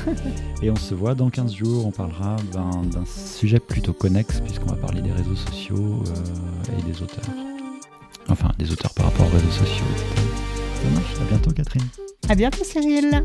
et 0.63 0.71
on 0.71 0.77
se 0.77 0.95
voit 0.95 1.15
dans 1.15 1.31
15 1.31 1.55
jours, 1.55 1.87
on 1.87 1.93
parlera 1.93 2.37
d'un 2.53 3.05
sujet 3.07 3.61
plutôt 3.61 3.93
connexe 3.93 4.41
puisqu'on 4.41 4.67
va 4.67 4.77
parler 4.77 5.03
des 5.03 5.13
réseaux 5.13 5.37
sociaux 5.37 6.03
et 6.79 6.83
des 6.83 7.03
auteurs. 7.03 7.25
Enfin, 8.29 8.51
des 8.59 8.71
auteurs 8.71 8.93
par 8.95 9.07
rapport 9.07 9.27
aux 9.27 9.31
réseaux 9.31 9.51
sociaux, 9.51 9.85
Ça 10.83 10.89
marche. 10.91 11.15
À 11.21 11.25
bientôt, 11.25 11.51
Catherine. 11.51 11.87
À 12.29 12.35
bientôt, 12.35 12.65
Cyril. 12.65 13.23